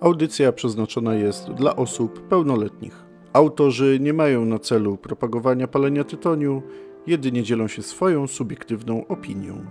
[0.00, 3.04] Audycja przeznaczona jest dla osób pełnoletnich.
[3.32, 6.62] Autorzy nie mają na celu propagowania palenia tytoniu,
[7.06, 9.66] jedynie dzielą się swoją subiektywną opinią.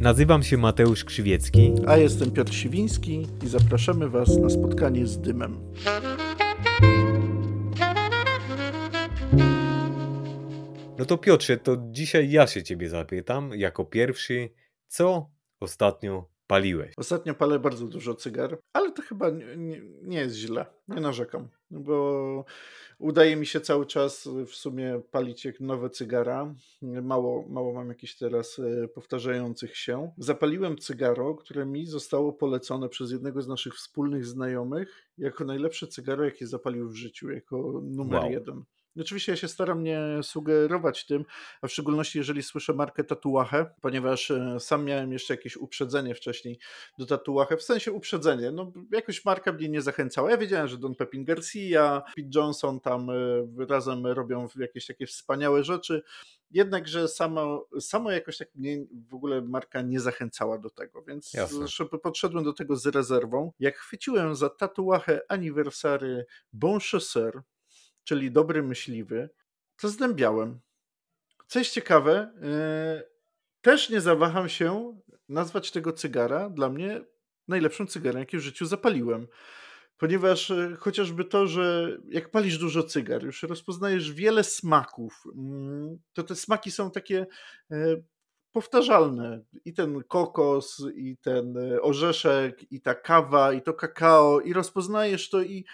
[0.00, 1.72] Nazywam się Mateusz Krzywiecki.
[1.86, 5.56] A jestem Piotr Siwiński i zapraszamy Was na spotkanie z dymem.
[11.06, 14.50] No to Piotrze, to dzisiaj ja się ciebie zapytam jako pierwszy,
[14.86, 16.92] co ostatnio paliłeś?
[16.96, 21.48] Ostatnio palę bardzo dużo cygar, ale to chyba nie, nie, nie jest źle, nie narzekam,
[21.70, 22.44] bo
[22.98, 26.54] udaje mi się cały czas w sumie palić jak nowe cygara.
[26.82, 30.12] Mało, mało mam jakichś teraz e, powtarzających się.
[30.18, 36.24] Zapaliłem cygaro, które mi zostało polecone przez jednego z naszych wspólnych znajomych jako najlepsze cygaro,
[36.24, 38.30] jakie zapalił w życiu, jako numer wow.
[38.30, 38.64] jeden.
[39.00, 41.24] Oczywiście ja się staram nie sugerować tym,
[41.62, 46.58] a w szczególności jeżeli słyszę markę Tatuache, ponieważ e, sam miałem jeszcze jakieś uprzedzenie wcześniej
[46.98, 50.30] do Tatuache, w sensie uprzedzenie, no jakoś marka mnie nie zachęcała.
[50.30, 55.64] Ja wiedziałem, że Don Pepin Garcia, Pete Johnson tam e, razem robią jakieś takie wspaniałe
[55.64, 56.02] rzeczy,
[56.50, 61.32] jednakże samo, samo jakoś tak mnie w ogóle marka nie zachęcała do tego, więc
[62.02, 63.52] podszedłem do tego z rezerwą.
[63.58, 67.42] Jak chwyciłem za Tatuache Anniversary Bon Chasseur,
[68.06, 69.30] czyli dobry myśliwy,
[69.80, 70.60] to zdębiałem.
[71.46, 73.02] Coś ciekawe, yy,
[73.62, 74.98] też nie zawaham się
[75.28, 77.00] nazwać tego cygara dla mnie
[77.48, 79.26] najlepszą cygarą, jakie w życiu zapaliłem.
[79.98, 86.22] Ponieważ yy, chociażby to, że jak palisz dużo cygar, już rozpoznajesz wiele smaków, yy, to
[86.22, 87.26] te smaki są takie
[87.70, 88.04] yy,
[88.52, 89.40] powtarzalne.
[89.64, 95.42] I ten kokos, i ten orzeszek, i ta kawa, i to kakao, i rozpoznajesz to
[95.42, 95.64] i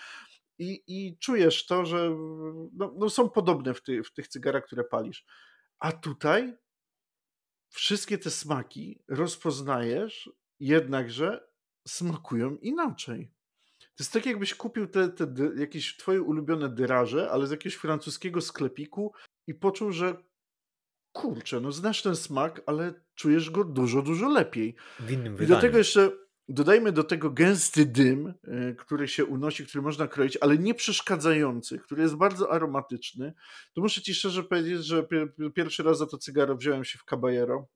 [0.63, 2.17] i, i czujesz to, że
[2.73, 5.25] no, no są podobne w, ty, w tych cygarach, które palisz.
[5.79, 6.57] A tutaj
[7.69, 10.31] wszystkie te smaki rozpoznajesz,
[10.61, 11.49] jednakże
[11.89, 13.33] smakują inaczej.
[13.81, 18.41] To jest tak, jakbyś kupił te, te jakieś twoje ulubione dyraże, ale z jakiegoś francuskiego
[18.41, 19.13] sklepiku
[19.47, 20.17] i poczuł, że
[21.13, 24.75] kurczę, no znasz ten smak, ale czujesz go dużo, dużo lepiej.
[25.01, 25.45] W innym wydaniu.
[25.45, 26.11] I do tego jeszcze
[26.53, 31.79] Dodajmy do tego gęsty dym, e, który się unosi, który można kroić, ale nie przeszkadzający,
[31.79, 33.33] który jest bardzo aromatyczny.
[33.73, 35.07] To muszę ci szczerze powiedzieć, że
[35.55, 37.69] pierwszy raz za to cygaro wziąłem się w Caballero.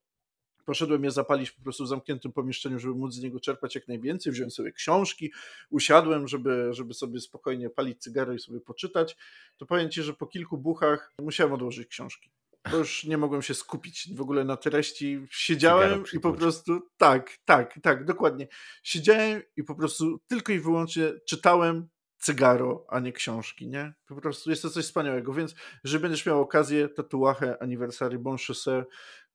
[0.65, 4.33] Poszedłem je zapalić po prostu w zamkniętym pomieszczeniu, żeby móc z niego czerpać jak najwięcej.
[4.33, 5.31] Wziąłem sobie książki,
[5.69, 9.17] usiadłem, żeby, żeby sobie spokojnie palić cygaro i sobie poczytać.
[9.57, 12.31] To powiem ci, że po kilku buchach musiałem odłożyć książki
[12.71, 15.27] bo już nie mogłem się skupić w ogóle na treści.
[15.29, 18.47] Siedziałem i po prostu, tak, tak, tak, dokładnie.
[18.83, 21.87] Siedziałem i po prostu tylko i wyłącznie czytałem
[22.19, 23.93] cygaro, a nie książki, nie?
[24.07, 28.87] Po prostu jest to coś wspaniałego, więc jeżeli będziesz miał okazję, tatuaje, aniversary Bon Chausseur,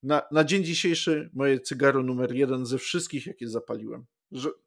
[0.02, 4.06] na, na dzień dzisiejszy moje cygaro numer jeden ze wszystkich, jakie zapaliłem.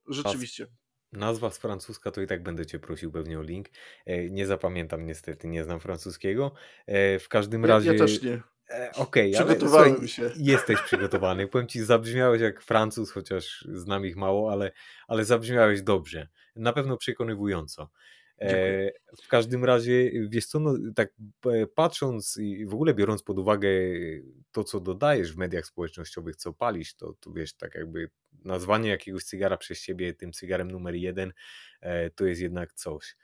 [0.08, 0.68] rzeczywiście.
[1.12, 3.68] Nazwa z francuska to i tak będę cię prosił pewnie o link.
[4.06, 6.52] E, nie zapamiętam niestety, nie znam francuskiego.
[6.88, 7.94] E, w każdym razie.
[7.94, 8.42] Ja też nie.
[8.70, 10.32] E, Okej, okay, przygotowałem ale, się.
[10.54, 11.48] Jesteś przygotowany.
[11.48, 14.72] Powiem ci, zabrzmiałeś jak Francuz, chociaż znam ich mało, ale,
[15.08, 16.28] ale zabrzmiałeś dobrze.
[16.56, 17.90] Na pewno przekonywująco.
[18.42, 18.92] E,
[19.24, 21.14] w każdym razie, wiesz co, no, tak
[21.76, 23.70] patrząc i w ogóle biorąc pod uwagę
[24.52, 28.10] to, co dodajesz w mediach społecznościowych, co palisz, to, to wiesz, tak jakby
[28.46, 31.34] nazwanie jakiegoś cygara przez ciebie tym cygarem numer jeden,
[31.82, 33.16] e, to jest jednak coś.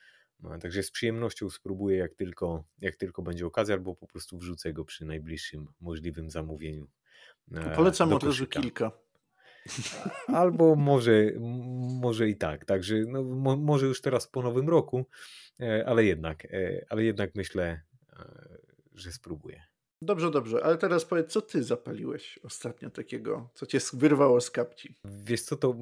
[0.41, 4.73] No, także z przyjemnością spróbuję, jak tylko, jak tylko będzie okazja, albo po prostu wrzucę
[4.73, 6.87] go przy najbliższym możliwym zamówieniu.
[7.53, 8.91] E, polecam od razu kilka.
[10.27, 11.31] Albo może,
[12.01, 12.65] może i tak.
[12.65, 15.05] Także no, mo, może już teraz po nowym roku,
[15.59, 17.81] e, ale jednak, e, ale jednak myślę,
[18.93, 19.63] że spróbuję.
[20.01, 24.95] Dobrze, dobrze, ale teraz powiedz, co ty zapaliłeś ostatnio takiego, co cię wyrwało z kapci?
[25.05, 25.73] Wiesz co, to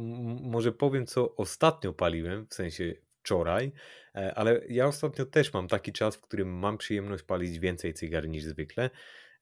[0.42, 3.72] może powiem, co ostatnio paliłem, w sensie wczoraj,
[4.16, 8.30] e, ale ja ostatnio też mam taki czas, w którym mam przyjemność palić więcej cygar
[8.30, 8.90] niż zwykle.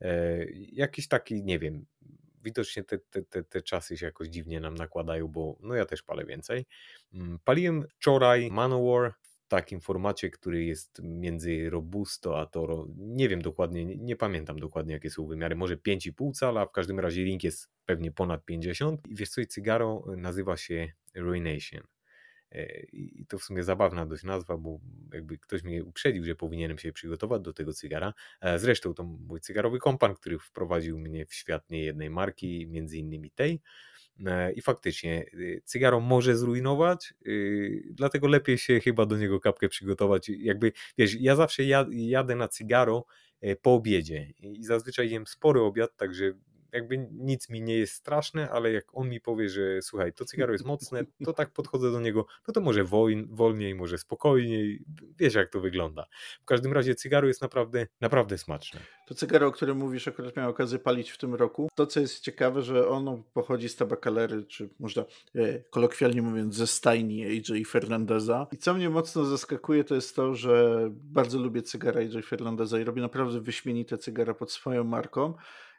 [0.02, 1.86] E, jakiś taki, nie wiem,
[2.44, 6.04] widocznie te, te, te, te czasy się jakoś dziwnie nam nakładają, bo no ja też
[6.04, 6.66] palę więcej.
[7.14, 12.88] Mm, paliłem wczoraj Manowar w takim formacie, który jest między Robusto a Toro.
[12.98, 17.00] Nie wiem dokładnie, nie, nie pamiętam dokładnie jakie są wymiary, może 5,5 cala, w każdym
[17.00, 19.08] razie ring jest pewnie ponad 50.
[19.08, 21.97] I wiesz co, cygaro nazywa się Ruination.
[22.52, 24.80] E, I to w sumie zabawna dość nazwa, bo
[25.14, 28.14] jakby ktoś mnie uprzedził, że powinienem się przygotować do tego cygara.
[28.42, 33.32] E, zresztą to mój cygarowy kompan, który wprowadził mnie w świat niejednej marki, między innymi
[33.32, 33.62] tej.
[34.26, 35.26] E, I faktycznie
[35.64, 37.14] cygaro może zrujnować,
[37.92, 40.30] dlatego lepiej się chyba do niego kapkę przygotować.
[40.30, 43.06] Jakby, wiesz, ja zawsze jadę na cygaro
[43.62, 44.34] po obiedzie.
[44.40, 46.34] I zazwyczaj jem spory obiad, także
[46.74, 50.54] jakby nic mi nie jest straszne, ale jak on mi powie, że słuchaj, to cygaro
[50.54, 52.84] jest mocne, to tak podchodzę do niego, no to może
[53.30, 54.84] wolniej, może spokojniej,
[55.20, 56.06] wiesz jak to wygląda.
[56.42, 58.80] W każdym razie cygaro jest naprawdę, naprawdę smaczne.
[59.08, 61.70] To cygaro, o którym mówisz, akurat miałem okazję palić w tym roku.
[61.76, 65.06] To, co jest ciekawe, że ono pochodzi z tabakalery, czy można
[65.36, 68.48] e, kolokwialnie mówiąc, ze stajni AJ Fernandeza.
[68.52, 72.84] I co mnie mocno zaskakuje, to jest to, że bardzo lubię cygara AJ Fernandeza i
[72.84, 75.34] robi naprawdę wyśmienite cygara pod swoją marką.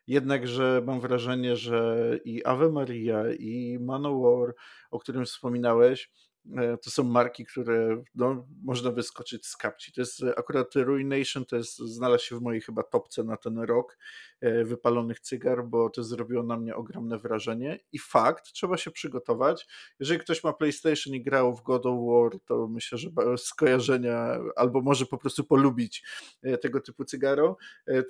[0.08, 4.55] Jednakże mam wrażenie, że i Ave Maria, i Manowar,
[4.90, 6.10] o którym wspominałeś,
[6.56, 9.93] E, to są marki, które no, można wyskoczyć z kapci.
[9.93, 13.99] To jest akurat Ruination, to jest, znalazł się w mojej chyba topce na ten rok
[14.38, 17.79] e, wypalonych cygar, bo to zrobiło na mnie ogromne wrażenie.
[17.93, 19.67] I fakt, trzeba się przygotować.
[20.00, 24.81] Jeżeli ktoś ma PlayStation i grał w God of War, to myślę, że skojarzenia albo
[24.81, 26.05] może po prostu polubić
[26.43, 27.56] e, tego typu cygaro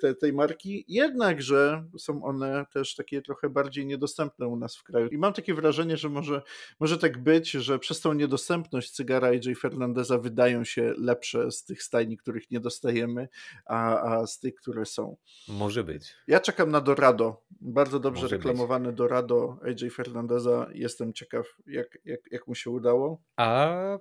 [0.01, 0.85] te, tej marki.
[0.87, 5.07] Jednakże są one też takie trochę bardziej niedostępne u nas w kraju.
[5.07, 6.41] I mam takie wrażenie, że może,
[6.79, 11.83] może tak być, że przez tą niedostępność cygara AJ Fernandeza wydają się lepsze z tych
[11.83, 13.27] stajni, których nie dostajemy,
[13.65, 15.17] a, a z tych, które są.
[15.47, 16.15] Może być.
[16.29, 17.41] Ja czekam na Dorado.
[17.61, 18.97] Bardzo dobrze Może reklamowane być.
[18.97, 20.67] Dorado AJ Fernandeza.
[20.73, 23.21] Jestem ciekaw, jak, jak, jak mu się udało.
[23.37, 23.99] A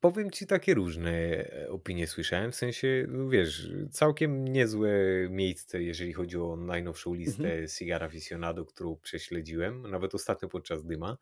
[0.00, 4.90] Powiem ci takie różne e, opinie słyszałem, w sensie, no wiesz, całkiem niezłe
[5.30, 7.68] miejsce, jeżeli chodzi o najnowszą listę mhm.
[7.68, 11.18] Cigar Aficionado, którą prześledziłem, nawet ostatnio podczas dyma.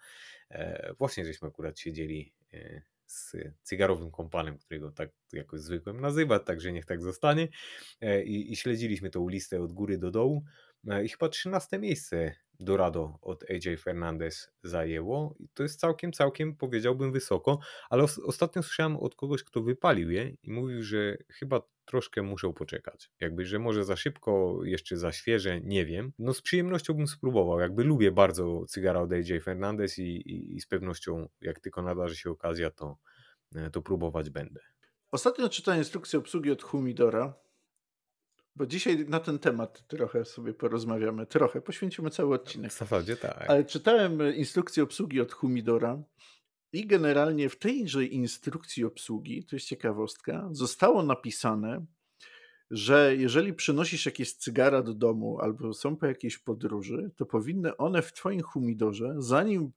[0.50, 6.73] E, właśnie żeśmy akurat siedzieli e, z cygarowym kompanem, którego tak jakoś zwykłem nazywać, także
[6.73, 7.49] niech tak zostanie.
[8.25, 10.44] I, I, śledziliśmy tą listę od góry do dołu.
[11.05, 15.34] I chyba 13 miejsce Dorado od AJ Fernandez zajęło.
[15.38, 17.58] I to jest całkiem, całkiem powiedziałbym wysoko,
[17.90, 22.52] ale os ostatnio słyszałem od kogoś, kto wypalił je i mówił, że chyba troszkę muszą
[22.52, 23.11] poczekać.
[23.20, 26.12] Jakby, że może za szybko, jeszcze za świeże, nie wiem.
[26.19, 27.61] No z przyjemnością bym spróbował.
[27.61, 32.17] Jakby lubię bardzo cygara od AJ Fernandez i, i, i z pewnością, jak tylko nadarzy
[32.17, 32.99] się okazja, to,
[33.55, 34.61] e, to próbować będę.
[35.11, 37.34] Ostatnio czytałem instrukcję obsługi od Humidora
[38.56, 41.26] bo dzisiaj na ten temat trochę sobie porozmawiamy.
[41.26, 42.73] Trochę, poświęcimy cały odcinek.
[42.73, 43.44] W zasadzie tak.
[43.49, 46.03] Ale czytałem instrukcję obsługi od Humidora
[46.73, 51.87] i generalnie w tejże instrukcji obsługi, to jest ciekawostka, zostało napisane,
[52.70, 58.02] że jeżeli przynosisz jakieś cygara do domu albo są po jakiejś podróży, to powinny one
[58.02, 59.72] w twoim humidorze, zanim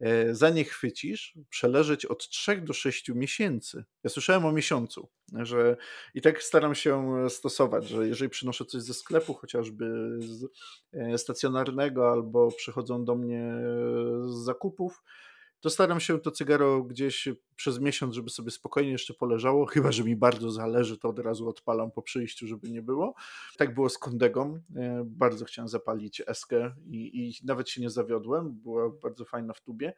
[0.00, 3.84] e, za nie chwycisz, przeleżeć od 3 do 6 miesięcy.
[4.04, 5.08] Ja słyszałem o miesiącu,
[5.42, 5.76] że
[6.14, 10.44] i tak staram się stosować, że jeżeli przynoszę coś ze sklepu, chociażby z
[10.92, 13.54] e, stacjonarnego, albo przychodzą do mnie
[14.26, 15.02] z zakupów,
[15.62, 20.04] to staram się to cygaro gdzieś przez miesiąc, żeby sobie spokojnie jeszcze poleżało, chyba, że
[20.04, 23.14] mi bardzo zależy, to od razu odpalam po przyjściu, żeby nie było.
[23.58, 28.52] Tak było z Kondegą, e, bardzo chciałem zapalić eskę i, i nawet się nie zawiodłem,
[28.52, 29.94] była bardzo fajna w tubie,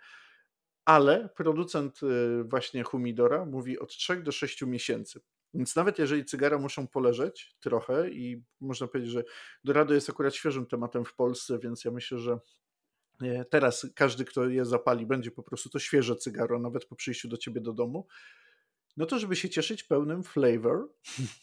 [0.84, 5.20] ale producent e, właśnie humidora mówi od 3 do 6 miesięcy.
[5.54, 9.24] Więc nawet jeżeli cygara muszą poleżeć trochę i można powiedzieć, że
[9.64, 12.38] Dorado jest akurat świeżym tematem w Polsce, więc ja myślę, że
[13.50, 17.36] Teraz każdy, kto je zapali, będzie po prostu to świeże cygaro, nawet po przyjściu do
[17.36, 18.06] ciebie do domu.
[18.96, 20.88] No to, żeby się cieszyć pełnym flavor,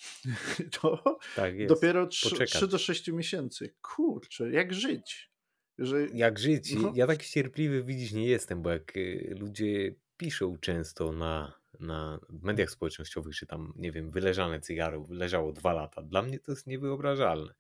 [0.81, 3.75] to tak dopiero 3, 3, do 6 miesięcy.
[3.81, 5.31] Kurczę, jak żyć?
[5.77, 6.07] Że...
[6.13, 6.73] Jak żyć?
[6.73, 6.91] No.
[6.95, 12.71] Ja tak cierpliwy widzisz nie jestem, bo jak y, ludzie piszą często na, na mediach
[12.71, 16.01] społecznościowych, że tam, nie wiem, wyleżane cygaro leżało dwa lata.
[16.01, 17.53] Dla mnie to jest niewyobrażalne.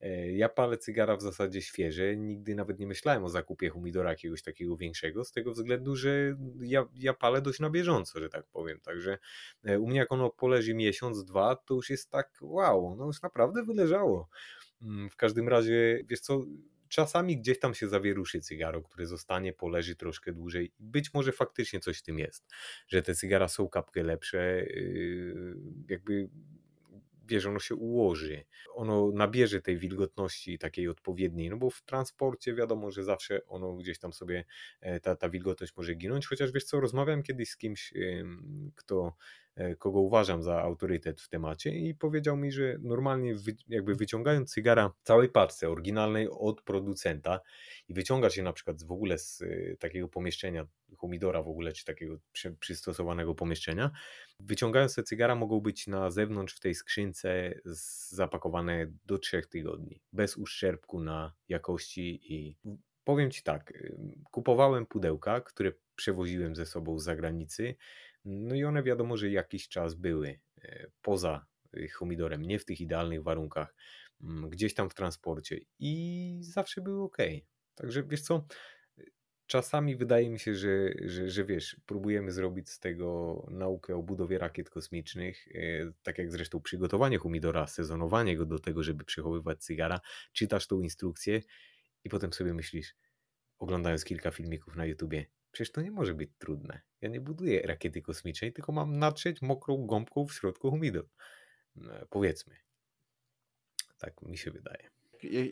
[0.00, 4.42] E, ja palę cygara w zasadzie świeże, nigdy nawet nie myślałem o zakupie humidora jakiegoś
[4.42, 8.80] takiego większego, z tego względu, że ja, ja palę dość na bieżąco, że tak powiem.
[8.80, 9.18] Także
[9.64, 13.22] e, u mnie jak ono poleży miesiąc, dwa, to już jest tak wow, no już
[13.22, 14.28] naprawdę wyleżało.
[14.82, 16.44] Mm, w każdym razie, wiesz co,
[16.88, 20.72] czasami gdzieś tam się zawieruszy cygaro, które zostanie, poleży troszkę dłużej.
[20.78, 22.44] Być może faktycznie coś w tym jest,
[22.88, 25.56] że te cygara są kapkę lepsze, yy,
[25.88, 26.28] jakby
[27.28, 28.44] wiesz, ono się ułoży,
[28.74, 33.98] ono nabierze tej wilgotności takiej odpowiedniej, no bo w transporcie wiadomo, że zawsze ono gdzieś
[33.98, 34.44] tam sobie,
[34.80, 37.92] e, ta, ta wilgotność może ginąć, chociaż wiesz co, rozmawiałem kiedyś z kimś,
[38.74, 39.16] kto
[39.78, 43.34] kogo uważam za autorytet w temacie i powiedział mi, że normalnie
[43.68, 47.40] jakby wyciągając cygara całej parce oryginalnej od producenta
[47.88, 51.84] i wyciąga się na przykład w ogóle z e, takiego pomieszczenia, humidora w ogóle, czy
[51.84, 52.18] takiego
[52.60, 53.90] przystosowanego pomieszczenia,
[54.40, 57.54] wyciągając te cygara mogą być na zewnątrz w tej skrzynce
[58.10, 62.56] zapakowane do trzech tygodni, bez uszczerbku na jakości i
[63.04, 63.72] powiem Ci tak,
[64.30, 67.74] kupowałem pudełka, które przewoziłem ze sobą z zagranicy,
[68.24, 71.46] no i one wiadomo, że jakiś czas były e, poza
[71.76, 73.74] y, humidorem, nie w tych idealnych warunkach,
[74.22, 77.16] mm, gdzieś tam w transporcie i zawsze były ok.
[77.74, 78.46] Także wiesz co,
[79.48, 84.38] czasami wydaje mi się, że, że, że wiesz, próbujemy zrobić z tego naukę o budowie
[84.38, 85.60] rakiet kosmicznych, e,
[86.02, 90.00] tak jak zresztą przygotowanie humidora, sezonowanie go do tego, żeby przechowywać cygara,
[90.32, 91.42] czytasz tą instrukcję
[92.04, 92.94] i potem sobie myślisz,
[93.58, 96.80] oglądając kilka filmików na YouTubie, przecież to nie może być trudne.
[97.00, 101.08] Ja nie buduję rakiety kosmicznej, tylko mam natrzeć mokrą gąbką w środku humidor.
[101.76, 102.56] E, powiedzmy.
[103.98, 104.97] Tak mi się wydaje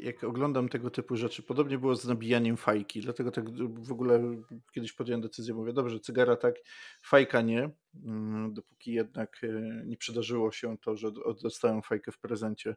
[0.03, 3.45] jak oglądam tego typu rzeczy, podobnie było z nabijaniem fajki, dlatego tak
[3.85, 4.43] w ogóle
[4.73, 6.55] kiedyś podjąłem decyzję, mówię, dobrze, cygara tak,
[7.03, 7.71] fajka nie,
[8.05, 11.09] mm, dopóki jednak e, nie przydarzyło się to, że
[11.43, 12.77] dostałem fajkę w prezencie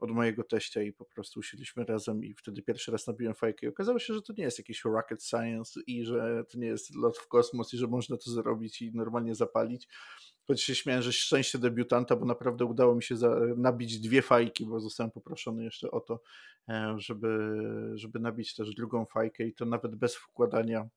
[0.00, 3.68] od mojego teścia i po prostu usiedliśmy razem i wtedy pierwszy raz nabiłem fajkę i
[3.68, 7.18] okazało się, że to nie jest jakiś rocket science i że to nie jest lot
[7.18, 9.88] w kosmos i że można to zrobić i normalnie zapalić,
[10.50, 14.66] choć się śmiałem, że szczęście debiutanta, bo naprawdę udało mi się za, nabić dwie fajki,
[14.66, 16.22] bo zostałem poproszony jeszcze o to,
[16.68, 17.58] e, żeby,
[17.94, 20.88] żeby nabić też drugą fajkę i to nawet bez wkładania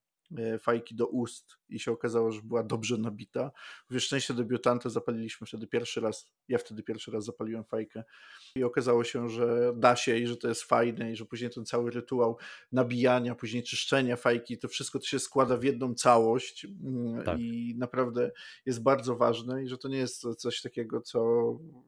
[0.60, 3.52] fajki do ust i się okazało, że była dobrze nabita.
[3.90, 8.04] W szczęście debiutanta zapaliliśmy wtedy pierwszy raz, ja wtedy pierwszy raz zapaliłem fajkę
[8.56, 11.66] i okazało się, że da się i że to jest fajne i że później ten
[11.66, 12.38] cały rytuał
[12.72, 17.40] nabijania, później czyszczenia fajki, to wszystko to się składa w jedną całość mm, tak.
[17.40, 18.32] i naprawdę
[18.66, 21.20] jest bardzo ważne i że to nie jest coś takiego, co,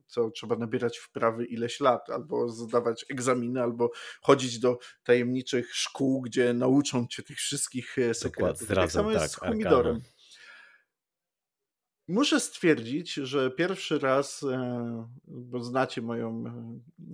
[0.08, 6.54] co trzeba nabierać wprawy ileś lat, albo zdawać egzaminy, albo chodzić do tajemniczych szkół, gdzie
[6.54, 10.01] nauczą cię tych wszystkich sekretów Dokład, zdradzam, tak samo jest tak, z pomidorem.
[12.08, 16.44] Muszę stwierdzić, że pierwszy raz, e, bo znacie moją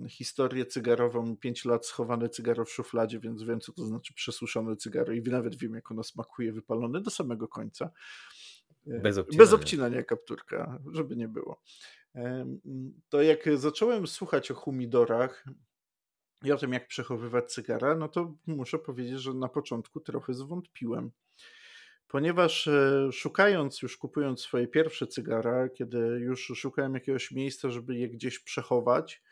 [0.04, 4.76] e, historię cygarową, 5 lat schowane cygaro w szufladzie, więc wiem, co to znaczy przesuszone
[4.76, 7.90] cygaro i nawet wiem, jak ono smakuje wypalone do samego końca.
[8.86, 9.44] E, bez obcinania.
[9.44, 11.62] Bez obcinania kapturka, żeby nie było.
[13.08, 15.44] To jak zacząłem słuchać o humidorach,
[16.44, 21.10] i o tym, jak przechowywać cygara, no to muszę powiedzieć, że na początku trochę zwątpiłem.
[22.08, 28.08] Ponieważ e, szukając, już kupując swoje pierwsze cygara, kiedy już szukałem jakiegoś miejsca, żeby je
[28.08, 29.22] gdzieś przechować,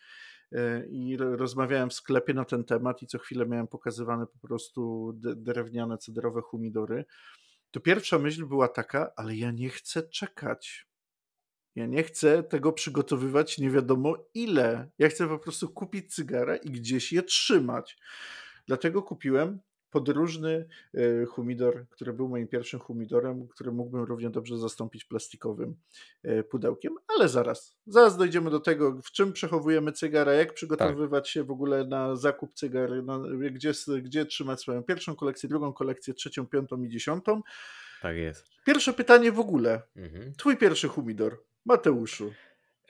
[0.52, 5.12] e, i rozmawiałem w sklepie na ten temat, i co chwilę miałem pokazywane po prostu
[5.36, 7.04] drewniane, cedrowe humidory,
[7.70, 10.89] to pierwsza myśl była taka, ale ja nie chcę czekać.
[11.76, 14.88] Ja nie chcę tego przygotowywać nie wiadomo ile.
[14.98, 17.98] Ja chcę po prostu kupić cygara i gdzieś je trzymać.
[18.66, 19.60] Dlatego kupiłem
[19.90, 25.76] podróżny e, humidor, który był moim pierwszym humidorem, który mógłbym równie dobrze zastąpić plastikowym
[26.22, 31.32] e, pudełkiem, ale zaraz, zaraz dojdziemy do tego, w czym przechowujemy cygara, jak przygotowywać tak.
[31.32, 32.90] się w ogóle na zakup cygar,
[33.52, 33.72] gdzie,
[34.02, 37.42] gdzie trzymać swoją pierwszą kolekcję, drugą kolekcję, trzecią, piątą i dziesiątą.
[38.02, 38.46] Tak jest.
[38.66, 39.82] Pierwsze pytanie w ogóle.
[39.96, 40.34] Mhm.
[40.34, 41.42] Twój pierwszy humidor.
[41.64, 42.32] Mateuszu.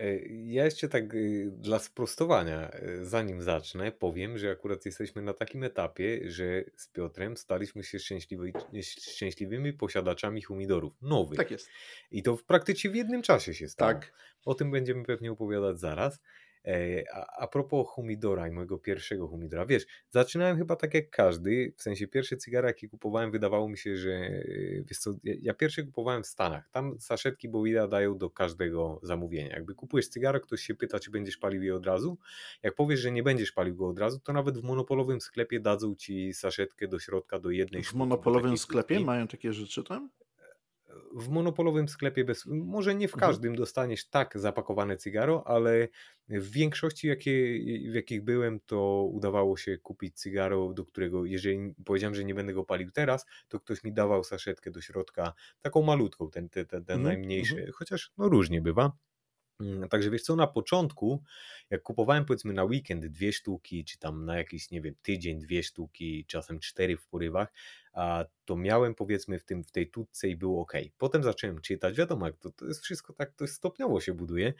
[0.00, 5.32] E, ja jeszcze tak y, dla sprostowania, e, zanim zacznę, powiem, że akurat jesteśmy na
[5.32, 11.36] takim etapie, że z Piotrem staliśmy się szczęśliwy, szczęśliwymi posiadaczami humidorów nowych.
[11.36, 11.68] Tak jest.
[12.10, 13.92] I to w praktycznie w jednym czasie się stało.
[13.92, 14.12] Tak.
[14.44, 16.20] O tym będziemy pewnie opowiadać zaraz.
[16.64, 21.72] E, a, a propos humidora i mojego pierwszego humidora, wiesz, zaczynałem chyba tak jak każdy,
[21.76, 24.42] w sensie pierwsze cygara, jakie kupowałem, wydawało mi się, że e,
[24.88, 29.50] wiesz co, ja, ja pierwsze kupowałem w Stanach, tam saszetki Bowida dają do każdego zamówienia.
[29.50, 32.18] Jakby kupujesz cygaro, ktoś się pyta, czy będziesz palił je od razu,
[32.62, 35.94] jak powiesz, że nie będziesz palił go od razu, to nawet w monopolowym sklepie dadzą
[35.94, 40.10] ci saszetkę do środka do jednej W monopolowym sklepie mają takie rzeczy tam?
[41.14, 43.30] W monopolowym sklepie, bez, może nie w mhm.
[43.30, 45.88] każdym dostaniesz tak zapakowane cygaro, ale
[46.28, 47.58] w większości, jakie,
[47.90, 52.52] w jakich byłem, to udawało się kupić cygaro, do którego, jeżeli powiedziałem, że nie będę
[52.52, 56.84] go palił teraz, to ktoś mi dawał saszetkę do środka, taką malutką, ten, ten, ten,
[56.84, 57.02] ten mhm.
[57.02, 57.72] najmniejszy, mhm.
[57.72, 58.92] chociaż no różnie bywa.
[59.60, 61.22] Mm, także wiesz co, na początku,
[61.70, 65.62] jak kupowałem powiedzmy na weekend dwie sztuki, czy tam na jakiś, nie wiem, tydzień dwie
[65.62, 67.52] sztuki, czasem cztery w porywach,
[67.92, 70.72] a to miałem powiedzmy w, tym, w tej tutce i było ok.
[70.98, 74.54] Potem zacząłem czytać, wiadomo, jak to, to jest wszystko tak, to stopniowo się buduje.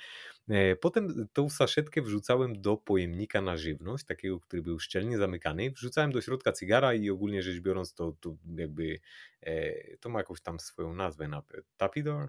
[0.48, 5.70] E, potem tą saszetkę wrzucałem do pojemnika na żywność, takiego, który był szczelnie zamykany.
[5.70, 9.00] Wrzucałem do środka cygara i ogólnie rzecz biorąc, to, to jakby
[9.42, 11.42] e, to ma jakąś tam swoją nazwę, na
[11.76, 12.28] Tapidor?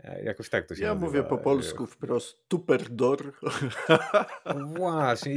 [0.00, 1.06] E, jakoś tak to się Ja nazywa.
[1.06, 3.32] mówię po polsku wprost Tuperdor.
[4.76, 5.34] Właśnie.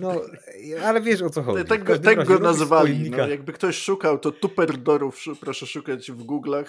[0.00, 0.20] No,
[0.84, 1.64] ale wiesz o co chodzi.
[1.64, 3.10] Tak, go, tak go nazwali.
[3.10, 6.66] No, jakby ktoś szukał, to Tuperdorów proszę szukać w Google'ach.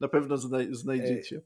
[0.00, 1.40] Na pewno znaj znajdziecie.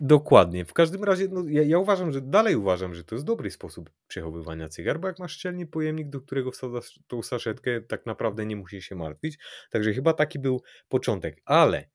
[0.00, 0.64] Dokładnie.
[0.64, 3.90] W każdym razie no, ja, ja, uważam, że dalej uważam, że to jest dobry sposób
[4.08, 8.56] przechowywania cygar, bo jak masz szczelny pojemnik, do którego wsadzasz tą saszetkę, tak naprawdę nie
[8.56, 9.38] musisz się martwić.
[9.70, 11.42] Także chyba taki był początek.
[11.44, 11.88] Ale E,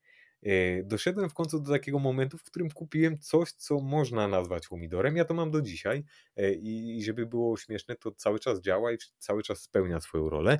[0.84, 5.16] doszedłem w końcu do takiego momentu, w którym kupiłem coś, co można nazwać humidorem.
[5.16, 6.04] Ja to mam do dzisiaj
[6.36, 10.58] e, i żeby było śmieszne, to cały czas działa i cały czas spełnia swoją rolę.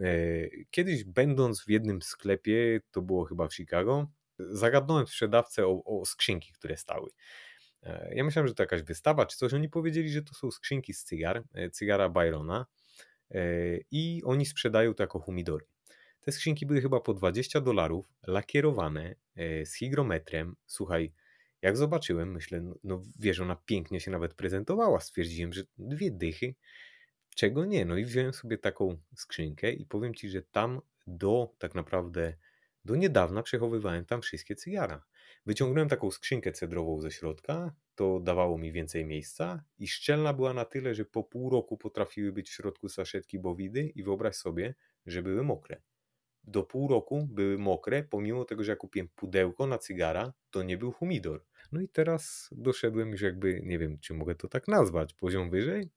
[0.00, 0.06] E,
[0.70, 4.06] kiedyś będąc w jednym sklepie, to było chyba w Chicago,
[4.38, 7.10] zagadnąłem sprzedawcę o, o skrzynki, które stały.
[8.10, 9.54] Ja myślałem, że to jakaś wystawa czy coś.
[9.54, 12.66] Oni powiedzieli, że to są skrzynki z cygar, cygara Byrona
[13.90, 15.66] i oni sprzedają to jako humidory.
[16.22, 20.56] Te skrzynki były chyba po 20 dolarów, lakierowane, e, z hygrometrem.
[20.66, 21.12] Słuchaj,
[21.62, 25.00] jak zobaczyłem, myślę, no wiesz, ona pięknie się nawet prezentowała.
[25.00, 26.54] Stwierdziłem, że dwie dychy,
[27.36, 27.84] czego nie.
[27.84, 32.34] No i wziąłem sobie taką skrzynkę i powiem ci, że tam do tak naprawdę
[32.84, 35.04] do niedawna przechowywałem tam wszystkie cygara.
[35.46, 40.64] Wyciągnąłem taką skrzynkę cedrową ze środka, to dawało mi więcej miejsca i szczelna była na
[40.64, 44.74] tyle, że po pół roku potrafiły być w środku saszetki bowidy i wyobraź sobie,
[45.06, 45.82] że były mokre
[46.44, 50.78] do pół roku były mokre, pomimo tego, że ja kupiłem pudełko na cygara, to nie
[50.78, 51.44] był humidor.
[51.72, 55.90] No i teraz doszedłem już jakby, nie wiem, czy mogę to tak nazwać, poziom wyżej?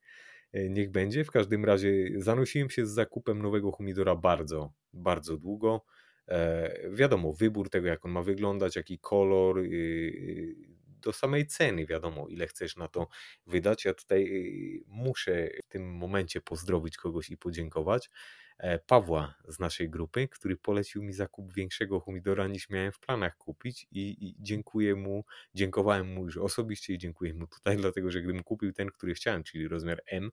[0.54, 1.24] E, niech będzie.
[1.24, 5.86] W każdym razie zanosiłem się z zakupem nowego humidora bardzo, bardzo długo.
[6.28, 10.56] E, wiadomo, wybór tego, jak on ma wyglądać, jaki kolor, yy,
[11.02, 13.08] do samej ceny, wiadomo, ile chcesz na to
[13.48, 13.86] wydać.
[13.86, 18.10] Ja tutaj yy, muszę w tym momencie pozdrowić kogoś i podziękować.
[18.58, 23.38] E, Pawła z naszej grupy, który polecił mi zakup większego humidora niż miałem w planach
[23.38, 28.22] kupić i, i dziękuję mu, dziękowałem mu już osobiście i dziękuję mu tutaj, dlatego że
[28.22, 30.32] gdybym kupił ten, który chciałem, czyli rozmiar M,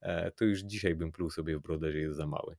[0.00, 2.56] e, to już dzisiaj bym pluł sobie w brodę, że jest za mały.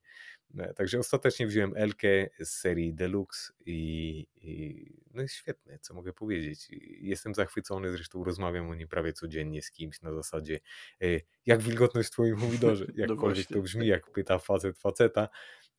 [0.58, 6.14] E, także ostatecznie wziąłem Elkę z serii Deluxe i, i, no jest świetne, co mogę
[6.14, 6.68] powiedzieć.
[7.00, 10.60] Jestem zachwycony, zresztą rozmawiam o nim prawie codziennie z kimś na zasadzie
[11.02, 11.06] e,
[11.46, 15.30] jak wilgotność w twoim pomidorze, no jakkolwiek to brzmi, jak pyta facet faceta.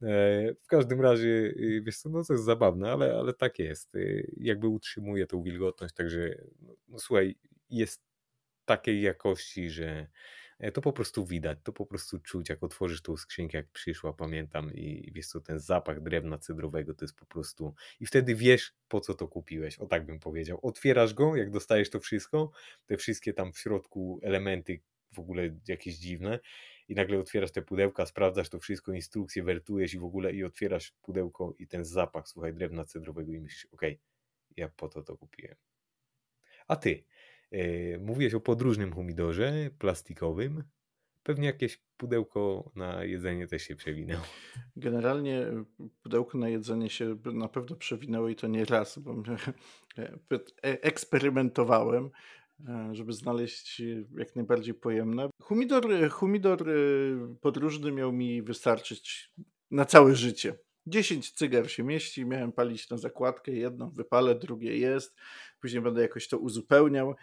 [0.02, 3.92] E, w każdym razie, wiesz co, no to jest zabawne, ale, ale tak jest.
[4.36, 7.36] Jakby utrzymuje tą wilgotność, także no, no słuchaj,
[7.70, 8.02] jest
[8.64, 10.06] takiej jakości, że
[10.74, 14.74] to po prostu widać, to po prostu czuć, jak otworzysz tą skrzynkę, jak przyszła, pamiętam
[14.74, 19.00] i wiesz co, ten zapach drewna cydrowego to jest po prostu i wtedy wiesz, po
[19.00, 20.58] co to kupiłeś, o tak bym powiedział.
[20.62, 22.50] Otwierasz go, jak dostajesz to wszystko,
[22.86, 24.80] te wszystkie tam w środku elementy
[25.12, 26.38] w ogóle jakieś dziwne
[26.88, 30.92] i nagle otwierasz te pudełka, sprawdzasz to wszystko, instrukcje, wertujesz i w ogóle i otwierasz
[31.02, 34.04] pudełko i ten zapach, słuchaj, drewna cedrowego i myślisz, okej, okay,
[34.56, 35.56] ja po to to kupiłem.
[36.68, 37.15] A ty, E,
[38.00, 40.64] mówiłeś o podróżnym humidorze plastikowym.
[41.22, 44.22] Pewnie jakieś pudełko na jedzenie też się przewinęło.
[44.76, 45.64] Generalnie e,
[46.02, 49.14] pudełko na jedzenie się na pewno przewinęło i to nie raz, bo
[49.98, 52.10] e, eksperymentowałem,
[52.92, 53.82] żeby znaleźć
[54.18, 55.28] jak najbardziej pojemne.
[55.42, 56.64] Humidor, humidor
[57.40, 59.32] podróżny miał mi wystarczyć
[59.70, 60.54] na całe życie.
[60.86, 65.16] 10 cygar się mieści, miałem palić na zakładkę, jedno wypalę, drugie jest,
[65.60, 67.14] później będę jakoś to uzupełniał.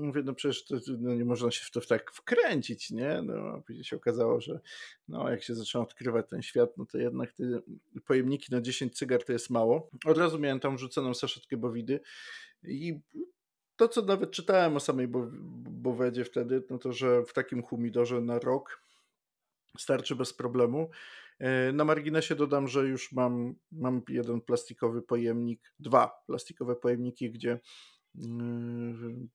[0.00, 3.22] Mówię, no przecież to, no nie można się w to tak wkręcić, nie?
[3.22, 4.60] No, a później się okazało, że
[5.08, 7.44] no, jak się zacząłem odkrywać ten świat, no to jednak te
[8.06, 9.90] pojemniki na 10 cygar to jest mało.
[10.06, 12.00] Od razu miałem tam wrzuconą saszetkę bowidy
[12.62, 13.00] i
[13.76, 15.08] to, co nawet czytałem o samej
[15.70, 18.82] bowedzie wtedy, no to, że w takim humidorze na rok
[19.78, 20.90] starczy bez problemu.
[21.38, 27.60] E, na marginesie dodam, że już mam, mam jeden plastikowy pojemnik, dwa plastikowe pojemniki, gdzie
[28.24, 29.28] mm,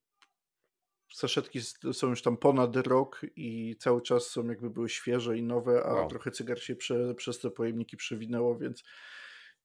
[1.16, 1.60] saszetki
[1.94, 5.94] są już tam ponad rok i cały czas są jakby były świeże i nowe, a
[5.94, 6.10] wow.
[6.10, 8.84] trochę cygar się prze, przez te pojemniki przewinęło, więc,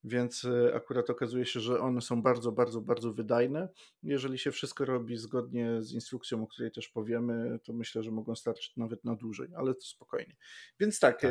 [0.05, 3.69] więc e, akurat okazuje się, że one są bardzo, bardzo, bardzo wydajne.
[4.03, 8.35] Jeżeli się wszystko robi zgodnie z instrukcją, o której też powiemy, to myślę, że mogą
[8.35, 10.37] starczyć nawet na dłużej, ale to spokojnie.
[10.81, 11.31] Więc tak, tak.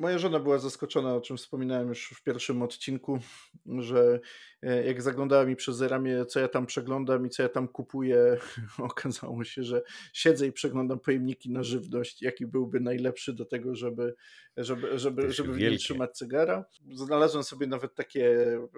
[0.00, 3.18] Moja żona była zaskoczona, o czym wspominałem już w pierwszym odcinku,
[3.66, 4.20] że
[4.62, 8.36] e, jak zaglądała mi przez ramię, co ja tam przeglądam i co ja tam kupuję,
[8.78, 9.82] okazało się, że
[10.12, 14.14] siedzę i przeglądam pojemniki na żywność, jaki byłby najlepszy do tego, żeby,
[14.56, 16.64] żeby, żeby, żeby w nim trzymać cygara.
[16.92, 18.68] Znalazłem sobie nawet takie e,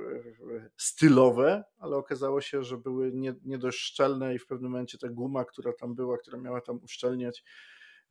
[0.76, 5.08] stylowe, ale okazało się, że były nie, nie dość szczelne i w pewnym momencie ta
[5.08, 7.44] guma, która tam była, która miała tam uszczelniać,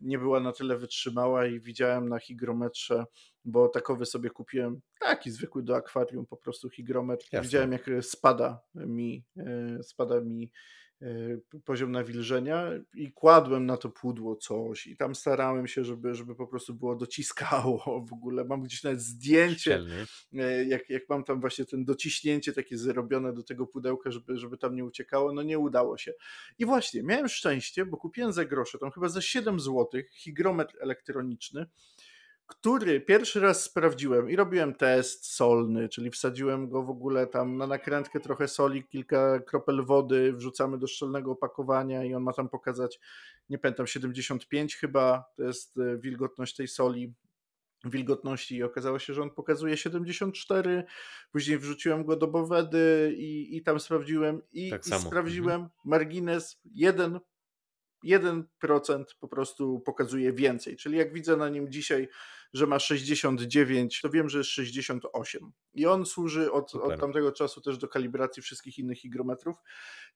[0.01, 3.05] nie była na tyle wytrzymała i widziałem na higrometrze,
[3.45, 7.25] bo takowy sobie kupiłem, taki zwykły do akwarium, po prostu higrometr.
[7.31, 7.41] Jasne.
[7.41, 10.80] Widziałem jak spada mi, e, spada mi E,
[11.65, 16.47] poziom nawilżenia i kładłem na to pudło coś i tam starałem się, żeby, żeby po
[16.47, 18.45] prostu było dociskało w ogóle.
[18.45, 19.83] Mam gdzieś nawet zdjęcie,
[20.33, 24.57] e, jak, jak mam tam właśnie ten dociśnięcie takie zrobione do tego pudełka, żeby, żeby
[24.57, 26.13] tam nie uciekało, no nie udało się.
[26.59, 31.65] I właśnie, miałem szczęście, bo kupiłem za grosze, tam chyba za 7 zł, higrometr elektroniczny,
[32.51, 37.67] który pierwszy raz sprawdziłem i robiłem test solny, czyli wsadziłem go w ogóle tam na
[37.67, 42.99] nakrętkę trochę soli, kilka kropel wody, wrzucamy do szczelnego opakowania i on ma tam pokazać,
[43.49, 47.13] nie pamiętam, 75 chyba, to jest e, wilgotność tej soli
[47.85, 50.83] wilgotności i okazało się, że on pokazuje 74.
[51.31, 55.69] Później wrzuciłem go do Bowedy i, i tam sprawdziłem i, tak i sprawdziłem mhm.
[55.85, 57.19] margines 1
[58.05, 60.77] 1% po prostu pokazuje więcej.
[60.77, 62.07] Czyli jak widzę na nim dzisiaj,
[62.53, 65.51] że ma 69, to wiem, że jest 68.
[65.73, 69.55] I on służy od, od tamtego czasu też do kalibracji wszystkich innych hygrometrów.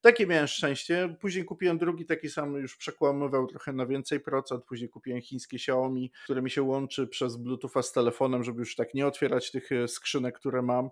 [0.01, 1.15] Takie miałem szczęście.
[1.19, 4.63] Później kupiłem drugi taki sam, już przekłamywał trochę na więcej procent.
[4.65, 8.93] Później kupiłem chińskie Xiaomi, które mi się łączy przez Bluetootha z telefonem, żeby już tak
[8.93, 10.89] nie otwierać tych e, skrzynek, które mam.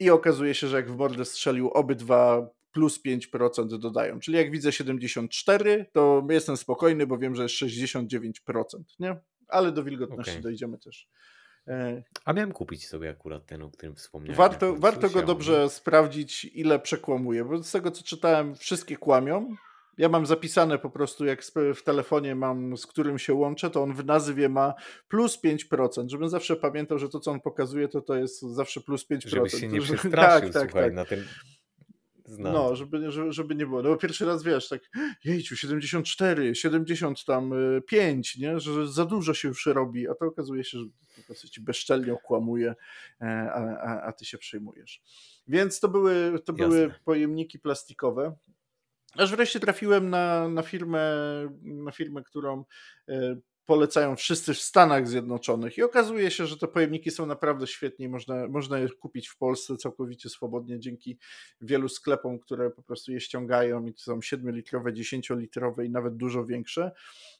[0.00, 4.20] I okazuje się, że jak w mordę strzelił obydwa plus 5% dodają.
[4.20, 8.32] Czyli jak widzę 74, to jestem spokojny, bo wiem, że jest 69%,
[8.98, 9.16] nie?
[9.48, 10.42] Ale do wilgotności okay.
[10.42, 11.08] dojdziemy też.
[11.68, 14.36] E, A miałem kupić sobie akurat ten, o którym wspomniałem.
[14.36, 19.56] Warto, warto go dobrze sprawdzić, ile przekłamuje, bo z tego co czytałem, wszystkie kłamią.
[19.98, 21.42] Ja mam zapisane po prostu, jak
[21.74, 24.74] w telefonie mam, z którym się łączę, to on w nazwie ma
[25.08, 29.06] plus 5%, żebym zawsze pamiętał, że to, co on pokazuje, to to jest zawsze plus
[29.10, 29.28] 5%.
[29.28, 30.94] Żebyś się nie przestraszył, tak, tak, słuchaj, tak.
[30.94, 31.24] na tym
[32.28, 32.52] Znam.
[32.52, 33.82] No, żeby, żeby, żeby nie było.
[33.82, 34.82] No bo pierwszy raz wiesz, tak,
[35.24, 37.52] jejciu, 74, 70 tam
[37.86, 38.60] 5, nie?
[38.60, 40.84] Że za dużo się już robi, a to okazuje się, że
[41.16, 42.74] po prostu ci bezczelnie okłamuje,
[43.20, 45.02] e, a, a, a ty się przejmujesz.
[45.46, 48.36] Więc to były, to były pojemniki plastikowe.
[49.16, 51.12] Aż wreszcie trafiłem na, na firmę,
[51.62, 52.64] na firmę, którą
[53.08, 53.36] e,
[53.68, 58.48] polecają wszyscy w Stanach Zjednoczonych i okazuje się, że te pojemniki są naprawdę świetnie można,
[58.48, 61.18] można je kupić w Polsce całkowicie swobodnie dzięki
[61.60, 66.46] wielu sklepom, które po prostu je ściągają i to są 7-litrowe, 10-litrowe i nawet dużo
[66.46, 66.92] większe.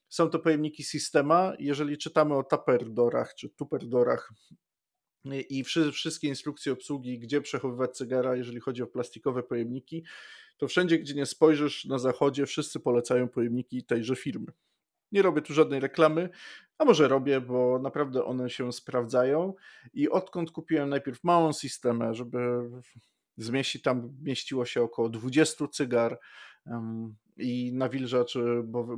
[0.09, 1.53] Są to pojemniki Systema.
[1.59, 4.33] Jeżeli czytamy o Tuperdorach czy Tuperdorach
[5.25, 10.05] i wszystkie instrukcje obsługi, gdzie przechowywać cygara, jeżeli chodzi o plastikowe pojemniki,
[10.57, 14.53] to wszędzie, gdzie nie spojrzysz na zachodzie, wszyscy polecają pojemniki tejże firmy.
[15.13, 16.31] Nie robię tu żadnej reklamy,
[16.79, 19.55] a może robię, bo naprawdę one się sprawdzają.
[19.95, 22.39] I odkąd kupiłem najpierw małą systemę, żeby
[23.37, 26.19] zmieścić tam mieściło się około 20 cygar
[27.37, 28.35] i nawilżacz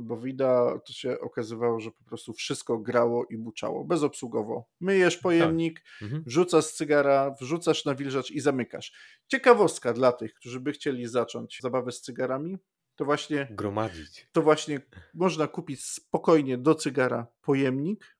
[0.01, 4.65] bowida, to się okazywało, że po prostu wszystko grało i buczało, bezobsługowo.
[4.79, 5.23] Myjesz tak.
[5.23, 6.01] pojemnik, tak.
[6.01, 6.23] mhm.
[6.25, 8.93] wrzucasz cygara, wrzucasz nawilżacz i zamykasz.
[9.27, 12.57] Ciekawostka dla tych, którzy by chcieli zacząć zabawę z cygarami,
[13.01, 14.27] to właśnie gromadzić.
[14.31, 14.81] To właśnie
[15.13, 18.17] można kupić spokojnie do cygara pojemnik,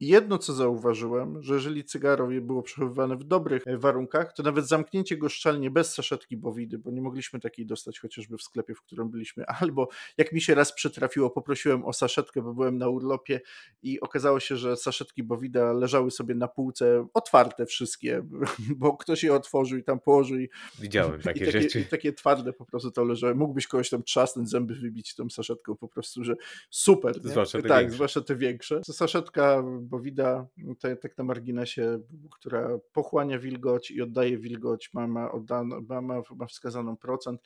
[0.00, 5.16] Jedno, co zauważyłem, że jeżeli cygaro było przechowywane w dobrych e, warunkach, to nawet zamknięcie
[5.16, 9.10] go szczelnie bez saszetki bowidy, bo nie mogliśmy takiej dostać chociażby w sklepie, w którym
[9.10, 13.40] byliśmy, albo jak mi się raz przytrafiło, poprosiłem o saszetkę, bo byłem na urlopie
[13.82, 18.22] i okazało się, że saszetki bowida leżały sobie na półce, otwarte wszystkie,
[18.76, 20.38] bo ktoś je otworzył i tam położył.
[20.38, 21.80] I, Widziałem takie, i takie rzeczy.
[21.80, 23.34] I takie twarde po prostu to leżały.
[23.34, 26.36] Mógłbyś kogoś tam trzasnąć, zęby wybić tą saszetką po prostu, że
[26.70, 27.14] super.
[27.22, 27.94] Zwłaszcza tak, większe.
[27.94, 28.80] zwłaszcza te większe.
[28.84, 30.46] Saszetka bowida,
[30.80, 32.00] tak, tak na marginesie,
[32.32, 36.00] która pochłania wilgoć i oddaje wilgoć, ma, ma, oddano, ma,
[36.36, 37.40] ma wskazaną procent,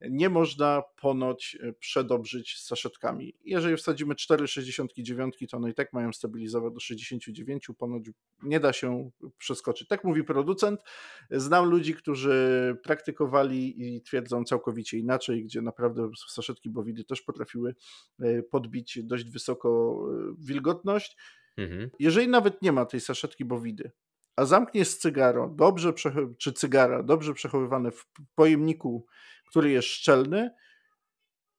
[0.00, 3.34] nie można ponoć e, przedobrzyć z saszetkami.
[3.44, 8.10] Jeżeli wsadzimy 4,69, to one i tak mają stabilizować do 69, ponoć
[8.42, 9.88] nie da się przeskoczyć.
[9.88, 10.80] Tak mówi producent.
[11.30, 17.74] Znam ludzi, którzy praktykowali i twierdzą całkowicie inaczej, gdzie naprawdę saszetki bowidy też potrafiły
[18.20, 21.16] e, podbić dość wysoko e, wilgotność.
[21.56, 21.90] Mhm.
[21.98, 23.90] Jeżeli nawet nie ma tej saszetki bowidy,
[24.36, 25.92] a zamkniesz cygaro, dobrze
[26.38, 29.06] czy cygara, dobrze przechowywane w pojemniku,
[29.48, 30.50] który jest szczelny,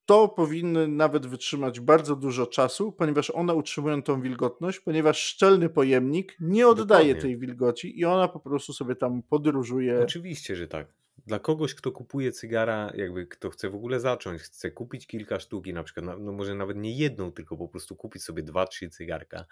[0.08, 6.36] to powinny nawet wytrzymać bardzo dużo czasu, ponieważ one utrzymują tą wilgotność, ponieważ szczelny pojemnik
[6.40, 7.22] nie oddaje Dokładnie.
[7.22, 10.00] tej wilgoci i ona po prostu sobie tam podróżuje.
[10.02, 10.86] Oczywiście, że tak.
[11.26, 15.72] Dla kogoś, kto kupuje cygara, jakby kto chce w ogóle zacząć, chce kupić kilka sztuki,
[15.72, 18.90] na przykład, no, no może nawet nie jedną, tylko po prostu kupić sobie dwa, trzy
[18.90, 19.44] cygarka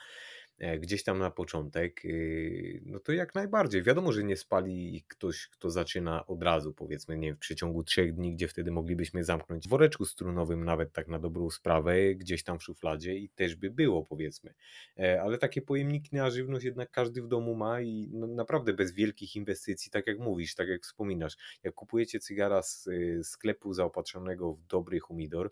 [0.79, 3.83] gdzieś tam na początek, y, no to jak najbardziej.
[3.83, 8.35] Wiadomo, że nie spali ktoś, kto zaczyna od razu, powiedzmy, nie w przeciągu trzech dni,
[8.35, 12.63] gdzie wtedy moglibyśmy zamknąć w woreczku strunowym, nawet tak na dobrą sprawę, gdzieś tam w
[12.63, 14.55] szufladzie i też by było, powiedzmy.
[14.99, 18.93] E, ale takie pojemniki na żywność jednak każdy w domu ma i no naprawdę bez
[18.93, 21.37] wielkich inwestycji, tak jak mówisz, tak jak wspominasz.
[21.63, 25.51] Jak kupujecie cygara z y, sklepu zaopatrzonego w dobry humidor, e,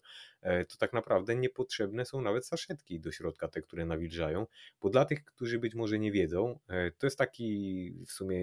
[0.69, 4.47] to tak naprawdę niepotrzebne są nawet saszetki do środka, te, które nawilżają,
[4.81, 8.41] bo dla tych, którzy być może nie wiedzą, e, to jest taki w sumie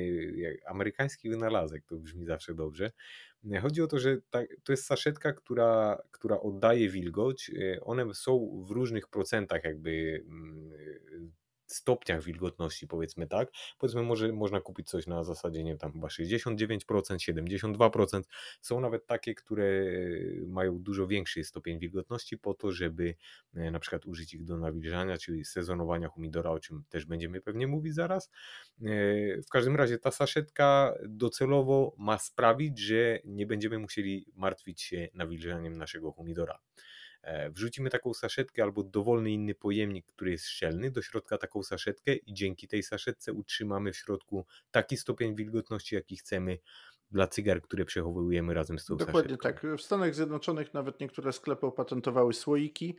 [0.66, 2.92] amerykański wynalazek, to brzmi zawsze dobrze.
[3.52, 7.50] E, chodzi o to, że ta, to jest saszetka, która, która oddaje wilgoć.
[7.50, 11.32] E, one są w różnych procentach jakby mm,
[11.73, 13.51] stopniach wilgotności, powiedzmy tak.
[13.79, 18.21] Powiedzmy, może można kupić coś na zasadzie, nie tam chyba 69%, 72%.
[18.62, 19.86] Są nawet takie, które
[20.47, 23.15] mają dużo większy stopień wilgotności po to, żeby
[23.53, 27.67] e, na przykład użyć ich do nawilżania, czyli sezonowania humidora, o czym też będziemy pewnie
[27.67, 28.29] mówić zaraz.
[28.81, 35.07] E, w każdym razie ta saszetka docelowo ma sprawić, że nie będziemy musieli martwić się
[35.13, 36.60] nawilżaniem naszego humidora.
[37.23, 42.15] E, wrzucimy taką saszetkę albo dowolny inny pojemnik, który jest szczelny, do środka taką saszetkę
[42.15, 46.57] i dzięki tej saszetce utrzymamy w środku taki stopień wilgotności, jaki chcemy
[47.12, 49.67] dla cygar, które przechowujemy razem z tą Dokładnie saszetką.
[49.69, 49.77] tak.
[49.77, 52.97] W Stanach Zjednoczonych nawet niektóre sklepy opatentowały słoiki.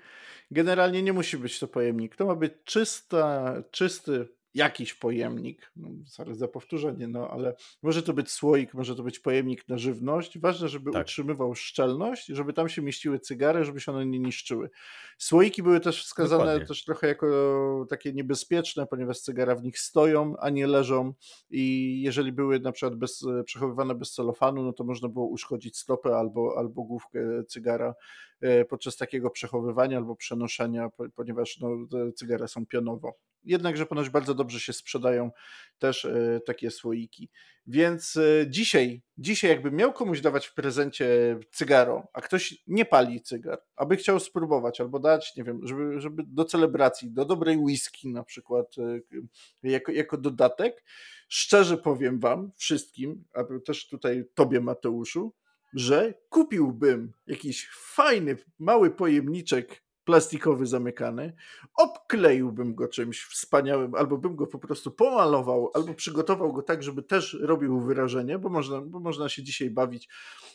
[0.50, 2.16] Generalnie nie musi być to pojemnik.
[2.16, 8.12] To ma być czysta, czysty jakiś pojemnik, no, sorry za powtórzenie, no ale może to
[8.12, 10.38] być słoik, może to być pojemnik na żywność.
[10.38, 11.02] Ważne, żeby tak.
[11.02, 14.70] utrzymywał szczelność, żeby tam się mieściły cygary, żeby się one nie niszczyły.
[15.18, 16.66] Słoiki były też wskazane Dokładnie.
[16.66, 21.14] też trochę jako takie niebezpieczne, ponieważ cygara w nich stoją, a nie leżą
[21.50, 26.16] i jeżeli były na przykład bez, przechowywane bez celofanu, no to można było uszkodzić stopę
[26.16, 27.94] albo, albo główkę cygara
[28.40, 31.70] e, podczas takiego przechowywania albo przenoszenia, ponieważ no,
[32.14, 35.30] cygara są pionowo jednakże ponoć bardzo dobrze się sprzedają
[35.78, 37.30] też e, takie słoiki.
[37.66, 43.22] Więc e, dzisiaj, dzisiaj jakbym miał komuś dawać w prezencie cygaro, a ktoś nie pali
[43.22, 48.08] cygar, aby chciał spróbować albo dać, nie wiem, żeby, żeby do celebracji, do dobrej whisky
[48.08, 50.84] na przykład e, jako, jako dodatek,
[51.28, 55.34] szczerze powiem wam wszystkim, a też tutaj tobie Mateuszu,
[55.74, 61.32] że kupiłbym jakiś fajny, mały pojemniczek plastikowy zamykany,
[61.74, 67.02] obkleiłbym go czymś wspaniałym, albo bym go po prostu pomalował, albo przygotował go tak, żeby
[67.02, 70.08] też robił wyrażenie, bo można, bo można się dzisiaj bawić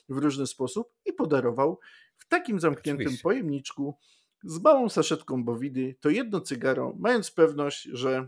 [0.10, 1.80] w różny sposób i podarował
[2.18, 3.24] w takim zamkniętym Oczywiście.
[3.24, 3.98] pojemniczku
[4.44, 8.28] z małą saszetką bowidy to jedno cygaro, mając pewność, że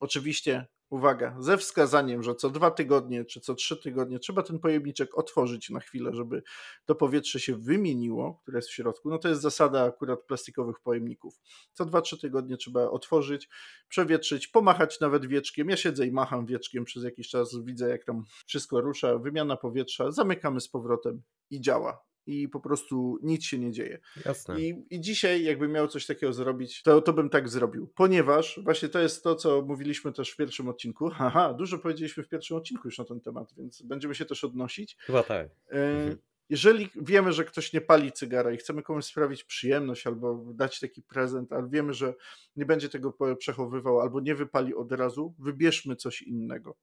[0.00, 5.18] oczywiście uwaga, ze wskazaniem, że co dwa tygodnie czy co trzy tygodnie trzeba ten pojemniczek
[5.18, 6.42] otworzyć na chwilę, żeby
[6.84, 9.10] to powietrze się wymieniło, które jest w środku.
[9.10, 11.40] No to jest zasada akurat plastikowych pojemników.
[11.72, 13.48] Co dwa, trzy tygodnie trzeba otworzyć,
[13.88, 15.70] przewietrzyć, pomachać nawet wieczkiem.
[15.70, 20.10] Ja siedzę i macham wieczkiem przez jakiś czas, widzę jak tam wszystko rusza, wymiana powietrza,
[20.12, 23.98] zamykamy z powrotem i działa i po prostu nic się nie dzieje.
[24.24, 24.60] Jasne.
[24.60, 27.86] I, I dzisiaj, jakbym miał coś takiego zrobić, to, to bym tak zrobił.
[27.94, 31.10] Ponieważ właśnie to jest to, co mówiliśmy też w pierwszym odcinku.
[31.18, 34.96] Haha, dużo powiedzieliśmy w pierwszym odcinku już na ten temat, więc będziemy się też odnosić.
[35.00, 35.48] Chyba tak.
[35.70, 36.16] E, mhm.
[36.50, 41.02] Jeżeli wiemy, że ktoś nie pali cygara i chcemy komuś sprawić przyjemność albo dać taki
[41.02, 42.14] prezent, ale wiemy, że
[42.56, 46.76] nie będzie tego przechowywał albo nie wypali od razu, wybierzmy coś innego.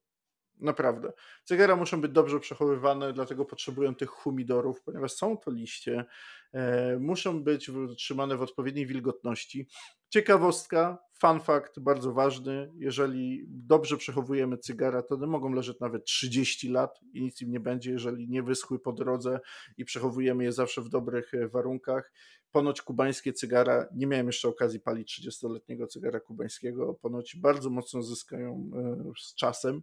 [0.63, 1.13] Naprawdę.
[1.43, 6.06] Cygara muszą być dobrze przechowywane, dlatego potrzebują tych humidorów, ponieważ są to liście,
[6.54, 9.67] e, muszą być trzymane w odpowiedniej wilgotności.
[10.10, 16.69] Ciekawostka, fun fact, bardzo ważny, jeżeli dobrze przechowujemy cygara, to one mogą leżeć nawet 30
[16.69, 19.39] lat i nic im nie będzie, jeżeli nie wyschły po drodze
[19.78, 22.12] i przechowujemy je zawsze w dobrych e, warunkach.
[22.52, 28.71] Ponoć kubańskie cygara, nie miałem jeszcze okazji palić 30-letniego cygara kubańskiego, ponoć bardzo mocno zyskają
[28.76, 29.82] e, z czasem.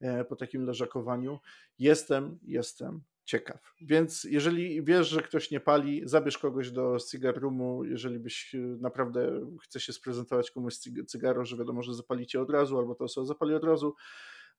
[0.00, 1.38] E, po takim leżakowaniu.
[1.78, 3.74] Jestem, jestem ciekaw.
[3.80, 8.58] Więc jeżeli wiesz, że ktoś nie pali, zabierz kogoś do cigar roomu, jeżeli byś e,
[8.58, 10.74] naprawdę chce się sprezentować komuś
[11.06, 13.94] cygaro, że wiadomo, że zapalicie od razu, albo to osoba zapali od razu,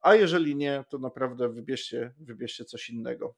[0.02, 3.36] a jeżeli nie, to naprawdę wybierzcie, wybierzcie coś innego.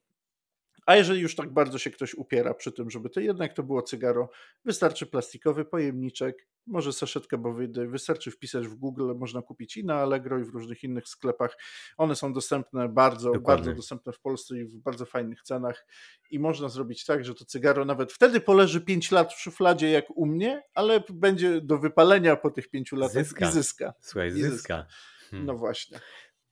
[0.89, 3.81] A jeżeli już tak bardzo się ktoś upiera przy tym, żeby to jednak to było
[3.81, 4.29] cygaro,
[4.65, 10.39] wystarczy plastikowy pojemniczek, może saszetkę bowydy, wystarczy wpisać w Google, można kupić i na Allegro
[10.39, 11.57] i w różnych innych sklepach.
[11.97, 13.65] One są dostępne bardzo, Dokładnie.
[13.65, 15.85] bardzo dostępne w Polsce i w bardzo fajnych cenach
[16.31, 20.05] i można zrobić tak, że to cygaro nawet wtedy poleży 5 lat w szufladzie jak
[20.17, 23.49] u mnie, ale będzie do wypalenia po tych 5 latach zyska.
[23.49, 23.93] i zyska.
[24.01, 24.49] Słuchaj, zyska.
[24.51, 24.85] zyska.
[25.29, 25.45] Hmm.
[25.45, 25.99] No właśnie.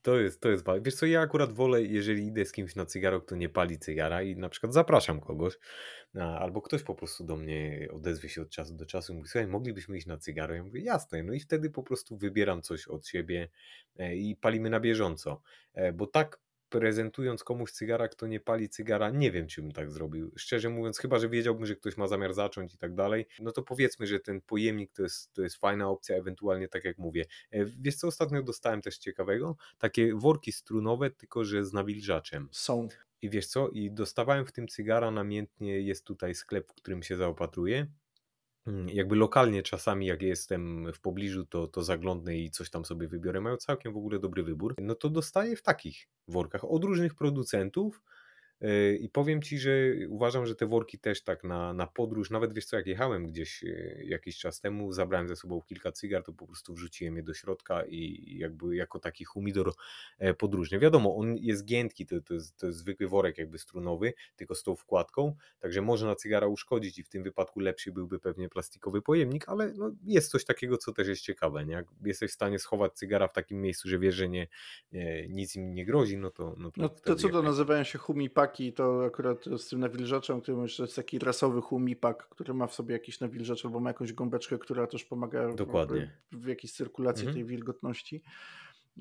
[0.08, 0.64] To jest, to jest.
[0.82, 4.22] Wiesz co, ja akurat wolę, jeżeli idę z kimś na cygaro, kto nie pali cygara
[4.22, 5.58] i na przykład zapraszam kogoś,
[6.14, 9.46] albo ktoś po prostu do mnie odezwie się od czasu do czasu i mówi, słuchaj,
[9.46, 10.54] moglibyśmy iść na cygaro?
[10.54, 13.48] Ja mówię, jasne, no i wtedy po prostu wybieram coś od siebie
[13.98, 15.42] e, i palimy na bieżąco,
[15.74, 19.90] e, bo tak prezentując komuś cygara, kto nie pali cygara, nie wiem, czy bym tak
[19.90, 20.32] zrobił.
[20.36, 23.62] Szczerze mówiąc, chyba, że wiedziałbym, że ktoś ma zamiar zacząć i tak dalej, no to
[23.62, 27.24] powiedzmy, że ten pojemnik to jest, to jest fajna opcja, ewentualnie tak jak mówię.
[27.50, 29.56] E, wiesz co, ostatnio dostałem też ciekawego?
[29.78, 32.48] Takie worki strunowe, tylko że z nawilżaczem.
[32.52, 32.88] Są.
[33.22, 37.16] I wiesz co, i dostawałem w tym cygara namiętnie, jest tutaj sklep, w którym się
[37.16, 37.86] zaopatruję
[38.92, 43.40] jakby lokalnie czasami jak jestem w pobliżu, to, to zaglądnę i coś tam sobie wybiorę.
[43.40, 44.74] Mają całkiem w ogóle dobry wybór.
[44.78, 48.02] No to dostaję w takich workach od różnych producentów
[49.00, 49.70] I powiem ci, że
[50.08, 53.62] uważam, że te worki też tak na, na podróż, nawet wiesz co, jak jechałem gdzieś
[53.62, 57.34] yy, jakiś czas temu, zabrałem ze sobą kilka cygar, to po prostu wrzuciłem je do
[57.34, 59.72] środka i jakby jako taki humidor
[60.18, 60.78] e, podróżny.
[60.78, 64.62] Wiadomo, on jest giętki, to, to, jest, to jest zwykły worek jakby strunowy, tylko z
[64.62, 69.02] tą wkładką, także może na cygara uszkodzić i w tym wypadku lepszy byłby pewnie plastikowy
[69.02, 71.66] pojemnik, ale no, jest coś takiego, co też jest ciekawe.
[71.66, 71.72] Nie?
[71.72, 74.48] Jak jesteś w stanie schować cygara w takim miejscu, że wiesz, że nie,
[74.92, 76.54] nie nic im nie grozi, no to.
[76.58, 77.98] No to, no, to co to nazywają się
[78.48, 82.66] humipaki, to akurat z tym nawilżaczem, który myślę, to jest taki rasowy humipak, który ma
[82.66, 86.10] w sobie jakiś nawilżacz albo ma jakąś gąbeczkę, która też pomaga Dokładnie.
[86.32, 87.34] w, w jakiejś cyrkulacji mhm.
[87.34, 88.22] tej wilgotności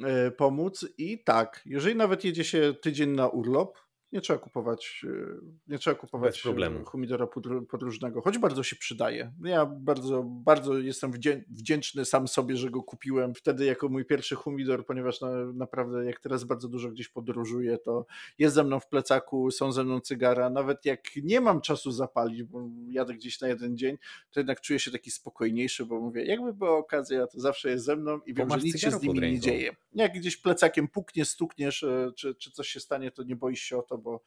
[0.03, 0.85] e, pomóc.
[0.97, 3.77] I tak, jeżeli nawet jedzie się tydzień na urlop,
[4.11, 7.27] nie trzeba kupować, e, nie trzeba kupować e, humidora
[7.69, 9.31] podróżnego, choć bardzo się przydaje.
[9.43, 11.11] Ja bardzo, bardzo jestem
[11.49, 16.19] wdzięczny sam sobie, że go kupiłem wtedy jako mój pierwszy humidor, ponieważ na, naprawdę jak
[16.19, 18.05] teraz bardzo dużo gdzieś podróżuję, to
[18.39, 20.49] jest ze mną w plecaku, są ze mną cygara.
[20.49, 23.97] Nawet jak nie mam czasu zapalić, bo jadę gdzieś na jeden dzień,
[24.31, 27.95] to jednak czuję się taki spokojniejszy, bo mówię, jakby była okazja, to zawsze jest ze
[27.95, 29.75] mną i wiem, że nic się z nimi nie dzieje.
[29.97, 33.77] Jak gdzieś plecakiem puknie, stukniesz, e, czy, czy coś się stanie, to nie boisz się
[33.77, 34.21] o to, bo,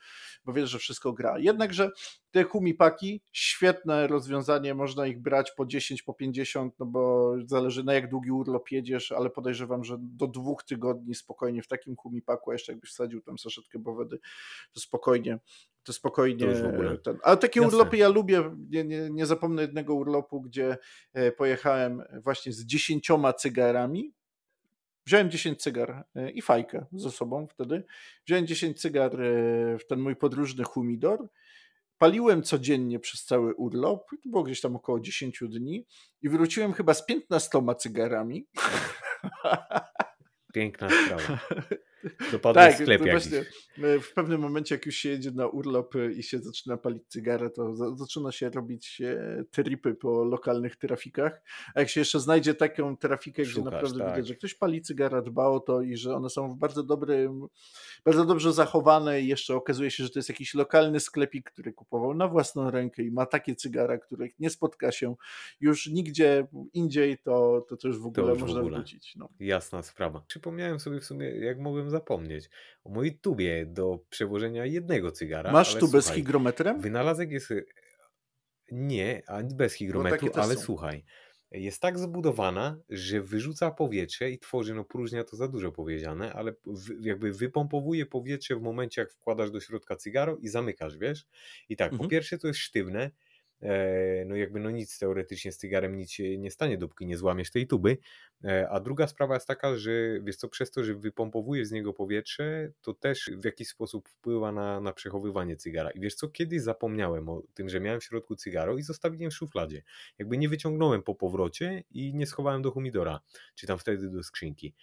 [0.44, 1.38] bo wiesz, że wszystko gra.
[1.38, 1.90] Jednakże
[2.30, 7.94] te humipaki, świetne rozwiązanie, można ich brać po 10, po 50, no bo zależy na
[7.94, 12.52] jak długi urlop jedziesz, ale podejrzewam, że do dwóch tygodni spokojnie w takim humipaku, a
[12.52, 14.18] jeszcze jakbyś wsadził tam saszetkę bowedy,
[14.72, 15.38] to spokojnie
[15.83, 16.46] to spokojnie.
[16.46, 17.18] To ten.
[17.22, 17.76] Ale takie Jasne.
[17.76, 18.56] urlopy ja lubię.
[18.70, 20.78] Nie, nie, nie zapomnę jednego urlopu, gdzie
[21.12, 24.12] e, pojechałem właśnie z dziesięcioma cygarami
[25.06, 27.84] Wziąłem 10 cygar e, i fajkę ze sobą wtedy.
[28.26, 31.28] Wziąłem 10 cygar e, w ten mój podróżny humidor.
[31.98, 35.86] Paliłem codziennie przez cały urlop, to było gdzieś tam około 10 dni
[36.22, 38.46] i wróciłem chyba z 15 cygarami.
[40.54, 41.40] Piękna sprawa.
[42.32, 46.12] Dopadł tak, sklep właśnie e, w pewnym momencie, jak już się jedzie na urlop e,
[46.12, 51.42] i się zaczyna palić cygarę, to za, zaczyna się robić e, tripy po lokalnych trafikach.
[51.74, 54.14] A jak się jeszcze znajdzie taką trafikę, Szukasz, gdzie naprawdę tak.
[54.14, 57.46] widać, że ktoś pali cygara, dba o to i że one są w bardzo dobrym,
[58.04, 62.14] bardzo dobrze zachowane i jeszcze okazuje się, że to jest jakiś lokalny sklepik, który kupował
[62.14, 65.14] na własną rękę i ma takie cygara, których nie spotka się
[65.60, 68.78] już nigdzie indziej, to, to, to już w ogóle już można w ogóle.
[68.78, 69.16] wrócić.
[69.16, 69.28] No.
[69.40, 70.24] Jasna sprawa.
[70.26, 72.50] Przypomniałem sobie w sumie, jak mogłem zapomnieć
[72.85, 75.53] o mojej tubie do przełożenia jednego cygara.
[75.53, 76.81] Masz tubę z hygrometrem?
[76.81, 77.50] Wynalazek jest.
[77.50, 77.62] E,
[78.72, 80.61] nie, ani bez hygrometru, ale są.
[80.61, 81.05] słuchaj.
[81.50, 86.53] Jest tak zbudowana, że wyrzuca powietrze i tworzy, no próżnia to za dużo powiedziane, ale
[87.00, 91.26] jakby wypompowuje powietrze w momencie, jak wkładasz do środka cygaro i zamykasz, wiesz?
[91.68, 92.07] I tak, mhm.
[92.07, 93.11] po pierwsze to jest sztywne,
[94.26, 97.66] no jakby no nic teoretycznie z cygarem nic się nie stanie, dopóki nie złamiesz tej
[97.66, 97.98] tuby.
[98.44, 99.90] E, a druga sprawa jest taka, że
[100.22, 104.52] wiesz co, przez to, że wypompowujesz z niego powietrze, to też w jakiś sposób wpływa
[104.52, 105.90] na, na przechowywanie cygara.
[105.90, 109.34] I wiesz co, kiedyś zapomniałem o tym, że miałem w środku cygaro i zostawiłem w
[109.34, 109.82] szufladzie.
[110.18, 113.20] Jakby nie wyciągnąłem po powrocie i nie schowałem do humidora,
[113.54, 114.74] czy tam wtedy do skrzynki.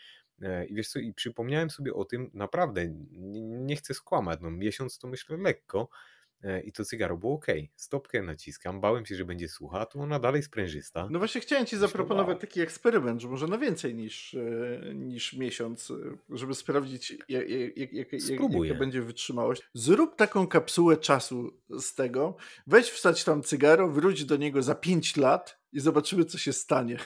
[0.41, 4.51] E, I wiesz co, i przypomniałem sobie o tym, naprawdę, nie, nie chcę skłamać, no
[4.51, 6.16] miesiąc to myślę lekko, E,
[6.65, 7.45] i to cygaro było ok.
[7.75, 11.07] Stopkę naciskam, bałem się, że będzie słucha, a tu ona dalej sprężysta.
[11.11, 15.91] No właśnie chciałem ci zaproponować taki eksperyment, że może na więcej niż, e, niż miesiąc,
[15.91, 15.95] e,
[16.29, 19.61] żeby sprawdzić jak, jak, jak, jaka będzie wytrzymałość.
[19.73, 22.35] Zrób taką kapsułę czasu z tego,
[22.67, 26.97] weź wstać tam cygaro, wróć do niego za 5 lat i zobaczymy, co się stanie.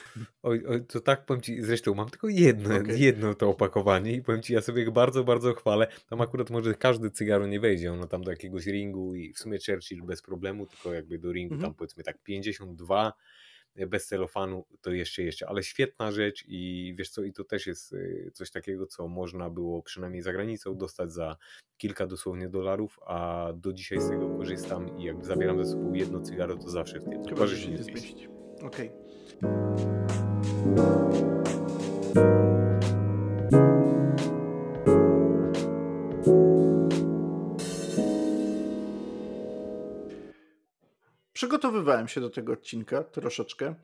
[0.42, 2.98] Oj, oj, to tak powiem ci, zresztą mam tylko jedno, okay.
[2.98, 5.86] jedno to opakowanie i powiem ci, ja sobie bardzo, bardzo chwalę.
[6.08, 9.58] Tam akurat może każdy cygaro nie wejdzie, ono tam do jakiegoś ringu i w sumie
[9.66, 11.66] Churchill bez problemu, tylko jakby do ringu mm -hmm.
[11.66, 13.12] tam powiedzmy tak 52
[13.76, 17.92] bez celofanu to jeszcze jeszcze, ale świetna rzecz i wiesz co, i to też jest
[17.92, 21.36] y, coś takiego, co można było przynajmniej za granicą dostać za
[21.76, 26.20] kilka dosłownie dolarów, a do dzisiaj z tego korzystam i jak zabieram ze sobą jedno
[26.20, 27.24] cygaro, to zawsze w tym.
[27.24, 28.41] Chyba, że się nie zmieści.
[28.62, 28.90] Okay.
[41.32, 43.74] Przygotowywałem się do tego odcinka troszeczkę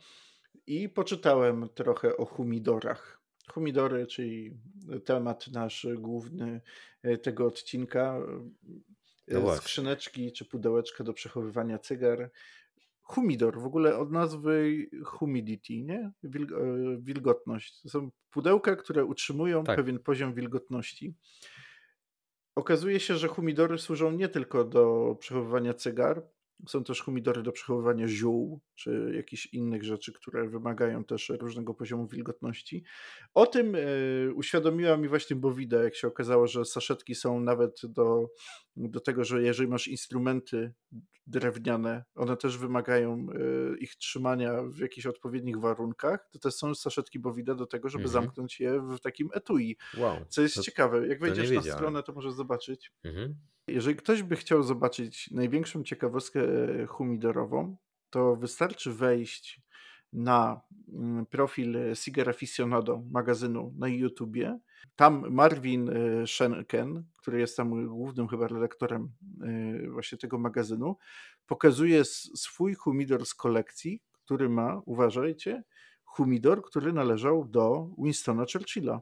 [0.66, 3.20] i poczytałem trochę o humidorach.
[3.52, 4.58] Humidory, czyli
[5.04, 6.60] temat nasz główny
[7.02, 8.18] e, tego odcinka.
[9.28, 12.30] E, no skrzyneczki czy pudełeczka do przechowywania cygar
[13.10, 16.12] humidor, w ogóle od nazwy humidity, nie?
[16.24, 16.30] E,
[16.98, 17.82] wilgotność.
[17.82, 19.76] To są pudełka, które utrzymują tak.
[19.76, 21.14] pewien poziom wilgotności.
[22.54, 26.22] Okazuje się, że humidory służą nie tylko do przechowywania cygar,
[26.68, 32.06] Są też humidory do przechowywania ziół, czy jakichś innych rzeczy, które wymagają też różnego poziomu
[32.06, 32.84] wilgotności.
[33.34, 38.28] O tym y, uświadomiła mi właśnie Bowida, jak się okazało, że saszetki są nawet do,
[38.76, 40.72] do tego, że jeżeli masz instrumenty
[41.26, 43.26] drewniane, one też wymagają
[43.74, 48.04] y, ich trzymania w jakichś odpowiednich warunkach, to też są saszetki Bowida do tego, żeby
[48.04, 48.24] mhm.
[48.24, 49.76] zamknąć je w takim etui.
[49.98, 50.16] Wow.
[50.28, 51.08] Co jest to, ciekawe.
[51.08, 52.92] Jak wejdziesz na stronę, to możesz zobaczyć.
[53.04, 53.34] Mhm.
[53.68, 57.76] Jeżeli ktoś by chciał zobaczyć największą ciekawostkę e, humidorową,
[58.10, 59.60] to wystarczy wejść
[60.12, 60.60] na
[60.92, 64.58] mm, profil Cigar Aficionado magazynu na YouTubie.
[64.96, 69.12] Tam Marvin e, Schenken, który jest tam głównym chyba redaktorem
[69.42, 70.96] e, właśnie tego magazynu,
[71.46, 75.62] pokazuje swój humidor z kolekcji, który ma, uważajcie,
[76.04, 79.00] humidor, który należał do Winstona Churchilla.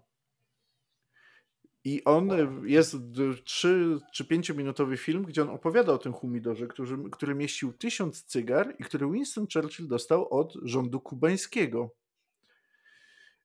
[1.86, 2.30] I on
[2.64, 2.96] jest
[3.44, 8.24] 3 czy 5 minutowy film, gdzie on opowiada o tym humidorze, który, który mieścił tysiąc
[8.24, 11.94] cygar i który Winston Churchill dostał od rządu kubańskiego.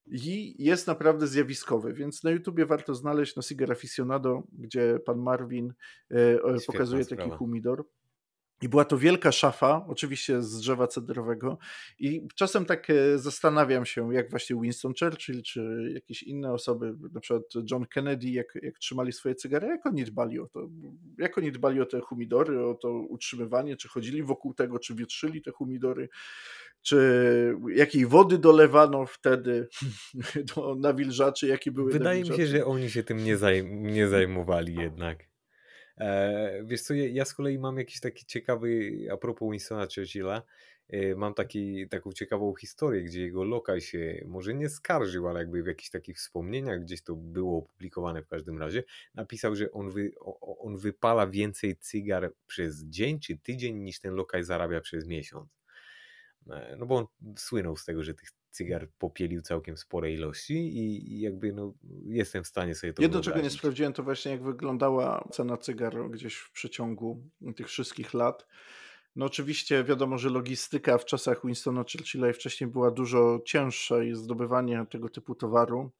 [0.06, 5.74] I jest naprawdę zjawiskowy, więc na YouTubie warto znaleźć na Cigar Aficionado, gdzie pan Marvin
[6.10, 7.84] e, pokazuje taki humidor.
[8.62, 11.58] I była to wielka szafa, oczywiście z drzewa cedrowego.
[11.98, 17.20] I czasem tak e, zastanawiam się, jak właśnie Winston Churchill, czy jakieś inne osoby, na
[17.20, 20.68] przykład John Kennedy, jak, jak trzymali swoje cygary, jak oni dbali o to.
[21.18, 25.42] Jak oni dbali o te humidory, o to utrzymywanie, czy chodzili wokół tego, czy wietrzyli
[25.42, 26.08] te humidory,
[26.82, 29.68] czy jakiej wody dolewano wtedy
[30.54, 34.74] do nawilżaczy, jakie były Wydaje mi się, że oni się tym nie, zajm nie zajmowali
[34.74, 35.31] jednak.
[35.98, 40.42] E, wiesz co, ja, z kolei mam jakiś taki ciekawy, a propos Winstona Churchilla,
[40.88, 45.62] e, mam taki, taką ciekawą historię, gdzie jego lokaj się może nie skarżył, ale jakby
[45.62, 48.84] w jakichś takich wspomnieniach, gdzieś to było opublikowane w każdym razie,
[49.14, 54.44] napisał, że on, wy, on wypala więcej cygar przez dzień czy tydzień niż ten lokaj
[54.44, 55.50] zarabia przez miesiąc.
[56.50, 61.20] E, no bo on słynął z tego, że tych cygar popielił całkiem spore ilości i,
[61.20, 61.74] jakby no,
[62.06, 66.10] jestem w stanie sobie to Jedno, czego nie sprawdziłem, to właśnie jak wyglądała cena cygar
[66.10, 67.22] gdzieś w przeciągu
[67.56, 68.46] tych wszystkich lat.
[69.16, 74.14] No oczywiście wiadomo, że logistyka w czasach Winstona Churchilla i wcześniej była dużo cięższa i
[74.14, 75.90] zdobywanie tego typu towaru,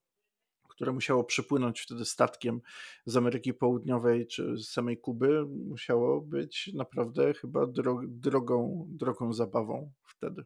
[0.68, 2.60] które musiało przypłynąć wtedy statkiem
[3.06, 7.66] z Ameryki Południowej czy z samej Kuby, musiało być naprawdę chyba
[8.06, 10.44] drogą, drogą zabawą wtedy.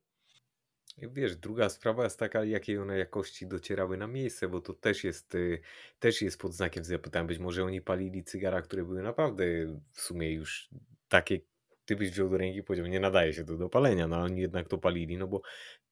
[0.99, 5.35] Wiesz, druga sprawa jest taka, jakiej one jakości docierały na miejsce, bo to też jest,
[5.35, 5.61] y,
[5.99, 7.25] też jest pod znakiem zapytania.
[7.25, 9.45] Być może oni palili cygara, które były naprawdę
[9.93, 10.69] w sumie już
[11.09, 11.41] takie,
[11.85, 14.41] ty byś wziął do ręki i powiedział, nie nadaje się to do palenia, no oni
[14.41, 15.43] jednak to palili, no bo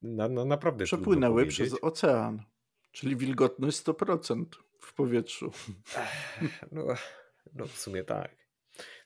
[0.03, 2.43] na, na, naprawdę Przepłynęły przez ocean,
[2.93, 4.45] czyli wilgotność 100%
[4.81, 5.53] w powietrzu.
[6.73, 6.87] No,
[7.55, 8.44] no w sumie tak.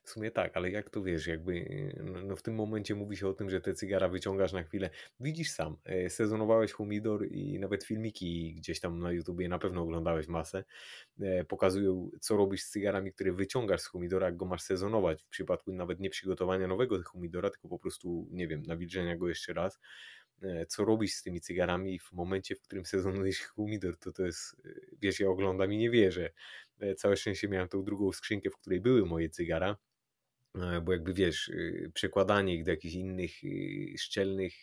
[0.08, 1.64] W sumie tak, ale jak to wiesz, jakby
[2.04, 4.90] no, no w tym momencie mówi się o tym, że te cygara wyciągasz na chwilę.
[5.20, 10.28] Widzisz sam, e, sezonowałeś humidor i nawet filmiki gdzieś tam na YouTubie na pewno oglądałeś
[10.28, 10.64] masę.
[11.20, 15.22] E, pokazują, co robisz z cygarami, które wyciągasz z humidora, jak go masz sezonować.
[15.22, 19.52] W przypadku nawet nie przygotowania nowego humidora, tylko po prostu, nie wiem, nawilżenia go jeszcze
[19.52, 19.78] raz
[20.42, 24.56] e, co robisz z tymi cygarami w momencie, w którym sezonujesz humidor, to to jest,
[25.02, 26.30] wiesz, ja oglądam i nie wierzę.
[26.96, 29.76] Całe szczęście miałem tą drugą skrzynkę, w której były moje cygara
[30.82, 34.54] bo jakby wiesz, y, przekładanie ich do jakichś innych y, szczelnych,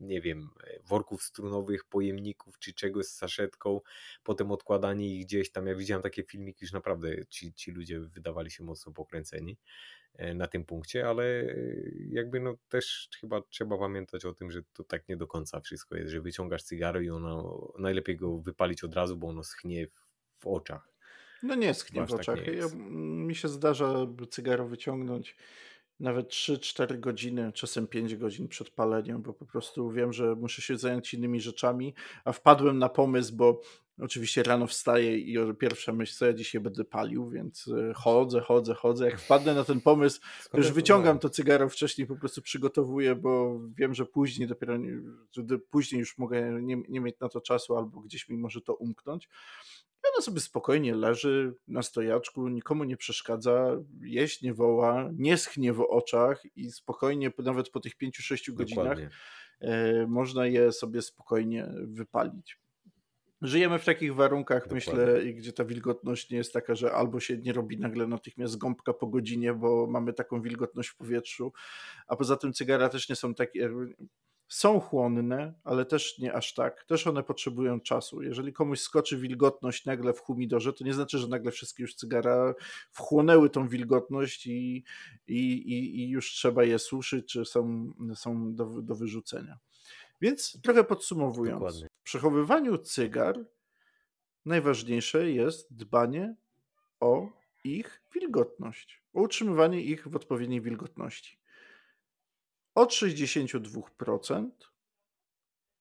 [0.00, 3.80] nie wiem, e, worków strunowych, pojemników czy czegoś z saszetką,
[4.24, 5.66] potem odkładanie ich gdzieś tam.
[5.66, 9.56] Ja widziałem takie filmiki, już naprawdę ci, ci ludzie wydawali się mocno pokręceni
[10.14, 11.54] e, na tym punkcie, ale
[12.08, 15.96] jakby no też chyba trzeba pamiętać o tym, że to tak nie do końca wszystko
[15.96, 19.86] jest, że wyciągasz cygaro i ono najlepiej go wypalić od razu, bo ono schnie
[20.38, 20.91] w oczach.
[21.42, 22.38] No nie sknie w oczach.
[22.38, 23.94] Tak ja, mi się zdarza
[24.30, 25.36] cygaro wyciągnąć
[26.00, 30.78] nawet 3-4 godziny, czasem 5 godzin przed paleniem, bo po prostu wiem, że muszę się
[30.78, 33.60] zająć innymi rzeczami, a wpadłem na pomysł, bo
[33.98, 38.74] oczywiście rano wstaję i pierwsza myśl, co ja dzisiaj będę palił, więc e, chodzę, chodzę,
[38.74, 39.04] chodzę.
[39.10, 40.20] Jak wpadnę na ten pomysł,
[40.50, 44.74] to już wyciągam to cygaro wcześniej, po prostu przygotowuję, bo wiem, że później dopiero,
[45.70, 49.28] później już mogę nie, nie mieć na to czasu albo gdzieś mi może to umknąć.
[50.04, 55.72] I ona sobie spokojnie leży na stojaczku, nikomu nie przeszkadza, jeść nie woła, nie schnie
[55.72, 58.98] w oczach i spokojnie, nawet po tych 5-6 godzinach,
[59.60, 62.62] e, można je sobie spokojnie wypalić.
[63.42, 64.74] Żyjemy w takich warunkach, Dokładnie.
[64.74, 68.92] myślę, gdzie ta wilgotność nie jest taka, że albo się nie robi nagle natychmiast gąbka
[68.92, 71.52] po godzinie, bo mamy taką wilgotność w powietrzu,
[72.06, 73.70] a poza tym cygara też nie są takie
[74.52, 76.84] są chłonne, ale też nie aż tak.
[76.84, 78.22] Też one potrzebują czasu.
[78.22, 82.54] Jeżeli komuś skoczy wilgotność nagle w humidorze, to nie znaczy, że nagle wszystkie już cygara
[82.90, 84.84] wchłonęły tą wilgotność i,
[85.26, 89.58] i, i, i już trzeba je suszyć, czy są, są do, do wyrzucenia.
[90.20, 91.88] Więc trochę podsumowując, Dokładnie.
[92.00, 93.44] w przechowywaniu cygar
[94.44, 96.36] najważniejsze jest dbanie
[97.00, 97.28] o
[97.64, 101.41] ich wilgotność, o utrzymywanie ich w odpowiedniej wilgotności.
[102.74, 104.50] Od 62%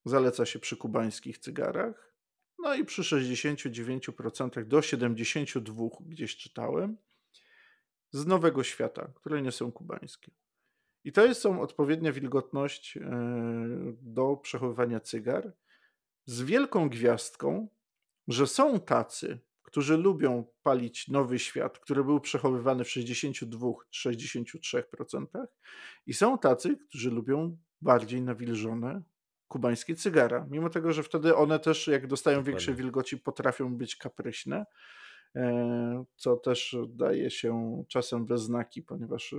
[0.06, 2.16] zaleca się przy kubańskich cygarach,
[2.60, 6.98] no i przy 69% do 72% gdzieś czytałem,
[8.12, 10.32] z Nowego Świata, które nie są kubańskie.
[11.04, 13.02] I to jest są odpowiednia wilgotność e,
[14.02, 15.54] do przechowywania cygar,
[16.26, 17.68] z wielką gwiazdką,
[18.28, 19.40] że są tacy,
[19.72, 25.26] którzy lubią palić nowy świat, który był przechowywany w 62-63%,
[26.08, 29.02] i są tacy, którzy lubią bardziej nawilżone
[29.48, 30.48] kubańskie cygara.
[30.50, 32.52] Mimo tego, że wtedy one też, jak dostają Dokładnie.
[32.52, 34.66] większej wilgoci, potrafią być kapryśne,
[35.36, 39.36] e, co też daje się czasem we znaki, ponieważ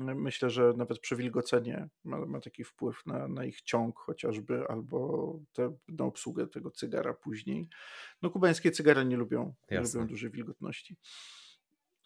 [0.00, 5.76] Myślę, że nawet przewilgocenie ma, ma taki wpływ na, na, ich ciąg chociażby, albo te,
[5.88, 7.68] na obsługę tego cygara później.
[8.22, 10.96] No kubańskie cygara nie lubią, nie lubią dużej wilgotności.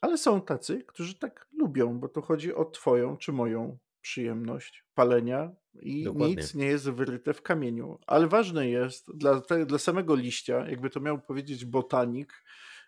[0.00, 5.50] Ale są tacy, którzy tak lubią, bo to chodzi o twoją czy moją przyjemność palenia
[5.80, 6.36] i Dokładnie.
[6.36, 7.98] nic nie jest wyryte w kamieniu.
[8.06, 12.44] Ale ważne jest dla, dla samego liścia, jakby to miał powiedzieć botanik,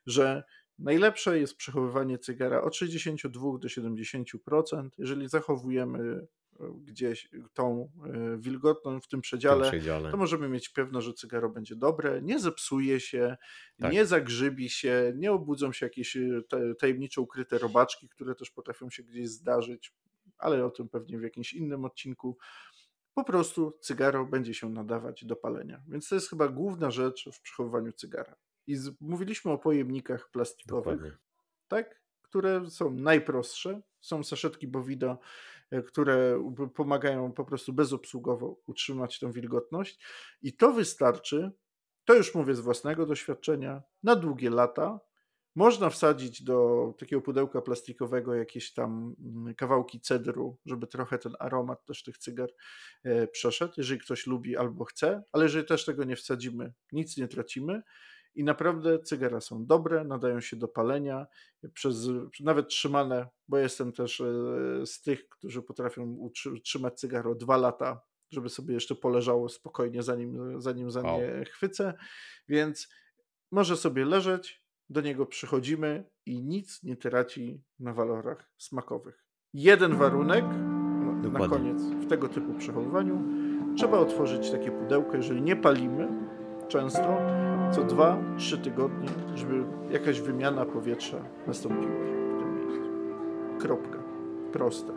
[0.07, 0.44] że
[0.79, 4.89] Najlepsze jest przechowywanie cygara od 62 do 70%.
[4.99, 5.99] Jeżeli zachowujemy
[6.61, 11.14] e, gdzieś tą e, wilgotność w tym przedziale, tym przedziale, to możemy mieć pewność, że
[11.14, 13.37] cygaro będzie dobre, nie zepsuje się,
[13.79, 13.93] tak.
[13.93, 16.43] nie zagrzybi się, nie obudzą się jakieś e,
[16.79, 19.95] tajemnicze ukryte robaczki, które też potrafią się gdzieś zdarzyć,
[20.39, 22.39] ale o tym pewnie w jakimś innym odcinku.
[23.14, 25.83] Po prostu cygaro będzie się nadawać do palenia.
[25.89, 28.37] Więc to jest chyba główna rzecz w przechowywaniu cygara.
[28.66, 31.18] I z, mówiliśmy o pojemnikach plastikowych, Dokładnie.
[31.68, 32.06] tak?
[32.36, 33.80] które są najprostsze.
[34.00, 35.18] Są saszetki Bovida,
[35.70, 36.44] e, które
[36.74, 40.04] pomagają po prostu bezobsługowo utrzymać tą wilgotność.
[40.42, 41.52] I to wystarczy,
[42.04, 45.00] to już mówię z własnego doświadczenia, na długie lata.
[45.54, 51.84] Można wsadzić do takiego pudełka plastikowego jakieś tam mm, kawałki cedru, żeby trochę ten aromat
[51.84, 52.48] też tych cygar
[53.04, 57.28] e, przeszedł, jeżeli ktoś lubi albo chce, ale jeżeli też tego nie wsadzimy, nic nie
[57.28, 57.82] tracimy.
[58.37, 61.26] I naprawdę cygara są dobre, nadają się do palenia,
[61.74, 62.09] przez,
[62.41, 64.24] nawet trzymane, bo jestem też e,
[64.87, 66.30] z tych, którzy potrafią
[66.64, 71.95] trzymać cygaro dwa lata, żeby sobie jeszcze poleżało spokojnie, zanim, zanim za nie chwycę.
[72.49, 72.89] Więc
[73.51, 79.24] może sobie leżeć, do niego przychodzimy i nic nie traci na walorach smakowych.
[79.55, 80.45] Jeden warunek
[81.22, 83.24] no, na koniec w tego typu przechowywaniu
[83.76, 86.09] trzeba otworzyć takie pudełko, jeżeli nie palimy
[86.68, 87.18] często,
[87.72, 92.90] co 2-3 tygodnie, żeby jakaś wymiana powietrza nastąpiła w tym miejscu.
[93.58, 93.98] Kropka.
[94.52, 94.92] Proste.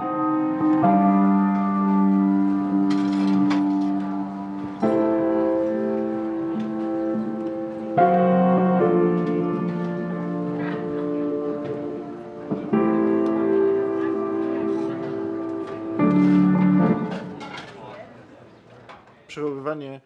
[19.28, 20.02] Przechowywanie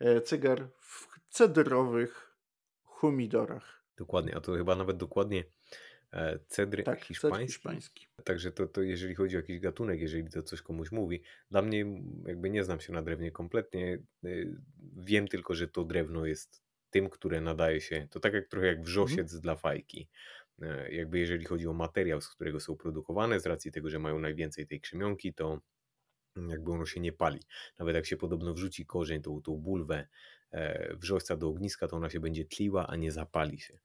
[0.00, 2.36] e, cygar w cedrowych
[2.84, 3.84] humidorach.
[3.96, 5.44] Dokładnie, a to chyba nawet dokładnie
[6.12, 7.46] e, cedry tak, hiszpański.
[7.46, 8.06] hiszpański.
[8.24, 11.84] Także to, to jeżeli chodzi o jakiś gatunek, jeżeli to coś komuś mówi, dla mnie
[12.26, 13.98] jakby nie znam się na drewnie kompletnie.
[14.24, 14.28] E,
[14.96, 18.82] wiem tylko, że to drewno jest tym, które nadaje się, to tak jak trochę jak
[18.82, 19.40] wrzosiec mhm.
[19.40, 20.08] dla fajki.
[20.62, 24.18] E, jakby jeżeli chodzi o materiał, z którego są produkowane, z racji tego, że mają
[24.18, 25.60] najwięcej tej krzemionki, to
[26.48, 27.40] jakby ono się nie pali.
[27.78, 30.06] Nawet jak się podobno wrzuci korzeń, tą, tą bulwę
[30.54, 33.78] E, wrzośca do ogniska, to ona się będzie tliła, a nie zapali się.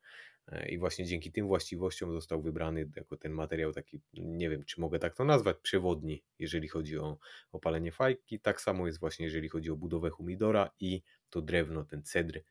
[0.48, 4.82] E, I właśnie dzięki tym właściwościom został wybrany jako ten materiał taki, nie wiem, czy
[4.82, 7.18] mogę tak to nazwać, przewodni, jeżeli chodzi o
[7.52, 8.40] opalenie fajki.
[8.40, 12.42] Tak samo jest właśnie, jeżeli chodzi o budowę humidora i to drewno, ten cedr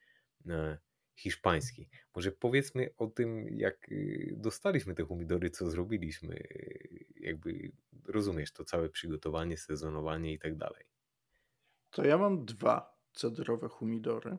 [0.46, 0.78] e,
[1.16, 1.88] hiszpański.
[2.14, 6.46] Może powiedzmy o tym, jak y, dostaliśmy te humidory, co zrobiliśmy.
[7.20, 7.72] Jakby
[8.04, 10.84] rozumiesz to całe przygotowanie, sezonowanie i tak dalej.
[11.90, 14.36] To ja mam dwa cedrowe humidory.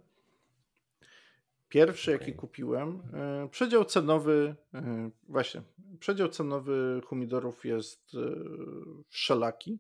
[1.70, 2.28] Pierwszy, okay.
[2.28, 5.62] jaki kupiłem, e, przedział cenowy, e, właśnie,
[6.00, 8.36] przedział cenowy humidorów jest e,
[9.10, 9.80] wszelaki.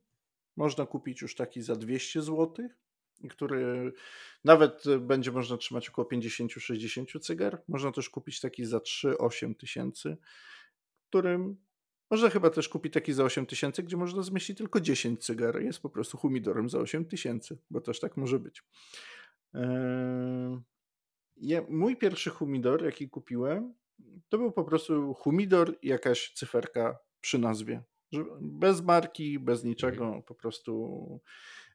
[0.55, 2.69] Można kupić już taki za 200 zł,
[3.29, 3.93] który
[4.43, 7.61] nawet będzie można trzymać około 50-60 cygar.
[7.67, 10.17] Można też kupić taki za 3-8 tysięcy,
[11.09, 11.57] którym
[12.11, 15.61] Można chyba też kupić taki za 8 tysięcy, gdzie można zmieścić tylko 10 cygar.
[15.61, 18.63] Jest po prostu humidorem za 8 tysięcy, bo też tak może być.
[19.53, 20.59] Eee,
[21.37, 23.73] ja, mój pierwszy humidor, jaki kupiłem,
[24.29, 27.83] to był po prostu humidor i jakaś cyferka przy nazwie.
[28.41, 30.23] Bez marki, bez niczego, mhm.
[30.23, 31.21] po prostu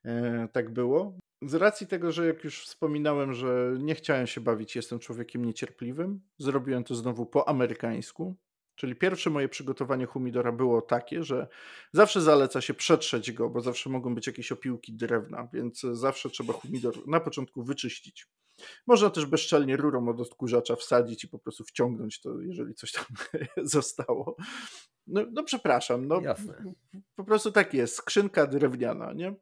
[0.05, 1.19] e, tak było.
[1.43, 6.21] Z racji tego, że jak już wspominałem, że nie chciałem się bawić, jestem człowiekiem niecierpliwym,
[6.39, 8.37] zrobiłem to znowu po amerykańsku.
[8.75, 11.49] Czyli pierwsze moje przygotowanie humidora było takie, że
[11.93, 16.53] zawsze zaleca się przetrzeć go, bo zawsze mogą być jakieś opiłki drewna, więc zawsze trzeba
[16.53, 18.27] humidor na początku wyczyścić.
[18.87, 23.05] Można też bezczelnie rurą od odkurzacza wsadzić i po prostu wciągnąć to, jeżeli coś tam
[23.63, 24.37] zostało.
[25.07, 26.75] No, no przepraszam, no Jasne.
[27.15, 29.35] po prostu tak jest, skrzynka drewniana, nie?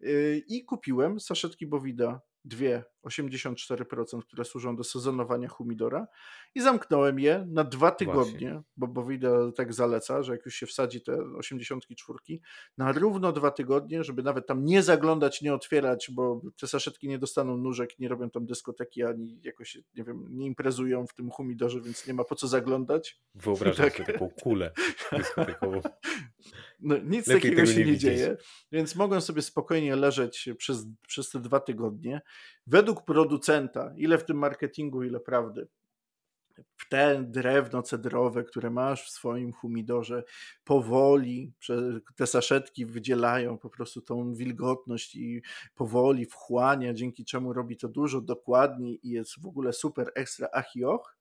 [0.00, 6.06] Yy, I kupiłem saszetki Bovida dwie 84%, które służą do sezonowania humidora
[6.54, 8.62] i zamknąłem je na dwa tygodnie, Właśnie.
[8.76, 12.18] bo Bovida tak zaleca, że jak już się wsadzi te 84
[12.78, 17.18] na równo dwa tygodnie, żeby nawet tam nie zaglądać, nie otwierać, bo te saszetki nie
[17.18, 21.80] dostaną nóżek, nie robią tam dyskoteki, ani jakoś, nie wiem, nie imprezują w tym humidorze,
[21.80, 23.20] więc nie ma po co zaglądać.
[23.34, 23.96] Wyobrażam tak.
[23.96, 24.72] sobie taką kulę
[25.12, 25.80] dyskotekową.
[26.82, 28.36] No, nic Lepiej takiego się nie, nie dzieje,
[28.72, 32.20] więc mogą sobie spokojnie leżeć przez, przez te dwa tygodnie.
[32.90, 35.68] Według producenta, ile w tym marketingu, ile prawdy,
[36.76, 40.24] w te drewno cedrowe, które masz w swoim humidorze,
[40.64, 41.52] powoli
[42.16, 45.42] te saszetki wydzielają po prostu tą wilgotność i
[45.74, 51.16] powoli wchłania, dzięki czemu robi to dużo dokładniej i jest w ogóle super ekstra achioch.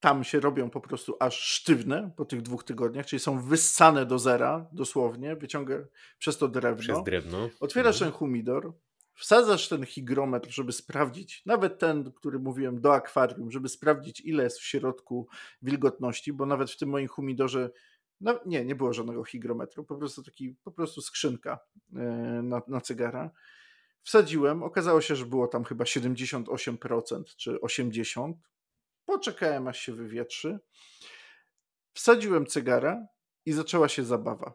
[0.00, 4.18] Tam się robią po prostu aż sztywne po tych dwóch tygodniach, czyli są wyssane do
[4.18, 5.74] zera dosłownie, wyciąga
[6.18, 6.82] przez to drewno.
[6.82, 7.48] Przez drewno.
[7.60, 8.10] Otwierasz mhm.
[8.10, 8.72] ten humidor,
[9.22, 14.58] wsadzasz ten hygrometr, żeby sprawdzić, nawet ten, który mówiłem do akwarium, żeby sprawdzić, ile jest
[14.58, 15.28] w środku
[15.62, 17.70] wilgotności, bo nawet w tym moim humidorze
[18.20, 21.58] no, nie, nie było żadnego hygrometru, po prostu taki, po prostu skrzynka
[21.96, 21.98] e,
[22.42, 23.30] na, na cygara.
[24.02, 28.32] Wsadziłem, okazało się, że było tam chyba 78% czy 80%.
[29.04, 30.58] Poczekałem, aż się wywietrzy.
[31.92, 33.06] Wsadziłem cygara
[33.46, 34.54] i zaczęła się zabawa.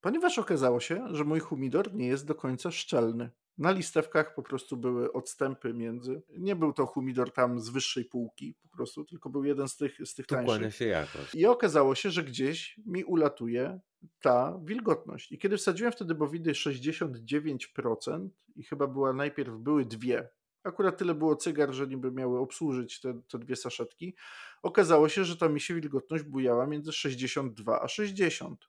[0.00, 3.30] Ponieważ okazało się, że mój humidor nie jest do końca szczelny.
[3.58, 6.22] Na listewkach po prostu były odstępy między.
[6.38, 9.98] Nie był to humidor tam z wyższej półki po prostu, tylko był jeden z tych,
[10.04, 10.74] z tych tańszych.
[10.74, 11.34] się jakoś.
[11.34, 13.80] I okazało się, że gdzieś mi ulatuje
[14.20, 15.32] ta wilgotność.
[15.32, 20.28] I kiedy wsadziłem wtedy bowidy 69% i chyba była najpierw były dwie,
[20.68, 24.14] akurat tyle było cygar, że niby miały obsłużyć te, te dwie saszetki,
[24.62, 28.64] okazało się, że ta mi się wilgotność bujała między 62 a 60.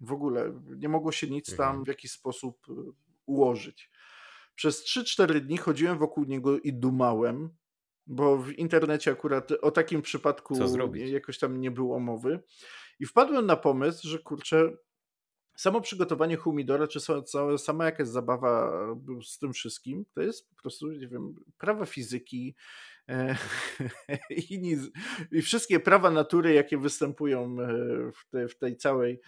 [0.00, 1.84] W ogóle nie mogło się nic tam mhm.
[1.84, 2.72] w jakiś sposób y,
[3.26, 3.90] ułożyć.
[4.56, 7.50] Przez 3-4 dni chodziłem wokół niego i dumałem,
[8.06, 10.54] bo w internecie akurat o takim przypadku
[11.06, 12.42] jakoś tam nie było mowy.
[13.00, 14.76] I wpadłem na pomysł, że kurczę,
[15.56, 18.72] samo przygotowanie humidora, czy sama, sama jakaś zabawa
[19.26, 22.56] z tym wszystkim, to jest po prostu, nie wiem, prawa fizyki
[24.30, 24.76] i,
[25.32, 27.66] i, wszystkie prawa natury, jakie występują e,
[28.12, 29.20] w, te, w tej całej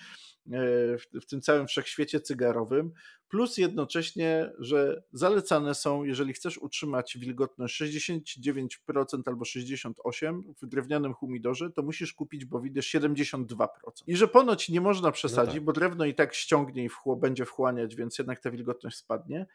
[0.53, 2.93] E, w, w tym całym wszechświecie cygarowym,
[3.29, 8.69] plus jednocześnie, że zalecane są, jeżeli chcesz utrzymać wilgotność 69%
[9.27, 13.67] albo 68% w drewnianym humidorze, to musisz kupić bowidy 72%.
[14.07, 15.65] I że ponoć nie można przesadzić, no tak.
[15.65, 19.47] bo drewno i tak ściągnie i wchło, będzie wchłaniać, więc jednak ta wilgotność spadnie.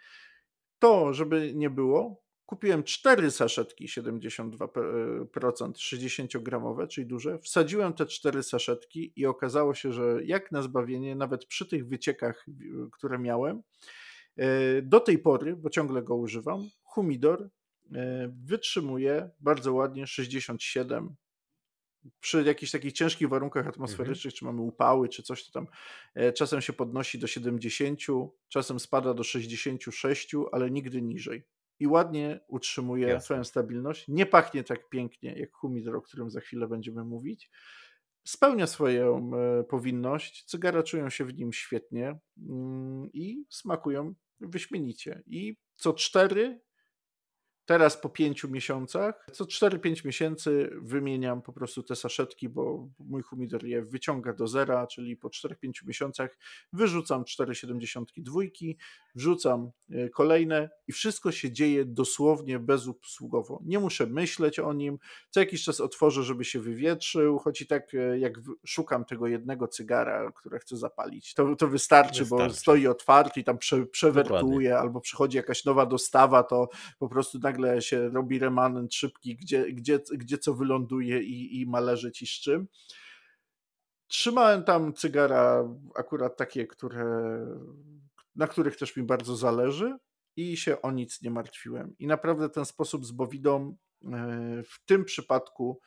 [0.80, 4.68] To, żeby nie było, Kupiłem cztery saszetki 72%
[5.74, 7.40] 60-gramowe, czyli duże.
[7.40, 12.46] Wsadziłem te cztery saszetki i okazało się, że jak na zbawienie, nawet przy tych wyciekach,
[12.92, 13.62] które miałem,
[14.38, 17.50] e, do tej pory, bo ciągle go używam, humidor
[17.94, 21.16] e, wytrzymuje bardzo ładnie 67
[22.20, 24.38] przy jakichś takich ciężkich warunkach atmosferycznych, mhm.
[24.38, 25.68] czy mamy upały, czy coś, to tam
[26.34, 28.00] czasem się podnosi do 70,
[28.50, 31.44] czasem spada do 66, ale nigdy niżej
[31.80, 33.22] i ładnie utrzymuje Jasne.
[33.26, 34.08] swoją stabilność.
[34.08, 37.52] Nie pachnie tak pięknie jak humidor, o którym za chwilę będziemy mówić.
[38.24, 40.44] Spełnia swoją e, powinność.
[40.46, 42.20] Cygara czują się w nim świetnie
[42.50, 45.24] mm, i smakują wyśmienicie.
[45.26, 46.62] I co cztery
[47.66, 53.66] Teraz po pięciu miesiącach, co 4-5 miesięcy wymieniam po prostu te saszetki, bo mój humidor
[53.66, 55.54] je wyciąga do zera, czyli po 4-5
[55.86, 56.38] miesiącach
[56.74, 58.76] wyrzucam 4,72,
[59.16, 63.60] wrzucam e, kolejne i wszystko się dzieje dosłownie bezusługowo.
[63.66, 64.98] Nie muszę myśleć o nim,
[65.30, 68.34] co jakiś czas otworzę, żeby się wywietrzył, choć i tak e, jak
[68.66, 73.44] szukam tego jednego cygara, które chcę zapalić, to, to wystarczy, wystarczy, bo stoi otwarty i
[73.44, 74.78] tam prze, przewertuje, Dokładnie.
[74.78, 80.00] albo przychodzi jakaś nowa dostawa, to po prostu nagle się robi remanent szybki, gdzie, gdzie,
[80.14, 82.68] gdzie co wyląduje i, i ma leżeć i z czym.
[84.08, 87.06] Trzymałem tam cygara akurat takie, które,
[88.36, 89.98] na których też mi bardzo zależy
[90.36, 91.96] i się o nic nie martwiłem.
[92.00, 95.80] I naprawdę ten sposób z Bowidą e, w tym przypadku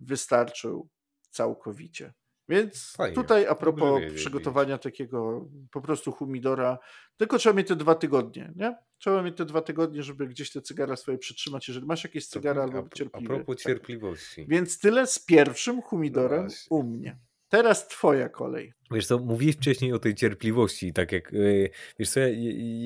[0.00, 0.88] wystarczył
[1.30, 2.14] całkowicie.
[2.48, 3.14] Więc Fajnie.
[3.14, 6.78] tutaj a propos przygotowania takiego po prostu humidora,
[7.16, 8.76] tylko trzeba mieć te dwa tygodnie, nie?
[8.98, 12.62] Trzeba mieć te dwa tygodnie, żeby gdzieś te cygara swoje przytrzymać, jeżeli masz jakieś cygara
[12.62, 13.34] albo cierpliwe.
[13.34, 13.64] A propos tak.
[13.64, 14.46] cierpliwości.
[14.48, 17.18] Więc tyle z pierwszym humidorem no u mnie.
[17.48, 18.72] Teraz twoja kolej.
[18.90, 22.28] Wiesz co, mówiłeś wcześniej o tej cierpliwości, tak jak, yy, wiesz co, ja,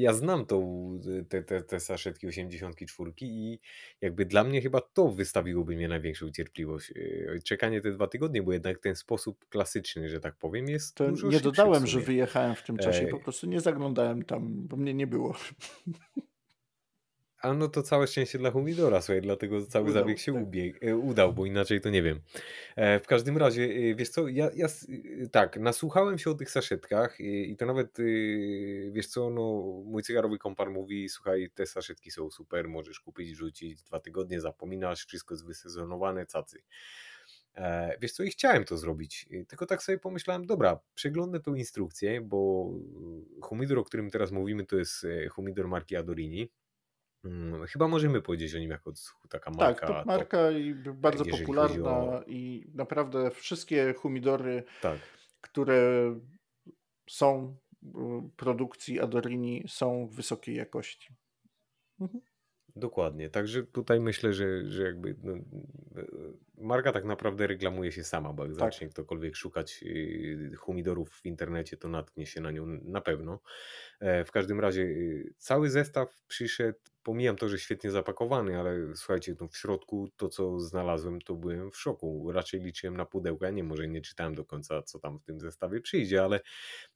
[0.01, 3.59] ja znam tą, te, te, te saszetki 84 i
[4.01, 6.91] jakby dla mnie chyba to wystawiłoby mnie największą cierpliwość.
[6.91, 11.09] Yy, czekanie te dwa tygodnie, bo jednak ten sposób klasyczny, że tak powiem, jest To
[11.09, 14.95] dużo nie dodałem, że wyjechałem w tym czasie, po prostu nie zaglądałem tam, bo mnie
[14.95, 15.37] nie było.
[17.43, 20.43] A no to całe szczęście dla Humidora, słuchaj, dlatego cały udał, zabieg się tak.
[20.43, 22.21] ubiegł, e, udał, bo inaczej to nie wiem.
[22.77, 24.67] E, w każdym razie, e, wiesz co, ja, ja
[25.33, 27.99] tak, nasłuchałem się o tych saszetkach i, i to nawet,
[28.93, 33.83] wiesz co, no mój cygarowy kompar mówi, słuchaj, te saszetki są super, możesz kupić, rzucić,
[33.83, 36.63] dwa tygodnie zapominasz, wszystko jest wysezonowane, cacy.
[38.01, 42.71] Wiesz co, i chciałem to zrobić, tylko tak sobie pomyślałem, dobra, przeglądnę tą instrukcję, bo
[43.43, 46.51] humidor, o którym teraz mówimy, to jest humidor marki Adorini
[47.25, 48.93] Mm, chyba możemy powiedzieć o nim jako
[49.29, 49.87] taka marka.
[49.87, 52.23] Tak, to marka i bardzo popularna o...
[52.27, 54.99] i naprawdę wszystkie humidory, tak.
[55.41, 55.81] które
[57.11, 61.15] są w produkcji Adorini są wysokiej jakości.
[62.01, 62.21] Mhm.
[62.77, 63.31] Dokładnie.
[63.31, 65.35] Także tutaj myślę, że, że jakby no,
[66.59, 68.61] marka tak naprawdę reklamuje się sama, bo jak tak.
[68.61, 73.41] zacznie ktokolwiek szukać y, humidorów w internecie, to natknie się na nią na pewno.
[74.01, 79.35] E, w każdym razie y, cały zestaw przyszedł, pomijam to, że świetnie zapakowany, ale słuchajcie,
[79.41, 82.33] no w środku to co znalazłem, to byłem w szoku.
[82.33, 85.81] Raczej liczyłem na pudełka, nie może nie czytałem do końca, co tam w tym zestawie
[85.81, 86.41] przyjdzie, ale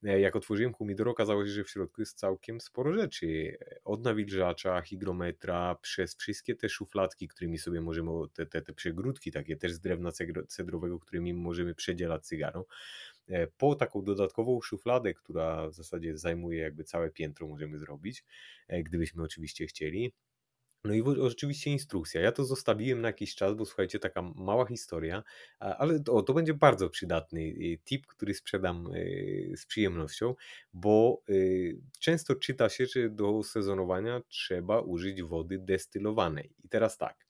[0.05, 3.59] e, jak otworzyłem humidor, okazało się, że w środku jest całkiem sporo rzeczy.
[3.85, 9.56] Od nawilżacza, hygrometra, przez wszystkie te szufladki, którymi sobie możemy, te, te, te przegródki takie
[9.57, 10.11] też z drewna
[10.49, 12.67] cedrowego, którymi możemy przedzielać cygaro
[13.29, 18.25] E, po taką dodatkową szufladę, która w zasadzie zajmuje jakby całe piętro, możemy zrobić,
[18.69, 20.13] e, gdybyśmy oczywiście chcieli.
[20.85, 22.21] No i oczywiście instrukcja.
[22.21, 25.23] Ja to zostawiłem na jakiś czas, bo słuchajcie, taka mała historia,
[25.59, 28.89] ale to, to będzie bardzo przydatny y, tip, który sprzedam
[29.57, 30.35] z przyjemnością,
[30.73, 31.23] bo
[31.99, 36.55] często czyta się, że do sezonowania trzeba użyć wody destylowanej.
[36.65, 37.26] I teraz tak.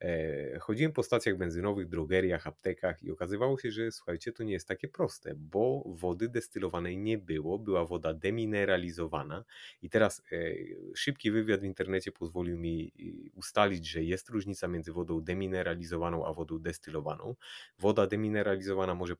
[0.00, 4.68] E, chodziłem po stacjach benzynowych, drogeriach, aptekach i okazywało się, że słuchajcie, to nie jest
[4.68, 9.44] takie proste, bo wody destylowanej nie było, była woda demineralizowana
[9.82, 10.54] i teraz e,
[10.94, 12.92] szybki wywiad w internecie pozwolił mi
[13.34, 17.34] ustalić, że jest różnica między wodą demineralizowaną a wodą destylowaną.
[17.78, 19.14] Woda demineralizowana może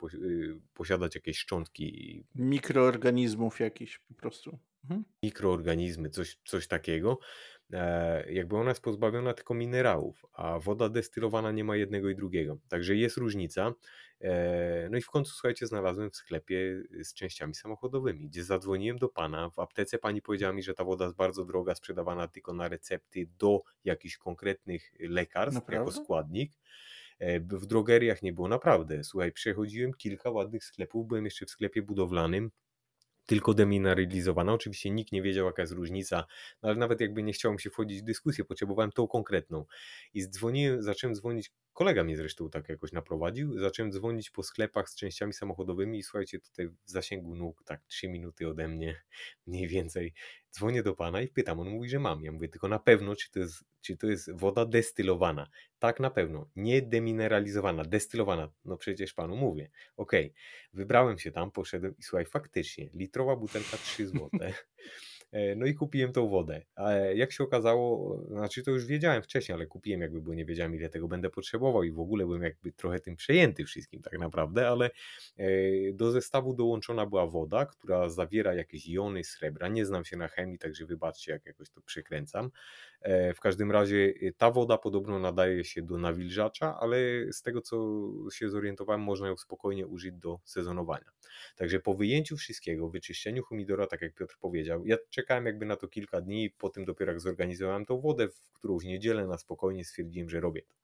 [0.74, 4.58] posiadać jakieś szczątki mikroorganizmów jakiś po prostu.
[4.84, 5.04] Mhm.
[5.22, 7.18] Mikroorganizmy, coś, coś takiego.
[7.72, 12.58] E, jakby ona jest pozbawiona tylko minerałów, a woda destylowana nie ma jednego i drugiego.
[12.68, 13.74] Także jest różnica.
[14.20, 19.08] E, no i w końcu, słuchajcie, znalazłem w sklepie z częściami samochodowymi, gdzie zadzwoniłem do
[19.08, 19.50] pana.
[19.50, 23.28] W aptece pani powiedziała mi, że ta woda jest bardzo droga, sprzedawana tylko na recepty
[23.38, 25.90] do jakichś konkretnych lekarstw Naprawdę?
[25.90, 26.52] jako składnik.
[27.18, 29.04] E, w drogeriach nie było naprawdę.
[29.04, 32.50] Słuchaj, przechodziłem kilka ładnych sklepów, byłem jeszcze w sklepie budowlanym
[33.28, 34.52] tylko demineralizowana.
[34.52, 36.24] Oczywiście nikt nie wiedział, jaka jest różnica,
[36.62, 39.64] no ale nawet jakby nie chciałem się wchodzić w dyskusję, potrzebowałem tą konkretną.
[40.14, 44.96] I dzwoniłem, zacząłem dzwonić, kolega mnie zresztą tak jakoś naprowadził, zacząłem dzwonić po sklepach z
[44.96, 49.02] częściami samochodowymi i słuchajcie, tutaj w zasięgu nóg, tak 3 minuty ode mnie
[49.46, 50.12] mniej więcej,
[50.52, 52.22] dzwonię do pana i pytam, on mówi, że mam.
[52.22, 55.50] Ja mówię, tylko na pewno, czy to jest, czy to jest woda destylowana.
[55.78, 56.50] Tak, na pewno.
[56.56, 58.50] Nie demineralizowana, destylowana.
[58.64, 59.70] No przecież panu mówię.
[59.96, 60.36] Okej, okay.
[60.72, 64.54] wybrałem się tam, poszedłem i słuchaj, faktycznie, litrowa butelka 3 złote.
[65.32, 66.62] E, no i kupiłem tą wodę.
[66.74, 70.74] A jak się okazało, znaczy to już wiedziałem wcześniej, ale kupiłem jakby, bo nie wiedziałem
[70.74, 74.68] ile tego będę potrzebował i w ogóle byłem jakby trochę tym przejęty wszystkim tak naprawdę,
[74.68, 74.90] ale
[75.36, 75.48] e,
[75.92, 79.68] do zestawu dołączona była woda, która zawiera jakieś jony srebra.
[79.68, 82.50] Nie znam się na chemii, także wybaczcie jak jakoś to przekręcam.
[83.00, 86.98] E, w każdym razie ta woda podobno nadaje się do nawilżacza, ale
[87.32, 91.10] z tego co się zorientowałem, można ją spokojnie użyć do sezonowania.
[91.56, 95.88] Także po wyjęciu wszystkiego, wyczyszczeniu humidora, tak jak Piotr powiedział, ja czekałem jakby na to
[95.88, 100.30] kilka dni po tym dopiero jak zorganizowałem tą wodę w którąś niedzielę na spokojnie stwierdziłem,
[100.30, 100.74] że robię to.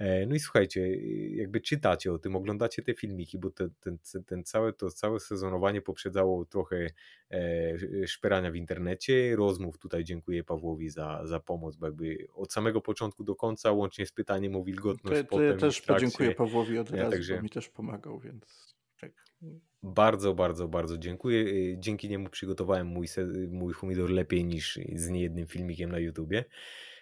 [0.00, 0.96] E, no i słuchajcie,
[1.36, 5.82] jakby czytacie o tym, oglądacie te filmiki, bo ten, ten, ten całe, to całe sezonowanie
[5.82, 6.90] poprzedzało trochę
[7.30, 9.78] e, szperania w internecie, rozmów.
[9.78, 14.12] Tutaj dziękuję Pawłowi za, za pomoc, bo jakby od samego początku do końca, łącznie z
[14.12, 15.22] pytaniem o wilgotność.
[15.22, 17.36] To, to ja też podziękuję Pawłowi od razu, ja, także...
[17.36, 19.12] bo mi też pomagał, więc tak.
[19.82, 21.44] Bardzo, bardzo, bardzo dziękuję.
[21.78, 23.06] Dzięki niemu przygotowałem mój,
[23.48, 26.44] mój humidor lepiej niż z niejednym filmikiem na YouTubie.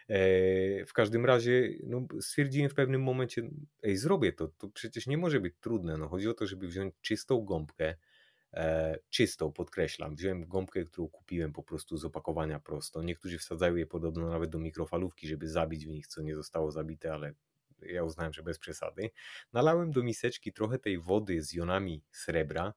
[0.09, 3.42] E, w każdym razie no, stwierdziłem w pewnym momencie,
[3.82, 5.96] ej, zrobię to, to przecież nie może być trudne.
[5.96, 7.94] No, chodzi o to, żeby wziąć czystą gąbkę,
[8.54, 10.16] e, czystą, podkreślam.
[10.16, 13.02] Wziąłem gąbkę, którą kupiłem po prostu z opakowania prosto.
[13.02, 17.12] Niektórzy wsadzają je podobno nawet do mikrofalówki, żeby zabić w nich, co nie zostało zabite,
[17.12, 17.34] ale
[17.82, 19.11] ja uznałem, że bez przesady.
[19.52, 22.74] Nalałem do miseczki trochę tej wody z jonami srebra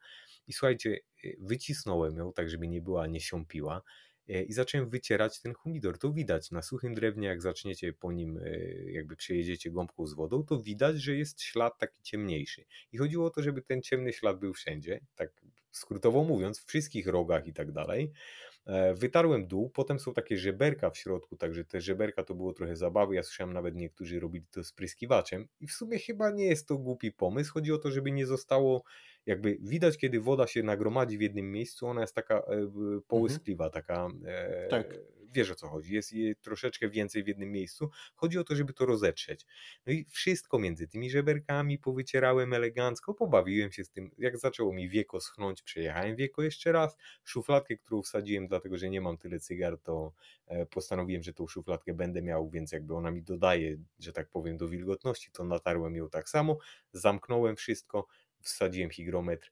[0.48, 3.82] i słuchajcie, y, wycisnąłem ją tak, żeby nie była, nie siąpiła e,
[4.28, 5.98] i zacząłem wycierać ten humidor.
[5.98, 8.50] To widać na suchym drewnie, jak zaczniecie po nim, e,
[8.92, 12.66] jakby przejedziecie gąbką z wodą, to widać, że jest ślad taki ciemniejszy.
[12.92, 15.42] I chodziło o to, żeby ten ciemny ślad był wszędzie, tak
[15.72, 18.12] skrótowo mówiąc, w wszystkich rogach i tak dalej.
[18.66, 22.76] E, wytarłem dół, potem są takie żeberka w środku, także te żeberka to było trochę
[22.76, 23.16] zabawy.
[23.16, 27.12] Ja słyszałem nawet niektórzy robili to spryskiwaczem i w sumie chyba nie jest to głupi
[27.12, 27.54] pomysł.
[27.54, 28.84] Chodzi o to, żeby nie zostało
[29.26, 33.02] jakby widać, kiedy woda się nagromadzi w jednym miejscu, ona jest taka e, mhm.
[33.08, 34.08] połyskliwa, taka.
[34.26, 35.00] E, tak
[35.34, 37.90] wiesz o co chodzi, jest je troszeczkę więcej w jednym miejscu.
[38.16, 39.46] Chodzi o to, żeby to rozetrzeć.
[39.86, 44.12] No i wszystko między tymi żeberkami powycierałem elegancko, pobawiłem się z tym.
[44.18, 46.98] Jak zaczęło mi wieko schnąć, przejechałem wieko jeszcze raz.
[47.24, 50.14] Szufladkę, którą wsadziłem, dlatego że nie mam tyle cygar, to
[50.48, 54.58] e, postanowiłem, że tą szufladkę będę miał, więc jakby ona mi dodaje, że tak powiem,
[54.58, 56.58] do wilgotności, to natarłem ją tak samo,
[56.94, 58.08] zamknąłem wszystko,
[58.44, 59.52] wsadziłem hygrometr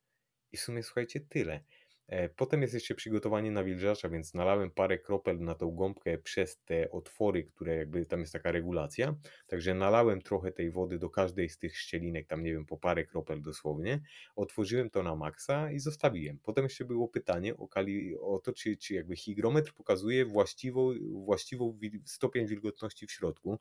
[0.51, 1.63] i w sumie słuchajcie, tyle.
[2.09, 6.91] E, potem jest jeszcze przygotowanie nawilżacza, więc nalałem parę kropel na tą gąbkę przez te
[6.91, 9.15] otwory, które jakby tam jest taka regulacja.
[9.47, 13.05] Także nalałem trochę tej wody do każdej z tych szczelinek, tam nie wiem, po parę
[13.05, 14.01] kropel dosłownie.
[14.35, 16.39] Otworzyłem to na maksa i zostawiłem.
[16.43, 21.79] Potem jeszcze było pytanie o, kali, o to, czy, czy jakby hygrometr pokazuje właściwą, właściwą
[22.05, 23.59] stopień wilgotności w środku.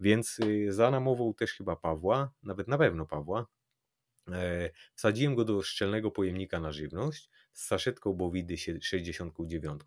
[0.00, 3.46] Więc y, za namową też chyba Pawła, nawet na pewno Pawła,
[4.94, 9.80] Wsadziłem go do szczelnego pojemnika na żywność z saszetką Bowidy 69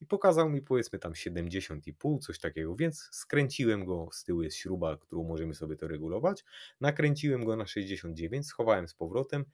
[0.00, 4.96] i pokazał mi powiedzmy tam 70,5, coś takiego, więc skręciłem go, z tyłu jest śruba,
[4.96, 6.44] którą możemy sobie to regulować,
[6.80, 9.44] nakręciłem go na 69, schowałem z powrotem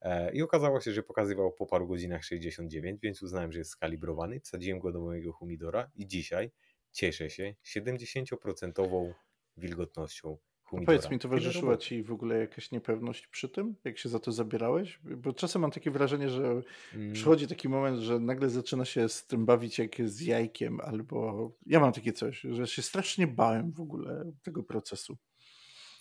[0.00, 4.40] e, i okazało się, że pokazywał po paru godzinach 69, więc uznałem, że jest skalibrowany,
[4.40, 6.50] wsadziłem go do mojego humidora i dzisiaj
[6.92, 9.14] cieszę się 70%
[9.56, 10.38] wilgotnością
[10.70, 10.86] pomidora.
[10.86, 15.00] Powiedz mi, towarzyszyła ci w ogóle jakaś niepewność przy tym, jak się za to zabierałeś?
[15.04, 16.62] Bo czasem mam takie wrażenie, że
[16.94, 17.12] mm.
[17.12, 21.80] przychodzi taki moment, że nagle zaczyna się z tym bawić jak z jajkiem, albo ja
[21.80, 25.16] mam takie coś, że się strasznie bałem w ogóle tego procesu.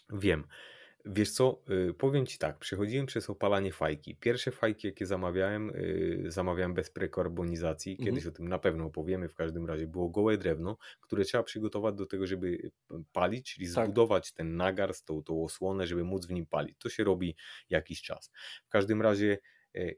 [0.09, 0.43] Wiem.
[1.05, 4.15] Wiesz co, y, powiem Ci tak, przechodziłem przez opalanie fajki.
[4.15, 7.91] Pierwsze fajki, jakie zamawiałem, y, zamawiałem bez prekarbonizacji.
[7.91, 8.05] Mhm.
[8.05, 9.29] Kiedyś o tym na pewno opowiemy.
[9.29, 12.71] W każdym razie było gołe drewno, które trzeba przygotować do tego, żeby y,
[13.11, 13.85] palić, czyli Tak.
[13.85, 16.77] zbudować ten nagar, tą, tą osłonę, żeby móc w nim palić.
[16.79, 17.35] To się robi
[17.69, 18.31] jakiś czas.
[18.65, 19.37] W każdym razie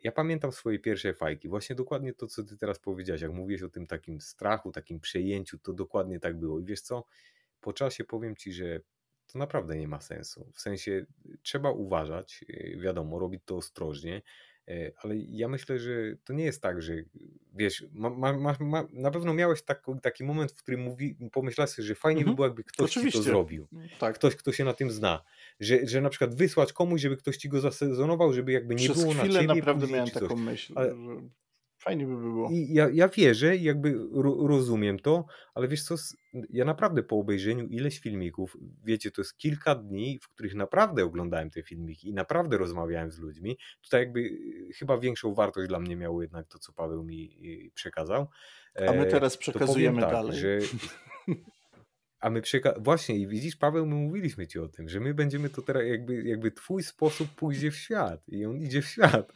[0.03, 1.49] ja pamiętam swoje pierwsze fajki.
[1.49, 3.21] Właśnie dokładnie to, co Ty teraz powiedziałeś.
[3.21, 6.59] Jak mówiłeś o tym takim strachu, takim przejęciu, to dokładnie tak było.
[6.59, 7.05] I wiesz co,
[7.61, 8.81] po czasie powiem Ci, że
[9.31, 10.51] to naprawdę nie ma sensu.
[10.53, 11.05] W sensie
[11.41, 14.21] trzeba uważać, y, wiadomo, robić to ostrożnie,
[14.69, 15.91] y, ale ja myślę, że
[16.23, 16.93] to nie jest tak, że
[17.53, 21.87] wiesz, ma, ma, ma, na pewno miałeś taki, taki moment, w którym mówi, pomyślałeś sobie,
[21.87, 22.33] że fajnie mhm.
[22.33, 23.19] by było, jakby ktoś Oczywiście.
[23.19, 23.67] ci to zrobił.
[23.73, 24.15] Mm, tak.
[24.15, 25.23] Ktoś, kto się na tym zna.
[25.59, 29.01] Że, że na przykład wysłać komuś, żeby ktoś ci go zasezonował, żeby jakby nie Przez
[29.01, 29.55] było na ciebie.
[29.55, 30.73] naprawdę miałem taką myśl.
[30.75, 30.95] Ale, że
[31.85, 32.49] Fajnie by było.
[32.51, 33.95] I ja, ja wierzę, jakby
[34.47, 35.95] rozumiem to, ale wiesz co,
[36.49, 41.49] ja naprawdę po obejrzeniu ileś filmików, wiecie, to jest kilka dni, w których naprawdę oglądałem
[41.49, 43.57] te filmiki i naprawdę rozmawiałem z ludźmi.
[43.81, 47.71] Tutaj jakby y, chyba większą wartość dla mnie miało jednak to, co Paweł mi y,
[47.73, 48.27] przekazał.
[48.87, 50.39] A my e, teraz przekazujemy tak, dalej.
[50.39, 50.59] Że
[52.25, 55.49] A my przeka- właśnie i widzisz, Paweł, my mówiliśmy ci o tym, że my będziemy
[55.49, 59.31] to teraz jakby, jakby twój sposób pójdzie w świat i on idzie w świat.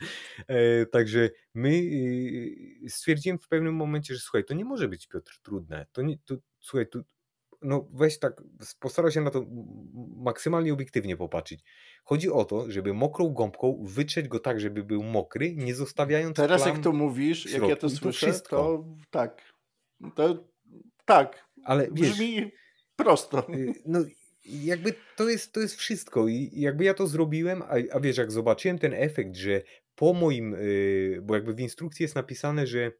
[0.47, 5.39] E, także my y, stwierdziłem w pewnym momencie, że słuchaj, to nie może być Piotr
[5.43, 5.85] trudne.
[5.91, 7.03] To nie, to, słuchaj, tu,
[7.61, 8.43] no weź tak,
[8.79, 9.45] postaraj się na to
[10.15, 11.63] maksymalnie obiektywnie popatrzeć.
[12.03, 16.65] Chodzi o to, żeby mokrą gąbką wytrzeć go tak, żeby był mokry, nie zostawiając Teraz
[16.65, 19.41] jak to mówisz, jak ja to słyszę, to, to tak,
[20.15, 20.43] to
[21.05, 22.51] tak, ale wiesz, brzmi
[23.03, 23.47] Prosto.
[23.49, 23.99] Y, no
[24.45, 28.31] jakby to jest, to jest wszystko i jakby ja to zrobiłem, a, a wiesz, jak
[28.31, 29.61] zobaczyłem ten efekt, że
[29.95, 32.91] po moim, yy, bo jakby w instrukcji jest napisane, że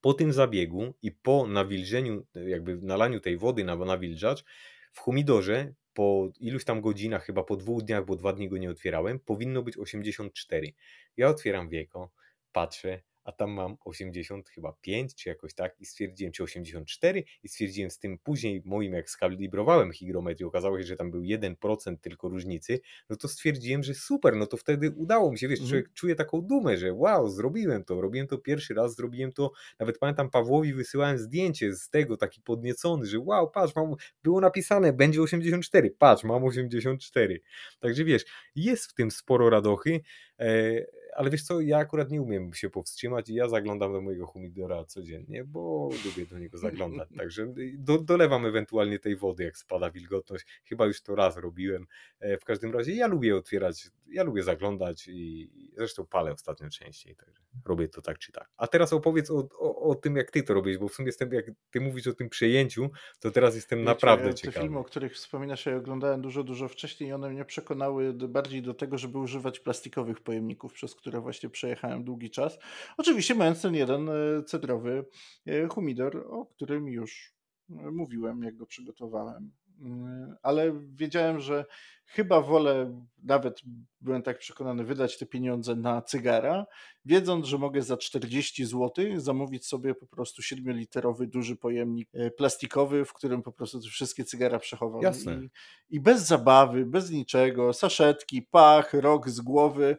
[0.00, 4.44] po tym zabiegu i po nawilżeniu, jakby nalaniu tej wody na nawilżacz,
[4.92, 8.70] w humidorze po iluś tam godzinach, chyba po dwóch dniach, bo dwa dni go nie
[8.70, 10.72] otwierałem, powinno być 84.
[11.16, 12.10] Ja otwieram wieko,
[12.52, 17.48] patrzę, a tam mam 80 chyba 5 czy jakoś tak i stwierdziłem, czy 84 i
[17.48, 21.96] stwierdziłem z tym później moim, jak skalibrowałem hygrometr i okazało się, że tam był 1%
[22.00, 25.70] tylko różnicy, no to stwierdziłem, że super, no to wtedy udało mi się, wiesz, mm.
[25.70, 29.98] człowiek czuje taką dumę, że wow, zrobiłem to, robiłem to pierwszy raz, zrobiłem to, nawet
[29.98, 35.22] pamiętam Pawłowi wysyłałem zdjęcie z tego, taki podniecony, że wow, patrz, mam, było napisane, będzie
[35.22, 37.40] 84, patrz, mam 84,
[37.80, 40.00] także wiesz, jest w tym sporo radochy,
[40.38, 44.26] e, ale wiesz co, ja akurat nie umiem się powstrzymać i ja zaglądam do mojego
[44.26, 49.90] humidora codziennie, bo lubię do niego zaglądać, także do, dolewam ewentualnie tej wody, jak spada
[49.90, 51.86] wilgotność, chyba już to raz robiłem,
[52.20, 57.16] e, w każdym razie ja lubię otwierać, ja lubię zaglądać i zresztą palę ostatnio częściej,
[57.16, 58.50] także robię to tak czy tak.
[58.56, 61.32] A teraz opowiedz o, o, o tym, jak ty to robisz, bo w sumie jestem,
[61.32, 62.90] jak ty mówisz o tym przejęciu,
[63.20, 64.54] to teraz jestem Wiecie, naprawdę ciekawy.
[64.54, 68.62] Te filmy, o których wspominasz, ja oglądałem dużo, dużo wcześniej i one mnie przekonały bardziej
[68.62, 72.58] do tego, żeby używać plastikowych pojemników, przez które właśnie przejechałem długi czas.
[72.96, 75.04] Oczywiście mając ten jeden e, cedrowy
[75.46, 77.34] e, humidor, o którym już
[77.70, 79.52] e, mówiłem, jak go przygotowałem.
[79.80, 81.64] Mm, ale wiedziałem, że
[82.06, 83.60] chyba wolę, nawet
[84.00, 86.66] byłem tak przekonany, wydać te pieniądze na cygara,
[87.04, 93.12] wiedząc, że mogę za 40 zł zamówić sobie po prostu 7-literowy duży pojemnik plastikowy, w
[93.12, 95.02] którym po prostu te wszystkie cygara przechowam.
[95.42, 95.50] I,
[95.96, 99.96] I, bez zabawy, bez niczego, saszetki, pach, rok z głowy.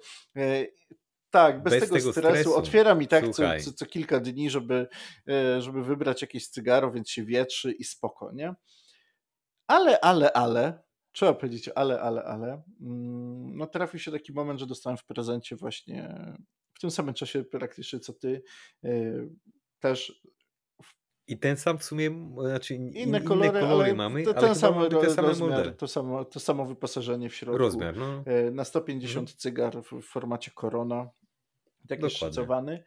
[1.30, 2.30] Tak, bez, bez tego, tego stresu.
[2.30, 2.56] stresu.
[2.56, 4.88] Otwieram i tak co, co, co, kilka dni, żeby,
[5.28, 8.56] e, żeby wybrać jakieś cygaro, więc się wietrzy i spoko, nie?
[9.72, 14.66] Ale, ale, ale, trzeba powiedzieć ale, ale, ale, mm, no trafił się taki moment, że
[14.66, 16.26] dostałem w prezencie właśnie
[16.74, 18.44] w tym samym czasie praktycznie co ty,
[18.84, 18.90] e,
[19.80, 20.22] też
[21.28, 24.90] i ten sam w sumie, znaczy inne kolory, inne kolory mamy, to, ten ale sam
[24.90, 27.58] te same rozmiar, to, samo, to samo wyposażenie w środku.
[27.58, 28.24] Rozmiar, no.
[28.26, 29.38] E, na 150 mhm.
[29.38, 31.10] cygar w formacie Corona
[31.88, 32.84] taki szacowany.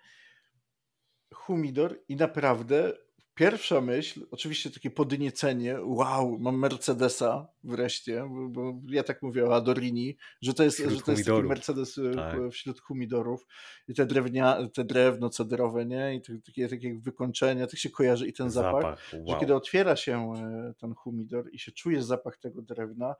[1.34, 2.92] Humidor i naprawdę
[3.34, 9.54] pierwsza myśl, oczywiście takie podniecenie, wow, mam Mercedesa wreszcie, bo, bo ja tak mówię o
[9.54, 12.36] Adorini, że to jest, że to jest taki Mercedes e, tak.
[12.52, 13.46] wśród humidorów
[13.88, 18.32] i te, drewnia, te drewno cedrowe, nie, i takie, takie wykończenia, tak się kojarzy i
[18.32, 19.28] ten zapach, zapach wow.
[19.28, 23.14] że kiedy otwiera się e, ten humidor i się czuje zapach tego drewna,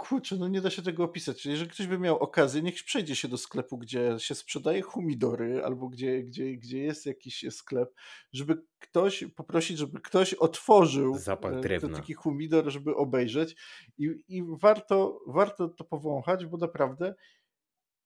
[0.00, 1.46] Kurczę, no nie da się tego opisać.
[1.46, 5.88] Jeżeli ktoś by miał okazję, niech przejdzie się do sklepu, gdzie się sprzedaje humidory, albo
[5.88, 7.94] gdzie, gdzie, gdzie jest jakiś sklep,
[8.32, 11.96] żeby ktoś poprosić, żeby ktoś otworzył Zapach e, drewna.
[11.96, 13.56] taki humidor, żeby obejrzeć.
[13.98, 17.14] I, i warto, warto to powąchać, bo naprawdę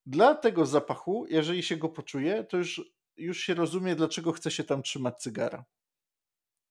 [0.06, 2.82] dla tego zapachu, jeżeli się go poczuje, to już,
[3.16, 5.64] już się rozumie, dlaczego chce się tam trzymać cygara.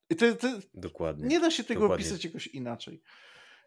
[0.10, 1.28] I to, to Dokładnie.
[1.28, 2.06] Nie da się tego Dokładnie.
[2.06, 3.02] opisać jakoś inaczej.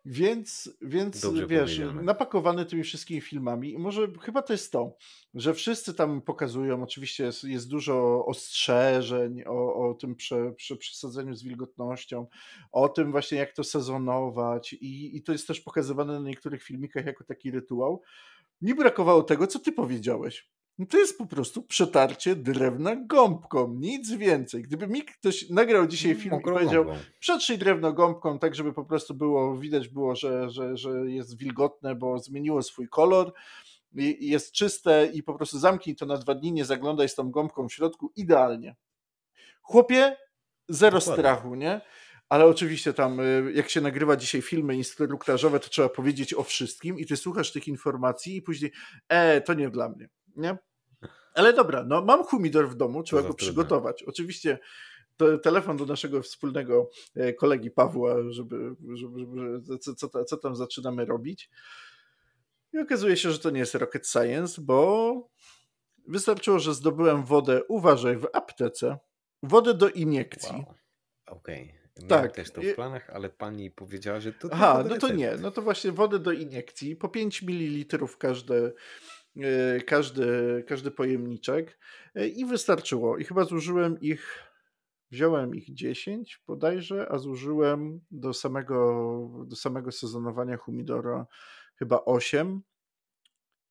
[0.08, 3.72] Więc, więc wiesz, napakowany tymi wszystkimi filmami.
[3.72, 4.96] I może chyba to jest to,
[5.34, 11.34] że wszyscy tam pokazują, oczywiście jest, jest dużo ostrzeżeń o, o tym prze, prze, przesadzeniu
[11.34, 12.26] z wilgotnością,
[12.72, 17.06] o tym właśnie jak to sezonować i, i to jest też pokazywane na niektórych filmikach
[17.06, 18.02] jako taki rytuał.
[18.62, 20.50] Mi brakowało tego, co ty powiedziałeś.
[20.78, 24.62] No to jest po prostu przetarcie drewna gąbką, nic więcej.
[24.62, 27.04] Gdyby mi ktoś nagrał dzisiaj film Mokrą i powiedział, gąbką.
[27.20, 31.94] przetrzyj drewno gąbką, tak żeby po prostu było, widać było, że, że, że jest wilgotne,
[31.94, 33.32] bo zmieniło swój kolor,
[34.20, 37.68] jest czyste i po prostu zamknij to na dwa dni, nie zaglądaj z tą gąbką
[37.68, 38.76] w środku, idealnie.
[39.62, 40.16] Chłopie,
[40.68, 41.22] zero Dokładnie.
[41.22, 41.80] strachu, nie?
[42.28, 46.98] Ale oczywiście tam, y, jak się nagrywa dzisiaj filmy instruktażowe, to trzeba powiedzieć o wszystkim
[46.98, 48.72] i ty słuchasz tych informacji i później,
[49.08, 50.58] e, to nie dla mnie nie?
[51.34, 54.02] Ale dobra, no mam humidor w domu, trzeba go przygotować.
[54.02, 54.58] Oczywiście
[55.42, 61.04] telefon do naszego wspólnego e, kolegi Pawła, żeby, żeby, żeby co, co, co tam zaczynamy
[61.04, 61.50] robić.
[62.72, 65.30] I okazuje się, że to nie jest rocket science, bo
[66.08, 68.98] wystarczyło, że zdobyłem wodę, uważaj, w aptece,
[69.42, 70.52] wodę do iniekcji.
[70.52, 70.74] Wow.
[71.26, 71.74] Okej.
[71.96, 72.08] Okay.
[72.08, 72.32] tak.
[72.32, 74.48] też to w planach, ale pani powiedziała, że to.
[74.52, 75.36] Aha, no to nie.
[75.36, 76.96] No to właśnie wodę do iniekcji.
[76.96, 78.72] Po 5 ml każde,
[79.86, 81.78] każdy, każdy pojemniczek
[82.14, 83.18] e, i wystarczyło.
[83.18, 84.42] I chyba zużyłem ich,
[85.10, 91.26] wziąłem ich 10 bodajże, a zużyłem do samego, do samego sezonowania humidora
[91.78, 92.62] chyba 8.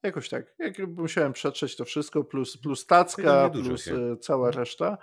[0.04, 0.56] Jakoś tak.
[0.60, 3.96] Jak musiałem przetrzeć to wszystko, plus, plus tacka, plus się.
[3.96, 4.60] E, cała mhm.
[4.62, 4.98] reszta.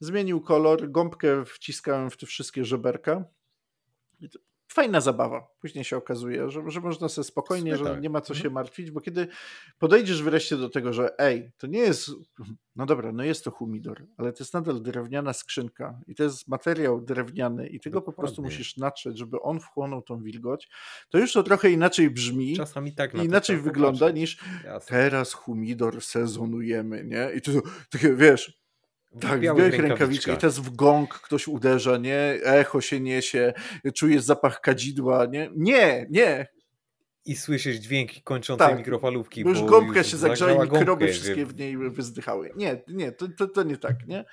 [0.00, 3.24] Zmienił kolor, gąbkę wciskałem w te wszystkie żeberka
[4.72, 5.46] fajna zabawa.
[5.60, 8.54] Później się okazuje, że, że można sobie spokojnie, że nie ma co się Mhm.
[8.54, 9.28] martwić, bo kiedy
[9.78, 12.10] podejdziesz wreszcie do tego, że ej, to nie jest,
[12.76, 16.48] no dobra, no jest to humidor, ale to jest nadal drewniana skrzynka i to jest
[16.48, 20.68] materiał drewniany i tego po prostu musisz natrzeć, żeby on wchłonął tą wilgoć,
[21.10, 24.88] to już to trochę inaczej brzmi Czasami tak i inaczej wygląda niż Jasne.
[24.96, 27.30] teraz humidor sezonujemy, nie?
[27.36, 27.50] I to
[27.90, 28.61] takie, wiesz,
[29.20, 32.18] tak, w białych białych rękawiczkach i teraz w gong ktoś uderza, nie?
[32.44, 33.52] Echo się niesie,
[33.94, 35.50] czujesz zapach kadzidła, nie?
[35.56, 36.46] Nie, nie,
[37.24, 41.46] I słyszysz dźwięki kończącej tak, mikrofalówki, bo już gąbka już się zagrzała i mikroby wszystkie
[41.46, 42.50] w niej wyzdychały.
[42.56, 44.24] Nie, nie, to, to, to nie tak, nie?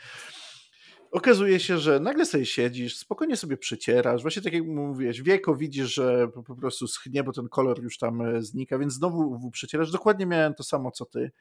[1.12, 5.94] Okazuje się, że nagle sobie siedzisz, spokojnie sobie przycierasz, właśnie tak jak mówiłeś, wieko widzisz,
[5.94, 9.92] że po prostu schnie, bo ten kolor już tam e, znika, więc znowu przycierasz.
[9.92, 11.32] Dokładnie miałem to samo, co ty.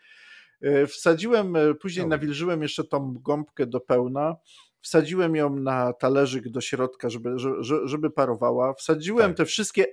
[0.63, 4.37] E, Wsadziłem, e, później nawilżyłem jeszcze tą gąbkę do pełna,
[4.81, 9.37] wsadziłem ją na talerzyk do środka, żeby, że- że- żeby parowała, wsadziłem Tak.
[9.37, 9.87] te wszystkie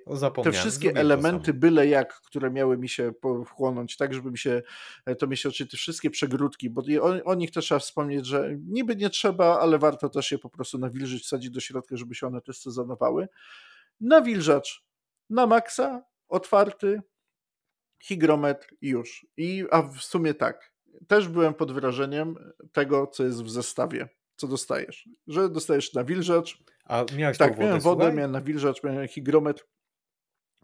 [0.44, 3.14] te wszystkie elementy byle jak, które miały mi się
[3.46, 4.62] wchłonąć, tak żeby mi się
[5.06, 8.56] e, to myślę, czy te wszystkie przegródki, bo o, o nich też trzeba wspomnieć, że
[8.68, 12.28] niby nie trzeba, ale warto też je po prostu nawilżyć, wsadzić do środka, żeby się
[12.28, 13.28] one też sezonowały.
[14.02, 14.86] Nawilżacz
[15.30, 17.02] na maksa, otwarty,
[18.04, 19.28] hygrometr i już.
[19.38, 20.74] I, a w sumie tak,
[21.08, 22.36] też byłem pod wrażeniem
[22.72, 25.10] tego, co jest w zestawie, co dostajesz.
[25.28, 28.18] Że dostajesz nawilżacz, A miałeś tak, miałem wodę, wodę, słuchaj?
[28.18, 29.68] miałem nawilżacz, miałem hygrometr,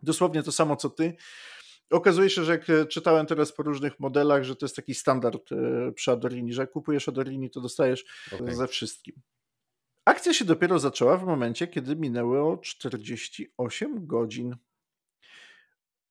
[0.04, 1.16] dosłownie to samo co ty.
[1.90, 5.52] Okazuje się, że jak e, czytałem teraz po różnych modelach, że to jest taki standard
[5.52, 8.56] e, przy Adorini, że jak kupujesz Adorini, to dostajesz Okej.
[8.56, 9.22] ze wszystkim.
[10.06, 14.56] Akcja się dopiero zaczęła w momencie, kiedy minęło 48 godzin.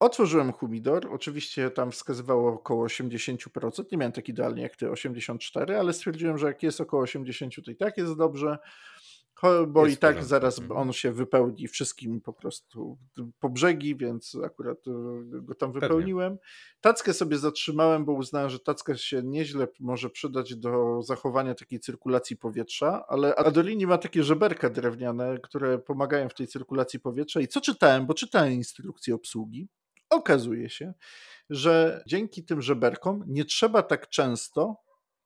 [0.00, 5.92] Otworzyłem humidor, oczywiście tam wskazywało około 80%, nie miałem tak idealnie jak ty, 84%, ale
[5.92, 8.58] stwierdziłem, że jak jest około 80%, to i tak jest dobrze,
[9.68, 10.80] bo Jest i tak zaraz Mhm.
[10.80, 12.98] on się wypełni wszystkim po prostu
[13.40, 14.90] po brzegi, więc akurat e,
[15.24, 15.88] go tam Pewnie.
[15.88, 16.38] wypełniłem.
[16.80, 22.36] Tackę sobie zatrzymałem, bo uznałem, że tacka się nieźle może przydać do zachowania takiej cyrkulacji
[22.36, 27.60] powietrza, ale Adolini ma takie żeberka drewniane, które pomagają w tej cyrkulacji powietrza i co
[27.60, 29.68] czytałem, bo czytałem instrukcję obsługi,
[30.10, 30.92] okazuje się,
[31.50, 34.76] że dzięki tym żeberkom nie trzeba tak często,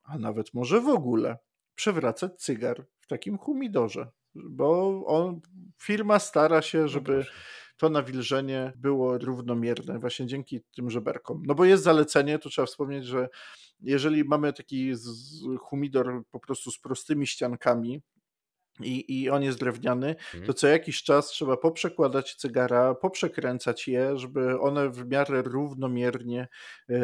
[0.02, 1.38] a nawet może w ogóle,
[1.74, 5.40] przewracać cygar w takim humidorze, bo on,
[5.82, 7.26] firma stara się, No żeby
[7.76, 11.42] to nawilżenie było równomierne właśnie dzięki tym żeberkom.
[11.46, 13.28] No bo jest zalecenie, tu trzeba wspomnieć, że
[13.80, 14.92] jeżeli mamy taki
[15.58, 18.02] humidor po prostu z prostymi ściankami,
[18.80, 20.54] i, i on jest drewniany, to Mhm.
[20.54, 26.48] co jakiś czas trzeba poprzekładać cygara, poprzekręcać je, żeby one w miarę równomiernie
[26.90, 26.94] e,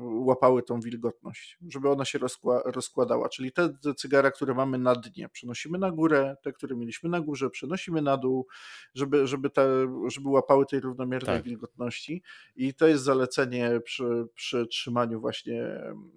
[0.00, 3.28] łapały tą wilgotność, żeby ona się rozkła, rozkładała.
[3.28, 7.20] Czyli te, te cygara, które mamy na dnie, przenosimy na górę, te, które mieliśmy na
[7.20, 8.46] górze, przenosimy na dół,
[8.94, 9.68] żeby, żeby, te,
[10.08, 11.44] żeby łapały tej równomiernej Tak.
[11.44, 12.22] wilgotności.
[12.56, 15.62] I to jest zalecenie przy, przy trzymaniu właśnie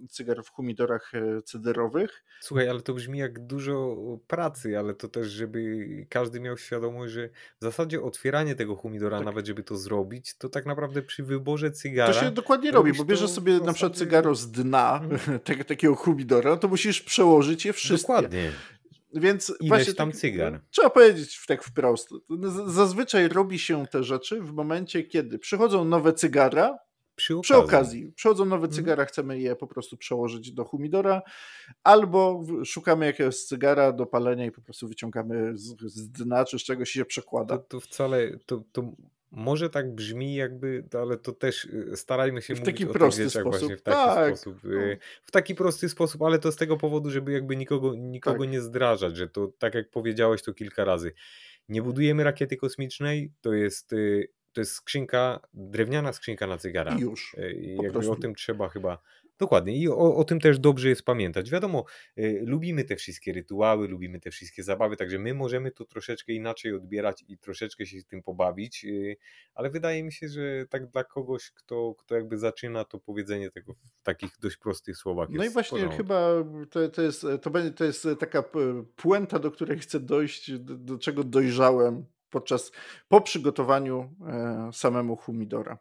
[0.10, 2.24] cygar w humidorach e, cederowych.
[2.42, 3.96] Słuchaj, ale to brzmi jak dużo
[4.28, 7.30] pracy, ale to też, żeby każdy miał świadomość, że
[7.60, 9.26] w zasadzie otwieranie tego humidora, Tak.
[9.26, 13.06] nawet żeby to zrobić, to tak naprawdę przy wyborze To się cygara dokładnie robi, bo
[13.06, 14.10] bierzesz sobie w na przykład zasadzie...
[14.12, 15.40] cygaro z dna Mhm.
[15.50, 18.14] tego, takiego humidora, to musisz przełożyć je wszystkie.
[18.14, 18.52] Dokładnie.
[19.14, 20.62] Więc Ileś właśnie tam tak, cygar.
[20.72, 22.10] trzeba powiedzieć tak wprost.
[22.68, 26.78] Zazwyczaj robi się te rzeczy w momencie, kiedy przychodzą nowe cygara,
[27.20, 27.76] Przy przy okazji.
[27.78, 28.72] okazji przychodzą nowe Mhm.
[28.74, 31.22] cygara, chcemy je po prostu przełożyć do humidora,
[31.84, 36.64] albo szukamy jakiegoś cygara do palenia i po prostu wyciągamy z, z dna, czy z
[36.64, 37.58] czegoś się To, przekłada.
[37.58, 38.92] to wcale, to, to
[39.32, 42.98] może tak brzmi jakby, ale to też y, starajmy się W mówić taki o tych
[42.98, 43.60] prosty rzeczach sposób.
[43.60, 44.28] właśnie w taki Tak.
[44.38, 47.96] sposób, No, y, w taki prosty sposób, ale to z tego powodu, żeby jakby nikogo,
[47.96, 48.52] nikogo tak.
[48.52, 51.12] nie zdrażać, że to tak jak powiedziałeś to kilka razy,
[51.70, 56.98] nie budujemy rakiety kosmicznej, to jest, y, to jest skrzynka, drewniana skrzynka na I cygara.
[57.00, 57.34] już.
[57.34, 59.02] Y, I jakby o tym trzeba chyba.
[59.40, 59.78] Dokładnie.
[59.78, 61.50] I o, o tym też dobrze jest pamiętać.
[61.52, 61.86] Wiadomo,
[62.18, 66.74] y, lubimy te wszystkie rytuały, lubimy te wszystkie zabawy, także my możemy to troszeczkę inaczej
[66.74, 69.18] odbierać i troszeczkę się z tym pobawić, y,
[69.54, 73.74] ale wydaje mi się, że tak dla kogoś, kto, kto jakby zaczyna, to powiedzenie tego
[73.74, 75.98] w takich dość prostych słowach No i właśnie porządku.
[75.98, 76.30] chyba
[76.70, 78.44] to, to, jest, to, będzie, to jest taka
[78.96, 82.72] puenta, do której chcę dojść, do, do czego dojrzałem podczas,
[83.08, 85.78] po przygotowaniu e, samemu humidora.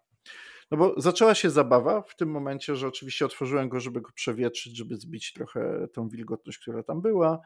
[0.70, 4.76] No bo zaczęła się zabawa w tym momencie, że oczywiście otworzyłem go, żeby go przewietrzyć,
[4.76, 7.40] żeby zbić trochę tą wilgotność, która tam była.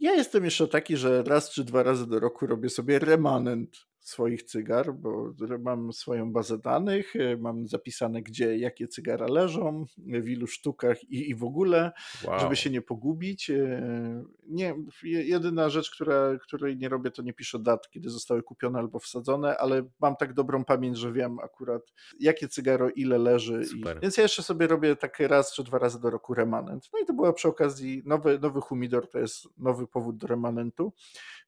[0.00, 4.42] Ja jestem jeszcze taki, że raz czy dwa razy do roku robię sobie remanent swoich
[4.42, 10.46] cygar, bo mam swoją bazę danych, e, mam zapisane, gdzie jakie cygara leżą, w ilu
[10.46, 11.92] sztukach i, i w ogóle,
[12.24, 12.40] wow.
[12.40, 13.50] żeby się nie pogubić.
[13.50, 18.78] E, nie, jedyna rzecz, która, której nie robię, to nie piszę dat, kiedy zostały kupione
[18.78, 21.82] albo wsadzone, ale mam tak dobrą pamięć, że wiem akurat,
[22.20, 23.62] jakie cygaro, ile leży.
[23.76, 26.88] I, więc ja jeszcze sobie robię tak raz czy dwa razy do roku remanent.
[26.92, 30.92] No i to była przy okazji nowy, nowy humidor, to jest nowy powód do remanentu,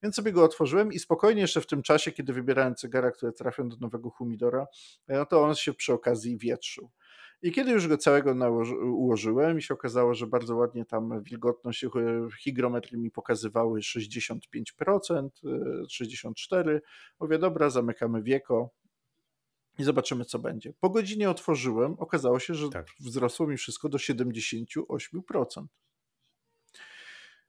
[0.02, 3.68] więc sobie go otworzyłem i spokojnie jeszcze w tym czasie, kiedy wybierałem cygara, które trafią
[3.68, 4.66] do nowego humidora,
[5.08, 6.90] no to on się przy okazji wietrzył.
[7.42, 8.34] I kiedy już go całego
[8.82, 11.88] ułożyłem i się okazało, że bardzo ładnie tam wilgotność, e,
[12.44, 15.30] hygrometry mi pokazywały 65%,
[15.88, 16.80] 64%,
[17.20, 18.70] mówię, dobra, zamykamy wieko,
[19.78, 20.72] i zobaczymy, co będzie.
[20.80, 22.86] Po godzinie otworzyłem, okazało się, że tak.
[23.00, 25.66] wzrosło mi wszystko do 78%.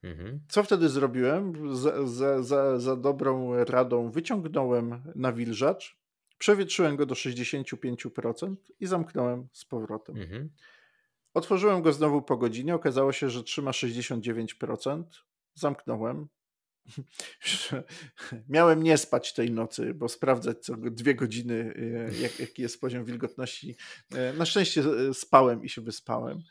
[0.04, 0.40] Mhm.
[0.50, 1.76] Co wtedy zrobiłem?
[1.76, 6.00] Za, za, za, za dobrą radą wyciągnąłem nawilżacz,
[6.38, 10.18] przewietrzyłem go do 65% i zamknąłem z powrotem.
[10.18, 10.50] Mhm.
[11.34, 15.04] Otworzyłem go znowu po godzinie, okazało się, że trzyma 69%.
[15.56, 16.28] Zamknąłem,
[18.50, 23.06] Miałem nie spać tej nocy, bo sprawdzać co dwie godziny, e, jak, jaki jest poziom
[23.06, 23.76] wilgotności.
[24.16, 26.44] E, na szczęście e, spałem i się wyspałem.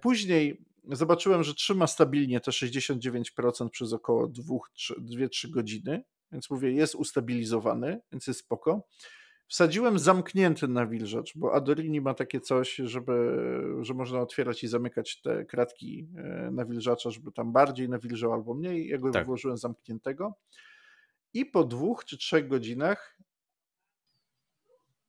[0.00, 8.00] Później zobaczyłem, że trzyma stabilnie te 69% przez około 2-3 godziny, więc mówię, jest ustabilizowany,
[8.12, 8.86] więc jest spoko.
[9.48, 13.38] Wsadziłem zamknięty nawilżacz, bo Adorini ma takie coś, żeby,
[13.80, 18.88] że można otwierać i zamykać te kratki e, nawilżacza, żeby tam bardziej nawilżał albo mniej.
[18.88, 19.26] Ja go tak.
[19.26, 20.34] włożyłem zamkniętego.
[21.34, 23.18] I po dwóch czy trzech godzinach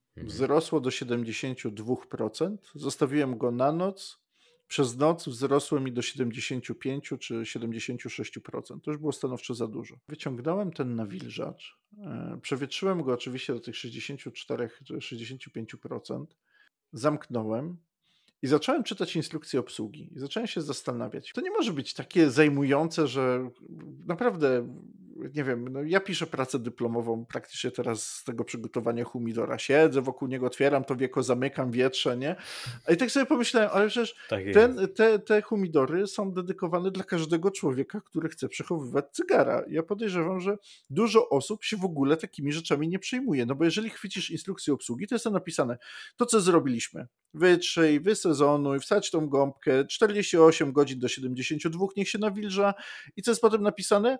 [0.09, 0.27] mhm.
[0.27, 2.57] wzrosło do 72%.
[2.75, 4.24] Zostawiłem go na noc
[4.67, 8.81] przez noc wzrosło mi do 75 czy 76%.
[8.81, 9.95] To już było stanowczo za dużo.
[10.07, 16.25] Wyciągnąłem ten nawilżacz, e, przewietrzyłem go oczywiście do tych 64 czy 65%,
[16.93, 17.77] zamknąłem
[18.41, 21.31] i zacząłem czytać instrukcję obsługi i zacząłem się zastanawiać.
[21.33, 23.49] To nie może być takie zajmujące, że
[24.05, 24.67] naprawdę,
[25.15, 29.57] nie wiem, no ja piszę pracę dyplomową praktycznie teraz z tego przygotowania humidora.
[29.57, 32.35] Siedzę wokół niego, otwieram to wieko, zamykam wietrze, nie?
[32.93, 37.51] I tak sobie pomyślałem, ale przecież tak ten, te, te humidory są dedykowane dla każdego
[37.51, 39.63] człowieka, który chce przechowywać cygara.
[39.69, 40.57] Ja podejrzewam, że
[40.89, 45.07] dużo osób się w ogóle takimi rzeczami nie przejmuje, no bo jeżeli chwycisz instrukcję obsługi,
[45.07, 45.77] to jest to napisane,
[46.15, 52.73] to co zrobiliśmy, wytrzyj, wysezonuj, wsadź tą gąbkę, 48 godzin do 72 niech się nawilża
[53.15, 54.17] i co jest potem napisane?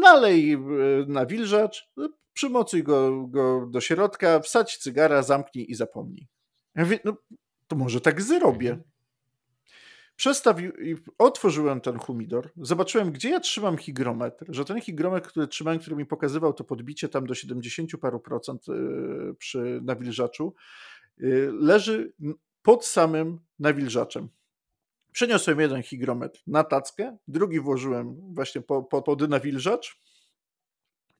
[0.00, 0.58] Nalej e,
[1.06, 1.90] nawilżacz,
[2.32, 6.28] przymocuj go, go do środka, wsadź cygara, zamknij i zapomnij.
[6.74, 7.16] Ja mówię, no
[7.66, 8.70] to może tak zrobię.
[8.70, 8.90] Mhm.
[10.16, 10.72] Przestawił,
[11.18, 16.06] otworzyłem ten humidor, zobaczyłem, gdzie ja trzymam hygrometr, że ten hygrometr, który trzymałem, który mi
[16.06, 18.72] pokazywał to podbicie tam do 70 paru procent e,
[19.34, 20.54] przy nawilżaczu,
[21.52, 22.12] leży
[22.62, 24.28] pod samym nawilżaczem.
[25.18, 30.00] Przeniosłem jeden hygrometr na tackę, drugi włożyłem właśnie po, po, nawilżacz,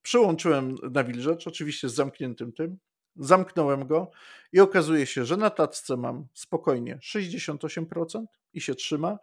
[0.03, 2.79] przyłączyłem nawilżacz, oczywiście z zamkniętym tym,
[3.16, 4.11] zamknąłem go
[4.53, 9.19] i okazuje się, że na tacce mam spokojnie 68% i się trzyma.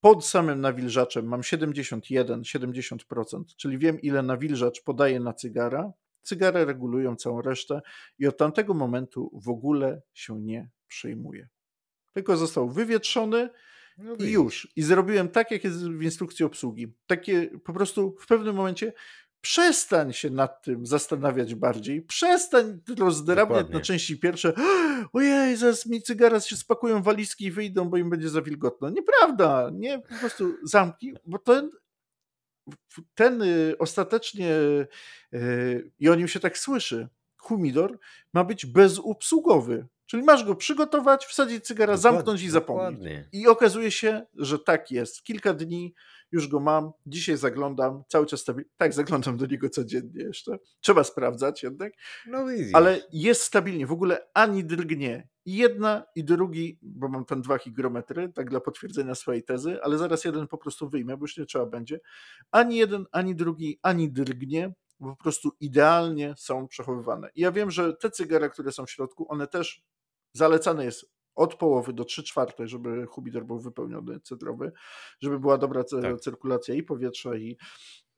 [0.00, 5.92] Pod samym nawilżaczem mam 71-70%, czyli wiem ile nawilżacz podaje na cygara
[6.22, 7.80] Cygary regulują całą resztę
[8.18, 11.48] i od tamtego momentu w ogóle się nie przejmuje.
[12.12, 13.50] Tylko został wywietrzony
[13.98, 14.68] no i już.
[14.76, 16.94] I zrobiłem tak, jak jest w instrukcji obsługi.
[17.06, 18.92] Takie po prostu w pewnym momencie
[19.40, 24.52] przestań się nad tym zastanawiać bardziej, przestań rozdrabniać na części pierwsze,
[25.12, 28.90] ojej, zaraz mi cygara się spakują walizki i wyjdą, bo im będzie za wilgotno.
[28.90, 31.70] Nieprawda, nie, po prostu zamknij, bo ten
[33.14, 34.52] ten y, ostatecznie,
[35.34, 37.98] y, i o nim się tak słyszy, humidor
[38.32, 39.86] ma być bezobsługowy.
[40.06, 42.98] Czyli masz go przygotować, wsadzić cygara, dokładnie, zamknąć i zapomnieć.
[42.98, 43.28] Dokładnie.
[43.32, 45.22] I okazuje się, że tak jest.
[45.22, 45.94] Kilka dni
[46.32, 48.70] już go mam, dzisiaj zaglądam, cały czas stabilnie.
[48.76, 50.58] Tak, zaglądam do niego codziennie jeszcze.
[50.80, 51.92] Trzeba sprawdzać jednak.
[52.26, 55.28] No ale jest stabilnie, w ogóle ani drgnie.
[55.46, 60.24] Jedna i drugi, bo mam tam dwa hygrometry, tak dla potwierdzenia swojej tezy, ale zaraz
[60.24, 62.00] jeden po prostu wyjmę, bo już nie trzeba będzie.
[62.50, 67.30] Ani jeden, ani drugi, ani drgnie, bo po prostu idealnie są przechowywane.
[67.34, 69.82] I ja wiem, że te cygara, które są w środku, one też
[70.32, 74.72] zalecane jest od połowy do 3 czwarte, żeby humidor był wypełniony cydrowy,
[75.20, 76.20] żeby była dobra tak.
[76.20, 77.56] cyrkulacja i powietrza, i,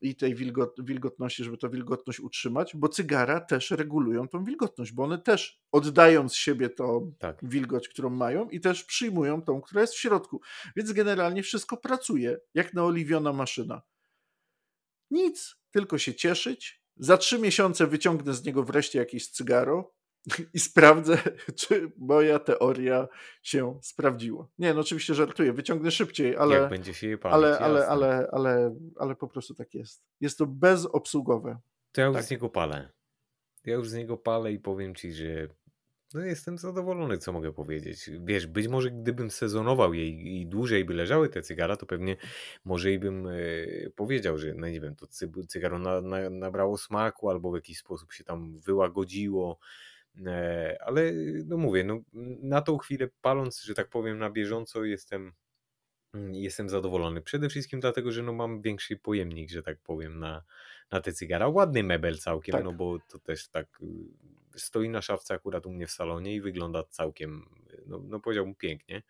[0.00, 5.04] i tej wilgot, wilgotności, żeby tę wilgotność utrzymać, bo cygara też regulują tą wilgotność, bo
[5.04, 7.38] one też oddają z siebie tą tak.
[7.42, 10.40] wilgoć, którą mają i też przyjmują tą, która jest w środku.
[10.76, 13.82] Więc generalnie wszystko pracuje, jak naoliwiona maszyna.
[15.10, 19.92] Nic, tylko się cieszyć za trzy miesiące wyciągnę z niego wreszcie jakieś cygaro
[20.54, 21.18] i sprawdzę,
[21.60, 23.08] czy moja teoria
[23.42, 24.48] się sprawdziła.
[24.58, 26.54] Nie, no oczywiście żartuję, wyciągnę szybciej, ale.
[26.54, 30.04] Jak będzie się ale, ale, ale, ale, ale po prostu tak jest.
[30.20, 31.58] Jest to bezobsługowe.
[31.92, 32.24] To ja już tak.
[32.24, 32.92] z niego palę.
[33.64, 35.48] Ja już z niego palę i powiem ci, że
[36.16, 38.10] no jestem zadowolony, co mogę powiedzieć.
[38.24, 42.16] Wiesz, być może gdybym sezonował je i, dłużej by leżały te cygara, to pewnie
[42.64, 43.34] może i bym e,
[43.96, 47.78] powiedział, że no nie wiem, to cy, cygaro na, na, nabrało smaku albo w jakiś
[47.78, 49.58] sposób się tam wyłagodziło.
[50.26, 51.12] E, ale
[51.46, 52.00] no mówię, no,
[52.42, 55.32] na tą chwilę paląc, że tak powiem, na bieżąco jestem
[56.32, 57.22] jestem zadowolony.
[57.22, 60.42] Przede wszystkim dlatego, że no mam większy pojemnik, że tak powiem, na,
[60.90, 61.48] na te cygara.
[61.48, 62.64] Ładny mebel całkiem, Tak.
[62.64, 63.86] no bo to też tak y,
[64.56, 67.48] stoi na szafce akurat u mnie w salonie i wygląda całkiem,
[67.86, 69.02] no, no powiedziałbym pięknie.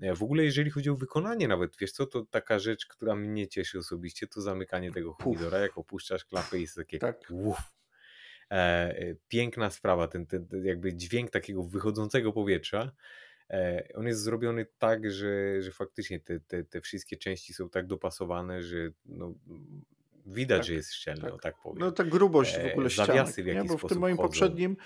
[0.00, 3.48] E, W ogóle jeżeli chodzi o wykonanie nawet, wiesz co, to taka rzecz, która mnie
[3.48, 5.24] cieszy osobiście, to zamykanie tego Puf.
[5.24, 7.32] humidora, jak opuszczasz klapę i jest takie Tak.
[8.50, 8.54] E,
[8.98, 12.92] e, piękna sprawa, ten, ten, ten jakby dźwięk takiego wychodzącego powietrza.
[13.50, 17.86] E, on jest zrobiony tak, że, że faktycznie te, te, te wszystkie części są tak
[17.86, 19.34] dopasowane, że no,
[20.32, 21.42] widać, Tak, że jest szczelny, tak.
[21.42, 21.78] tak powiem.
[21.78, 23.52] No ta grubość w E, ogóle ścianek, zawiasy w nie?
[23.52, 24.28] jakiś bo w tym moim chodzą.
[24.28, 24.76] poprzednim,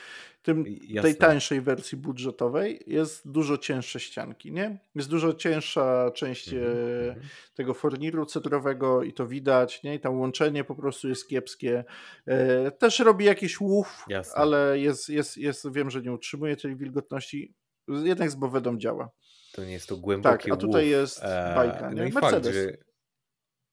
[0.43, 4.79] tym, I- tej tańszej wersji budżetowej jest dużo cięższe ścianki, nie?
[4.95, 7.21] Jest dużo cięższa część mhm.
[7.55, 9.95] tego forniru cedrowego i to widać, nie?
[9.95, 11.85] I tam łączenie po prostu jest kiepskie.
[12.27, 14.35] E, Też robi jakiś łów, Jasne.
[14.35, 17.55] ale jest, jest, jest, wiem, że nie utrzymuje tej wilgotności.
[17.89, 19.11] Jednak z Bowedą działa.
[19.53, 20.91] To nie jest to głębokie Tak, a tutaj łów.
[20.91, 21.23] jest
[21.55, 22.09] bajka, No nie?
[22.09, 22.55] i fakt, Mercedes.
[22.55, 22.77] że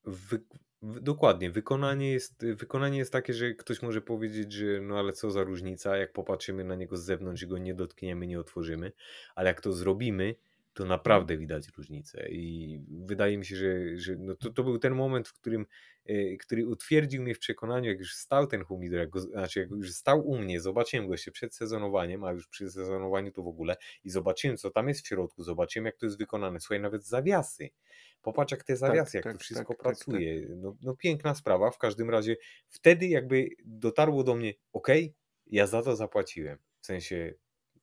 [0.03, 0.41] wy,
[0.81, 5.43] dokładnie, wykonanie jest, wykonanie jest takie, że ktoś może powiedzieć, że no ale co za
[5.43, 8.91] różnica, jak popatrzymy na niego z zewnątrz i go nie dotkniemy, nie otworzymy,
[9.35, 10.35] ale jak to zrobimy,
[10.73, 14.95] to naprawdę widać różnicę i wydaje mi się, że, że no to, to był ten
[14.95, 15.65] moment, w którym,
[16.05, 19.69] e, który utwierdził mnie w przekonaniu, jak już stał ten humidor, jak go, znaczy jak
[19.69, 23.47] już stał u mnie, zobaczyłem go jeszcze przed sezonowaniem, a już przy sezonowaniu to w
[23.47, 27.05] ogóle i zobaczyłem, co tam jest w środku, zobaczyłem, jak to jest wykonane, słuchaj, nawet
[27.05, 27.69] zawiasy,
[28.21, 31.71] popatrz, jak te zawiasy, jak tak, to wszystko tak, tak, pracuje, No, no piękna sprawa,
[31.71, 32.35] w każdym razie
[32.67, 34.87] wtedy jakby dotarło do mnie, ok,
[35.47, 37.33] ja za to zapłaciłem, w sensie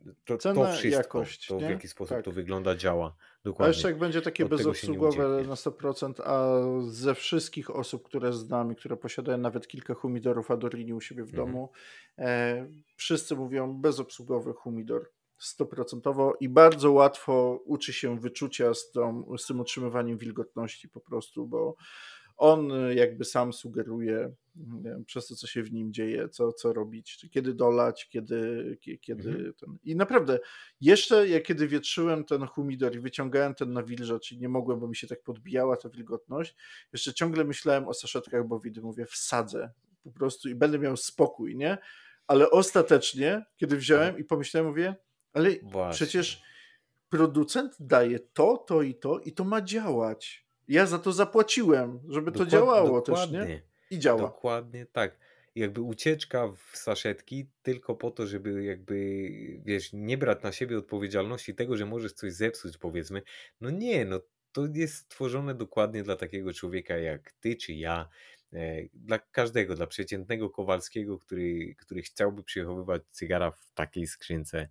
[0.04, 2.24] to, to Cena, wszystko, jakość, to w jaki sposób Tak.
[2.24, 3.70] to wygląda, działa, A dokładnie.
[3.74, 6.60] jeszcze jak będzie takie Od bezobsługowe na 100%, a
[6.90, 11.28] ze wszystkich osób, które znam i które posiadają nawet kilka humidorów Adorini u siebie w
[11.28, 11.46] Mhm.
[11.46, 11.70] domu,
[12.18, 12.66] e,
[12.96, 15.10] wszyscy mówią bezobsługowy humidor.
[15.38, 21.46] 100% i bardzo łatwo uczy się wyczucia z, tą, z tym utrzymywaniem wilgotności po prostu,
[21.46, 21.76] bo
[22.36, 24.32] on e, jakby sam sugeruje
[25.06, 29.28] przez to, co się w nim dzieje, co, co robić, kiedy dolać, kiedy, kie- kiedy
[29.28, 29.54] Mhm.
[29.54, 29.78] ten.
[29.84, 30.38] I naprawdę,
[30.80, 34.96] jeszcze jak kiedy wietrzyłem ten humidor i wyciągałem ten nawilżacz i nie mogłem, bo mi
[34.96, 36.54] się tak podbijała ta wilgotność,
[36.92, 39.70] jeszcze ciągle myślałem o saszetkach bowidy, mówię, wsadzę
[40.04, 41.78] po prostu i będę miał spokój, nie?
[42.26, 44.94] Ale ostatecznie, kiedy wziąłem i pomyślałem, mówię,
[45.32, 45.94] ale Właśnie.
[46.06, 46.42] przecież
[47.08, 50.48] producent daje to, to i to i to ma działać.
[50.68, 53.62] Ja za to zapłaciłem, żeby to Dokład- działało też, nie?
[53.90, 54.38] I działa.
[54.38, 55.18] Dokładnie tak.
[55.54, 58.96] Jakby ucieczka w saszetki tylko po to, żeby jakby,
[59.64, 63.22] wiesz, nie brać na siebie odpowiedzialności tego, że możesz coś zepsuć, powiedzmy.
[63.60, 64.20] No nie, no
[64.52, 68.08] to jest stworzone dokładnie dla takiego człowieka jak ty czy ja.
[68.52, 74.68] e, Dla każdego, dla przeciętnego Kowalskiego, który, który chciałby przechowywać cygara w takiej skrzynce.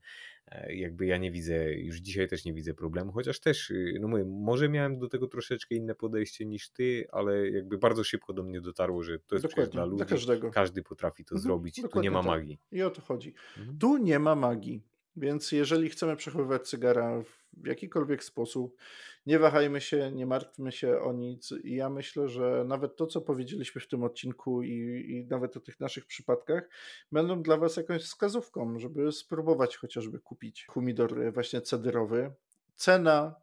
[0.51, 4.07] E, Jakby ja nie widzę, już dzisiaj też nie widzę problemu, chociaż też, y, no
[4.07, 8.43] mówię, może miałem do tego troszeczkę inne podejście niż ty, ale jakby bardzo szybko do
[8.43, 10.51] mnie dotarło, że to jest przecież dla dla ludzi, każdego.
[10.51, 12.27] każdy potrafi to Mhm, zrobić, tu nie ma tak.
[12.27, 12.59] magii.
[12.71, 13.33] I o to chodzi.
[13.57, 13.77] Mhm.
[13.77, 14.83] Tu nie ma magii.
[15.15, 18.77] Więc jeżeli chcemy przechowywać cygara w jakikolwiek sposób,
[19.25, 21.53] nie wahajmy się, nie martwmy się o nic.
[21.63, 25.59] I ja myślę, że nawet to, co powiedzieliśmy w tym odcinku i, i nawet o
[25.59, 26.69] tych naszych przypadkach,
[27.11, 32.31] będą dla Was jakąś wskazówką, żeby spróbować chociażby kupić humidor e, właśnie cederowy.
[32.75, 33.35] Cena,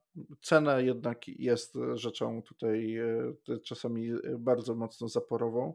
[0.43, 5.75] cena jednak jest rzeczą tutaj e, czasami e, bardzo mocno zaporową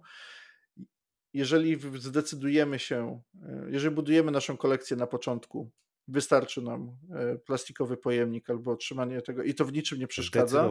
[1.34, 3.22] jeżeli w- zdecydujemy się,
[3.68, 5.70] jeżeli budujemy naszą kolekcję na początku,
[6.12, 10.64] wystarczy nam e, plastikowy pojemnik albo otrzymanie tego i to w niczym nie przeszkadza.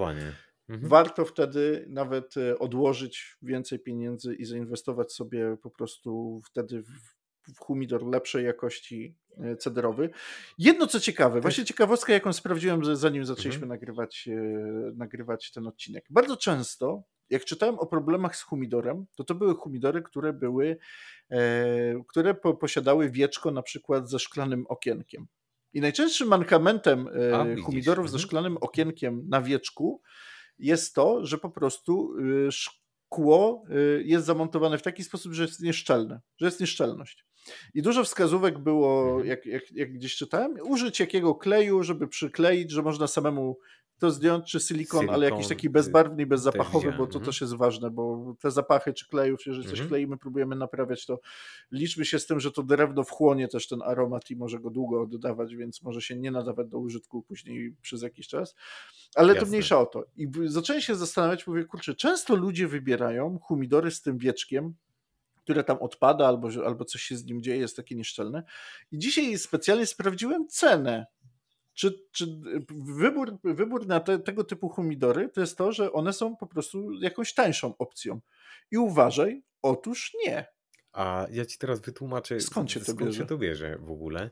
[0.69, 0.89] Mhm.
[0.89, 7.19] warto wtedy nawet e, odłożyć więcej pieniędzy i zainwestować sobie po prostu wtedy w,
[7.59, 10.11] humidor lepszej jakości e, cederowy.
[10.59, 13.69] Jedno co ciekawe, właśnie ciekawostka, jaką sprawdziłem, zanim zaczęliśmy Mhm.
[13.69, 14.29] nagrywać,
[14.95, 16.05] nagrywać ten odcinek.
[16.11, 20.79] Bardzo często, jak czytałem o problemach z humidorem, to to były humidory, które były,
[21.31, 25.27] e, które po, posiadały wieczko na przykład ze szklanym okienkiem.
[25.73, 28.27] I najczęstszym mankamentem e, A, widzisz, humidorów ze mhm.
[28.29, 30.03] szklanym okienkiem na wieczku
[30.59, 33.65] jest to, że po prostu y, szkło
[34.05, 37.27] jest zamontowane w taki sposób, że jest nieszczelne, że jest nieszczelność.
[37.75, 39.27] I dużo wskazówek było, Mhm.
[39.27, 43.59] jak, jak, jak gdzieś czytałem, użyć jakiego kleju, żeby przykleić, że można samemu
[43.99, 47.19] to zdjąć, czy silikon, ale jakiś Silikon, taki y, bezbarwny i też bezzapachowy, bo to
[47.19, 47.25] mhm.
[47.25, 49.89] też jest ważne, bo te zapachy czy klejów, jeżeli coś Mhm.
[49.89, 51.21] kleimy, próbujemy naprawiać, to
[51.73, 55.03] liczmy się z tym, że to drewno wchłonie też ten aromat i może go długo
[55.03, 58.55] oddawać, więc może się nie nadawać do użytku później przez jakiś czas.
[59.15, 59.49] Ale to Jasne.
[59.49, 60.05] mniejsza o to.
[60.17, 64.75] I zacząłem się zastanawiać, mówię, kurczę, często ludzie wybierają humidory z tym wieczkiem,
[65.49, 68.43] które tam odpada albo, albo coś się z nim dzieje, jest takie nieszczelne.
[68.93, 71.07] I dzisiaj specjalnie sprawdziłem cenę.
[71.79, 72.27] Czy, czy
[72.97, 76.93] wybór, wybór na te, tego typu humidory to jest to, że one są po prostu
[76.93, 78.21] jakąś tańszą opcją.
[78.71, 80.47] I uważaj, otóż nie.
[80.93, 83.19] A ja ci teraz wytłumaczę, Skąd się to skąd bierze?
[83.19, 84.31] się to bierze w ogóle.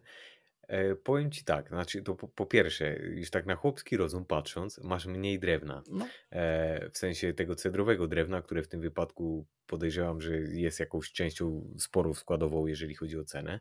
[0.69, 4.79] E, powiem ci tak, znaczy to po, po pierwsze, już tak na chłopski rozum patrząc,
[4.79, 5.83] masz mniej drewna.
[5.91, 11.13] No, E, w sensie tego cedrowego drewna, które w tym wypadku podejrzewam, że jest jakąś
[11.13, 13.61] częścią sporą składową, jeżeli chodzi o cenę.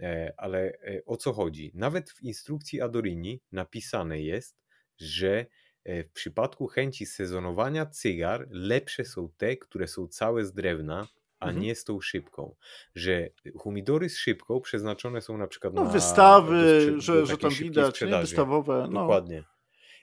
[0.00, 1.70] E, ale e, o co chodzi?
[1.74, 4.56] Nawet w instrukcji Adorini napisane jest,
[4.98, 5.46] że
[5.84, 11.08] e, w przypadku chęci sezonowania cygar lepsze są te, które są całe z drewna,
[11.40, 11.62] a Mhm.
[11.64, 12.54] nie z tą szybką.
[12.94, 13.28] Że
[13.58, 18.00] humidory z szybką przeznaczone są na przykład no na wystawy, do, że, że tam widać,
[18.02, 18.20] nie?
[18.20, 18.88] wystawowe.
[18.90, 19.44] No, Dokładnie.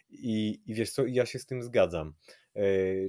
[0.10, 2.14] I, I wiesz co, ja się z tym zgadzam.
[2.56, 2.62] E,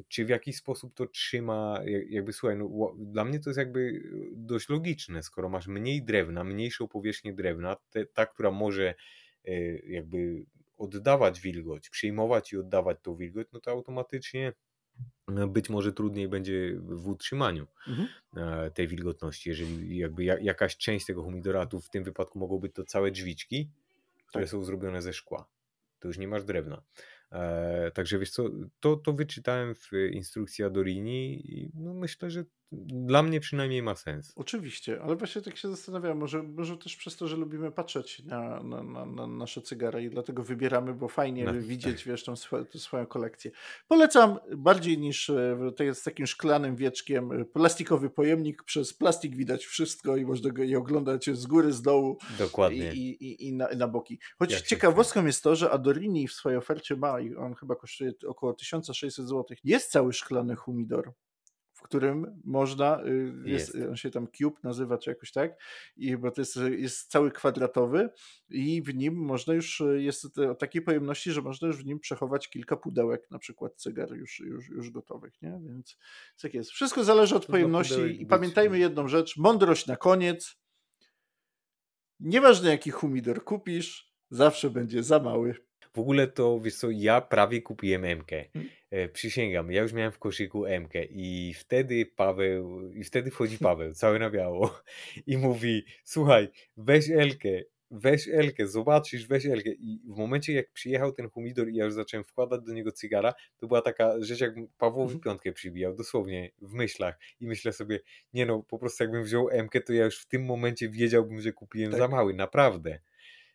[0.09, 4.03] czy w jakiś sposób to trzyma, jak- jakby słuchaj, no, dla mnie to jest jakby
[4.33, 8.95] dość logiczne, skoro masz mniej drewna, mniejszą powierzchnię drewna, te, ta, która może
[9.45, 10.45] e, jakby
[10.77, 14.53] oddawać wilgoć, przyjmować i oddawać tą wilgoć, no to automatycznie
[15.49, 18.09] być może trudniej będzie w utrzymaniu mhm.
[18.37, 22.75] e, tej wilgotności, jeżeli jakby ja- jakaś część tego humidoratu, w tym wypadku mogą być
[22.75, 23.71] to całe drzwiczki,
[24.27, 24.51] które Tak.
[24.51, 25.49] są zrobione ze szkła.
[25.99, 26.83] To już nie masz drewna.
[27.33, 28.51] E, także wiesz co,
[28.81, 34.33] to, to wyczytałem w instrukcji Adorini i no myślę, że dla mnie przynajmniej ma sens.
[34.37, 38.63] Oczywiście, ale właśnie tak się zastanawiam, może, może też przez to, że lubimy patrzeć na,
[38.63, 42.07] na, na, na nasze cygara i dlatego wybieramy, bo fajnie No, widzieć, tak.
[42.07, 43.51] wiesz, tą, swo- tą swoją kolekcję.
[43.89, 49.37] Polecam bardziej niż e, to jest z takim szklanym wieczkiem, e, plastikowy pojemnik, przez plastik
[49.37, 52.93] widać wszystko i można go je oglądać z góry, z dołu i, Dokładnie.
[52.93, 54.19] i, i, i, na, na boki.
[54.39, 58.13] Choć się ciekawostką jest to, że Adorini w swojej ofercie ma, i on chyba kosztuje
[58.27, 61.13] około 1600 zł, jest cały szklany humidor
[61.87, 63.89] którym można, y, jest, Jest.
[63.89, 65.63] on się tam Cube nazywa, czy jakoś tak,
[65.97, 68.09] i bo to jest, jest cały kwadratowy
[68.49, 72.01] i w nim można już, y, jest o takiej pojemności, że można już w nim
[72.01, 75.61] przechować kilka pudełek, na przykład cygar już, już, już gotowych, nie?
[75.69, 75.99] Więc
[76.43, 76.71] tak jest.
[76.71, 80.57] Wszystko zależy od pojemności i pamiętajmy jedną rzecz, mądrość na koniec.
[82.21, 85.55] Nieważne jaki humidor kupisz, zawsze będzie za mały.
[85.97, 88.31] W ogóle to, wiesz co, ja prawie kupiłem MK.
[88.91, 93.93] E, przysięgam, ja już miałem w koszyku MK i wtedy Paweł, i wtedy wchodzi Paweł,
[93.95, 94.81] cały na biało
[95.27, 97.49] i mówi, słuchaj, weź Elkę,
[97.91, 99.71] weź Elkę, zobaczysz, weź Elkę.
[99.71, 103.35] I w momencie, jak przyjechał ten humidor i ja już zacząłem wkładać do niego cygara,
[103.59, 105.21] to była taka rzecz, jakbym Pawłowi Mhm.
[105.21, 107.19] piątkę przybijał, dosłownie w myślach.
[107.41, 108.01] I myślę sobie,
[108.35, 111.53] nie no, po prostu jakbym wziął MK, to ja już w tym momencie wiedziałbym, że
[111.53, 112.01] kupiłem Tak.
[112.01, 112.99] za mały, naprawdę.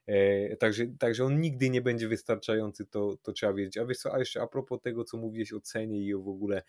[0.08, 3.78] E, także, także on nigdy nie będzie wystarczający, to, to trzeba wiedzieć.
[3.78, 6.28] A wiesz co, a jeszcze a propos tego, co mówiłeś o cenie i o w
[6.28, 6.64] ogóle,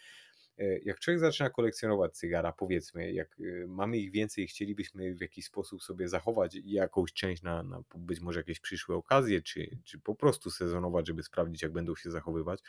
[0.58, 5.44] e, jak człowiek zaczyna kolekcjonować cygara, powiedzmy, jak e, mamy ich więcej chcielibyśmy w jakiś
[5.44, 10.14] sposób sobie zachować jakąś część na, na być może jakieś przyszłe okazje, czy, czy po
[10.14, 12.60] prostu sezonować, żeby sprawdzić, jak będą się zachowywać,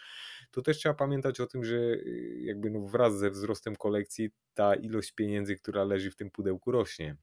[0.51, 1.97] to też trzeba pamiętać o tym, że
[2.37, 7.15] jakby no wraz ze wzrostem kolekcji ta ilość pieniędzy, która leży w tym pudełku rośnie.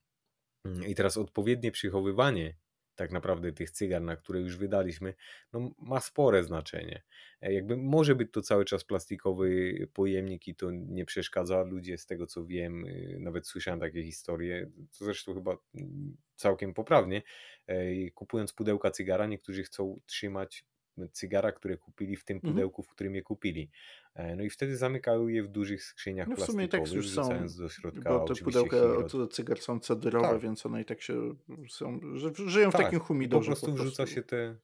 [0.87, 2.55] I teraz odpowiednie przechowywanie
[3.01, 5.15] tak naprawdę tych cygar, na które już wydaliśmy,
[5.53, 7.03] no ma spore znaczenie.
[7.41, 11.63] E, Jakby może być to cały czas plastikowy pojemnik i to nie przeszkadza.
[11.63, 16.75] Ludzie z tego co wiem, y, nawet słyszałem takie historie, co zresztą chyba mm, całkiem
[16.75, 17.23] poprawnie,
[17.67, 20.65] e, kupując pudełka cygara, niektórzy chcą trzymać
[21.09, 22.55] cygara, które kupili w tym Mhm.
[22.55, 23.71] pudełku, w którym je kupili.
[24.15, 27.23] E, No i wtedy zamykają je w dużych skrzyniach No w sumie tak już są,
[27.23, 28.77] wrzucając do środka bo te pudełka
[29.23, 30.41] od cygar są cedyrowe, Tak.
[30.41, 31.35] więc one i tak się
[31.69, 32.01] są,
[32.47, 34.57] żyją w Tak, takim i po humidorze prostu wrzuca się te.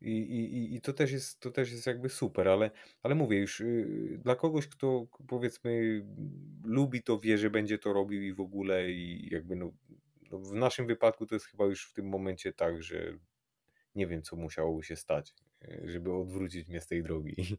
[0.00, 2.70] I, i, i- I to też jest, to też jest jakby super, ale,
[3.02, 6.02] ale mówię już, yy, dla kogoś, kto powiedzmy
[6.64, 9.72] lubi to, wie, że będzie to robił i w ogóle i jakby no,
[10.30, 13.18] no w naszym wypadku to jest chyba już w tym momencie tak, że
[13.94, 17.36] nie wiem, co musiałoby się stać, yy, żeby odwrócić mnie z tej drogi.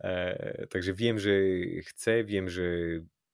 [0.00, 1.30] E, także wiem, że
[1.82, 2.62] chcę, wiem, że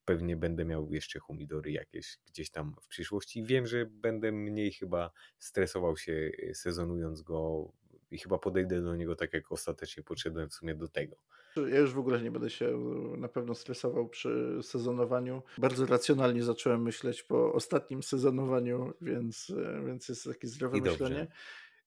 [0.04, 3.44] pewnie będę miał jeszcze humidory jakieś gdzieś tam w przyszłości.
[3.44, 7.72] Wiem, że będę mniej chyba stresował się e, sezonując go
[8.10, 11.16] i chyba podejdę do niego tak, jak ostatecznie podszedłem w sumie do tego.
[11.56, 15.42] Ja już w ogóle nie będę się e, na pewno stresował przy sezonowaniu.
[15.58, 21.14] Bardzo racjonalnie zacząłem myśleć po ostatnim sezonowaniu, więc, e, więc jest takie zdrowe I myślenie.
[21.14, 21.32] Dobrze.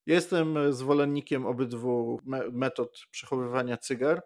[0.06, 2.20] Jestem zwolennikiem obydwu
[2.52, 4.22] metod przechowywania cygar.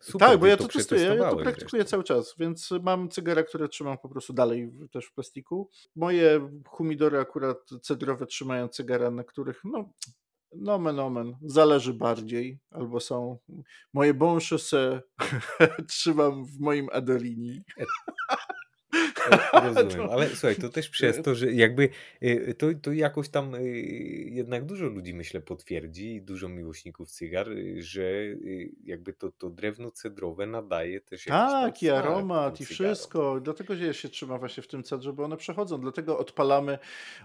[0.00, 3.42] Super, tak, bo ja to, to testuję, ja to praktykuję cały czas, więc mam cygara,
[3.42, 5.70] które trzymam po prostu dalej też w plastiku.
[5.96, 9.92] Moje humidory akurat cedrowe trzymają cygara, na których no
[10.54, 13.38] Nomen omen, zależy bardziej, albo są
[13.92, 14.38] moje bon
[15.88, 17.62] trzymam w moim Adolini.
[19.52, 21.88] Rozumiem, ale słuchaj, to też przez to, że jakby
[22.22, 23.60] y, to, to jakoś tam y,
[24.32, 28.10] jednak dużo ludzi myślę potwierdzi, dużo miłośników cygar, y, że
[28.84, 33.40] jakby to, to drewno cedrowe nadaje też jakiś Tak, i aromat i wszystko.
[33.40, 35.80] Dlatego że się trzyma właśnie w tym cedrze, bo one przechodzą.
[35.80, 36.78] Dlatego odpalamy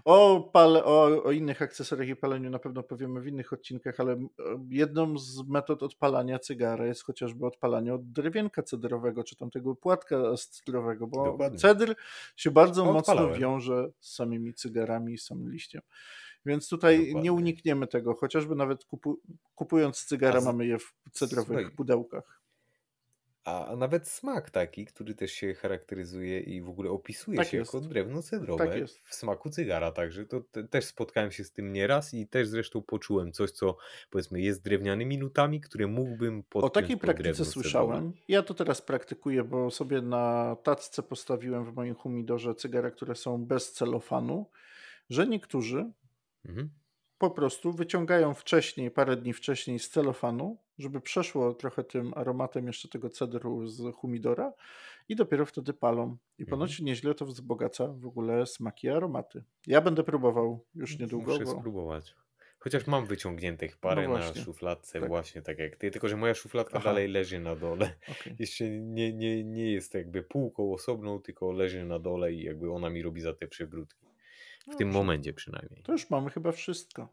[0.04, 4.26] o, pale, o, o innych akcesoriach i paleniu na pewno powiemy w innych odcinkach, ale
[4.70, 10.16] jedną z metod odpalania cygara jest chociażby odpalanie od drewienka cedrowego, czy tam tego płatka
[10.36, 11.53] cedrowego, bo Dokładnie.
[11.54, 11.94] Cedr
[12.36, 15.82] się bardzo mocno wiąże z samymi cygarami i samym liściem.
[16.46, 17.22] Więc tutaj Dokładnie.
[17.22, 19.20] nie unikniemy tego, chociażby nawet kupu,
[19.54, 20.44] kupując cygara z...
[20.44, 21.76] mamy je w cedrowych Słuchaj.
[21.76, 22.43] pudełkach.
[23.44, 27.74] A, nawet smak taki, który też się charakteryzuje i w ogóle opisuje tak się jest.
[27.74, 31.72] jako drewno cedrowe tak w smaku cygara, także to te, też spotkałem się z tym
[31.72, 33.76] nieraz i też zresztą poczułem coś, co
[34.10, 38.12] powiedzmy jest drewnianymi nutami, które mógłbym podpiąć O takiej praktyce słyszałem.
[38.28, 43.44] Ja to teraz praktykuję, bo sobie na tacce postawiłem w moim humidorze cygara, które są
[43.44, 44.50] bez celofanu,
[45.10, 45.92] że niektórzy
[46.44, 46.70] mhm
[47.18, 52.88] po prostu wyciągają wcześniej, parę dni wcześniej z celofanu, żeby przeszło trochę tym aromatem jeszcze
[52.88, 54.52] tego cedru z humidora
[55.08, 56.16] i dopiero wtedy palą.
[56.38, 56.50] I mhm.
[56.50, 59.44] ponoć nieźle to wzbogaca w ogóle smaki i aromaty.
[59.66, 61.32] Ja będę próbował już niedługo.
[61.32, 61.58] Muszę bo...
[61.58, 62.14] spróbować.
[62.58, 65.08] Chociaż mam wyciągniętych parę no na szufladce, tak.
[65.08, 66.84] właśnie tak jak ty, tylko że moja szufladka Aha.
[66.84, 67.94] dalej leży na dole.
[68.20, 68.36] Okay.
[68.40, 72.90] Jeszcze nie, nie, nie jest jakby półką osobną, tylko leży na dole i jakby ona
[72.90, 74.06] mi robi za te przywrótki.
[74.62, 75.82] W no, tym momencie przynajmniej.
[75.82, 77.08] To już mamy chyba wszystko.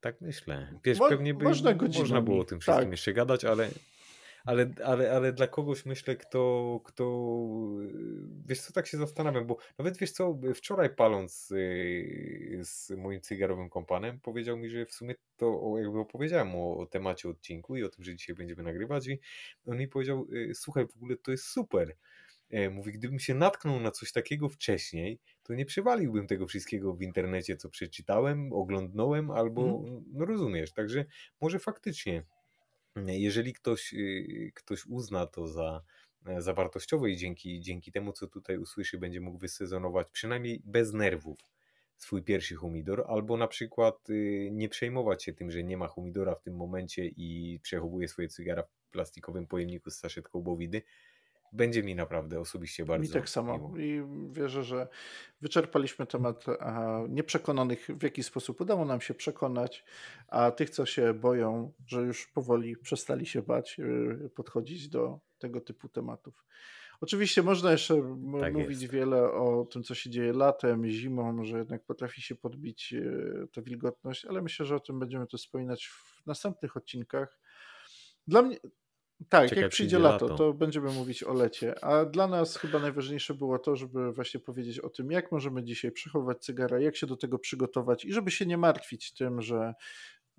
[0.00, 0.80] Tak myślę.
[0.84, 2.90] Wiesz, Mo pewnie by można, można było o tym wszystkim tak.
[2.90, 3.68] jeszcze gadać, ale,
[4.44, 7.04] ale, ale, ale dla kogoś myślę, kto, kto
[8.46, 13.70] wiesz co, tak się zastanawiam, bo nawet wiesz co, wczoraj paląc y, z moim cygarowym
[13.70, 17.88] kompanem, powiedział mi, że w sumie to jakby opowiedziałem o, o temacie odcinku i o
[17.88, 19.20] tym, że dzisiaj będziemy nagrywać i
[19.66, 21.96] on mi powiedział, y, słuchaj, w ogóle to jest super,
[22.70, 27.56] mówi, gdybym się natknął na coś takiego wcześniej, to nie przewaliłbym tego wszystkiego w internecie,
[27.56, 30.04] co przeczytałem, oglądnąłem, albo, mm.
[30.12, 31.04] no rozumiesz, także
[31.40, 32.24] może faktycznie,
[33.06, 35.82] jeżeli ktoś, y, ktoś uzna to za,
[36.26, 40.92] e, za wartościowe i dzięki, dzięki temu, co tutaj usłyszy, będzie mógł wysezonować przynajmniej bez
[40.92, 41.38] nerwów
[41.96, 46.34] swój pierwszy humidor, albo na przykład y, nie przejmować się tym, że nie ma humidora
[46.34, 50.82] w tym momencie i przechowuje swoje cygara w plastikowym pojemniku z saszetką bowidy,
[51.52, 53.02] będzie mi naprawdę osobiście bardzo.
[53.02, 53.58] Mi tak samo.
[53.58, 53.78] Miło.
[53.78, 54.02] I
[54.32, 54.88] wierzę, że
[55.40, 59.84] wyczerpaliśmy temat a nieprzekonanych, w jaki sposób udało nam się przekonać,
[60.28, 65.60] a tych, co się boją, że już powoli przestali się bać, y, podchodzić do tego
[65.60, 66.44] typu tematów.
[67.00, 68.92] Oczywiście można jeszcze tak mówić jest.
[68.92, 73.62] wiele o tym, co się dzieje latem, zimą, że jednak potrafi się podbić y, ta
[73.62, 77.38] wilgotność, ale myślę, że o tym będziemy to wspominać w następnych odcinkach.
[78.26, 78.56] Dla mnie,
[79.28, 81.84] tak, jak przyjdzie lato, lato, to będziemy mówić o lecie.
[81.84, 85.92] A dla nas chyba najważniejsze było to, żeby właśnie powiedzieć o tym, jak możemy dzisiaj
[85.92, 89.74] przechowywać cygara, jak się do tego przygotować i żeby się nie martwić tym, że,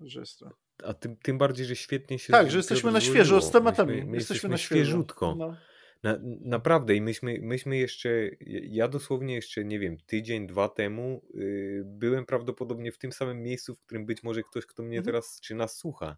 [0.00, 0.50] że jest to.
[0.84, 2.32] A tym, tym bardziej, że świetnie się.
[2.32, 3.96] Tak, że jesteśmy na świeżo z tematami.
[3.96, 5.34] My, my jesteśmy, jesteśmy na świeżutko.
[5.38, 5.56] No.
[6.02, 8.30] Na, naprawdę i myśmy, myśmy jeszcze,
[8.70, 13.74] ja dosłownie jeszcze, nie wiem, tydzień, dwa temu yy, byłem prawdopodobnie w tym samym miejscu,
[13.74, 15.04] w którym być może ktoś, kto mnie mhm.
[15.04, 16.16] teraz czy nas słucha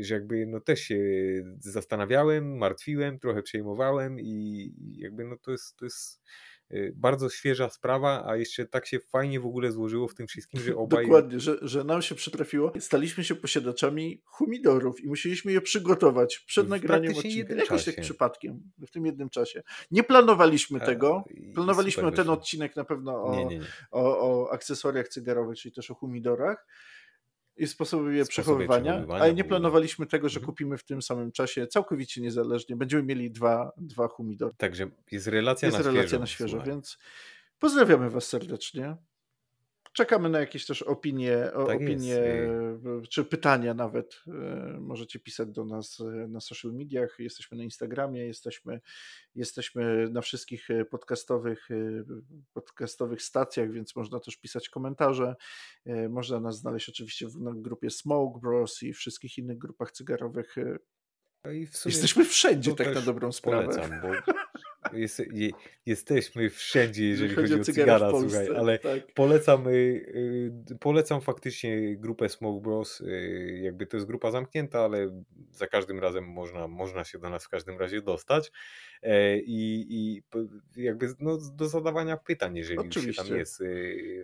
[0.00, 0.98] że jakby no też się
[1.58, 6.22] zastanawiałem, martwiłem, trochę przejmowałem i jakby no to jest, to jest
[6.70, 10.60] e, bardzo świeża sprawa, a jeszcze tak się fajnie w ogóle złożyło w tym wszystkim,
[10.60, 11.04] że obaj...
[11.04, 12.72] Dokładnie, że, że nam się przytrafiło.
[12.78, 17.54] Staliśmy się posiadaczami humidorów i musieliśmy je przygotować przed nagraniem odcinka.
[17.54, 19.62] Jakoś tak przypadkiem, w tym jednym czasie.
[19.90, 21.24] Nie planowaliśmy tego.
[21.54, 23.66] Planowaliśmy ten odcinek na pewno o, nie, nie, nie.
[23.90, 26.66] o, o akcesoriach cygarowych, czyli też o humidorach
[27.60, 30.46] i sposoby je przechowywania, przechowywania, ale nie planowaliśmy tego, że mhm.
[30.46, 32.76] kupimy w tym samym czasie całkowicie niezależnie.
[32.76, 34.54] Będziemy mieli dwa, dwa humidory.
[34.56, 36.20] Także jest relacja jest na relacja świeżo.
[36.20, 36.98] na świeżo, więc
[37.58, 38.96] pozdrawiamy Was serdecznie.
[39.92, 43.10] Czekamy na jakieś też opinie, Tak opinie jest.
[43.10, 44.22] czy pytania nawet.
[44.80, 47.16] Możecie pisać do nas na social mediach.
[47.18, 48.80] Jesteśmy na Instagramie, jesteśmy,
[49.34, 51.68] jesteśmy na wszystkich podcastowych,
[52.52, 55.36] podcastowych stacjach, więc można też pisać komentarze.
[56.08, 60.56] Można nas znaleźć oczywiście w grupie Smoke Bros i wszystkich innych grupach cygarowych.
[61.44, 63.64] No w Jesteśmy wszędzie, tak na dobrą sprawę.
[63.68, 64.08] Polecam, bo
[64.92, 65.50] jest, je,
[65.86, 69.14] jesteśmy wszędzie, jeżeli chodzi, chodzi o cygara, słuchaj, ale tak.
[69.14, 69.70] polecam, y,
[70.70, 73.00] y, polecam faktycznie grupę Smoke Bros.
[73.00, 77.44] Y, jakby to jest grupa zamknięta, ale za każdym razem można, można się do nas
[77.44, 78.52] w każdym razie dostać.
[79.02, 80.22] E, I, i
[80.76, 83.06] jakby no, do zadawania pytań, jeżeli Oczywiście.
[83.06, 83.62] już się tam jest.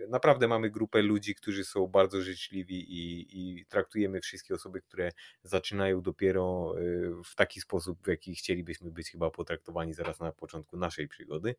[0.09, 5.11] Naprawdę mamy grupę ludzi, którzy są bardzo życzliwi i, i traktujemy wszystkie osoby, które
[5.43, 6.75] zaczynają dopiero
[7.25, 11.55] w taki sposób, w jaki chcielibyśmy być chyba potraktowani zaraz na początku początku naszej przygody.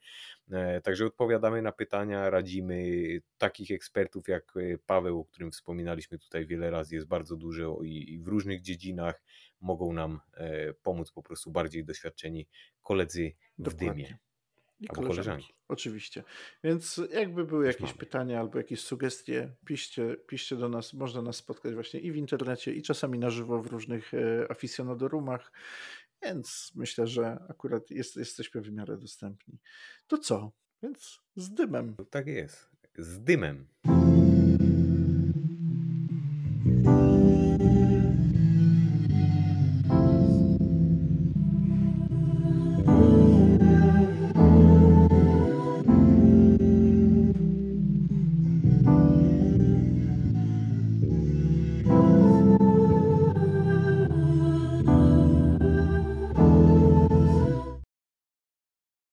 [0.51, 2.79] E, także odpowiadamy na pytania, radzimy.
[3.39, 8.19] Takich ekspertów jak e, Paweł, o którym wspominaliśmy tutaj wiele razy, jest bardzo dużo i
[8.19, 9.23] w różnych dziedzinach
[9.61, 12.47] mogą nam e, pomóc po prostu bardziej doświadczeni
[12.83, 14.05] koledzy w Dokładnie.
[14.05, 14.19] dymie.
[14.81, 15.55] I albo koleżanki.
[15.69, 16.25] Oczywiście.
[16.65, 17.95] Więc jakby były jakieś mamy.
[17.95, 20.95] pytania albo jakieś sugestie, piszcie, piszcie do nas.
[20.95, 24.13] Można nas spotkać właśnie i w internecie, i czasami na żywo w różnych
[24.49, 25.53] aficionadorumach.
[26.23, 29.59] Więc myślę, że akurat jest, jesteśmy w miarę dostępni.
[30.07, 30.53] To co?
[30.83, 31.97] Więc z dymem.
[32.11, 32.69] Tak jest.
[32.99, 33.67] Z dymem.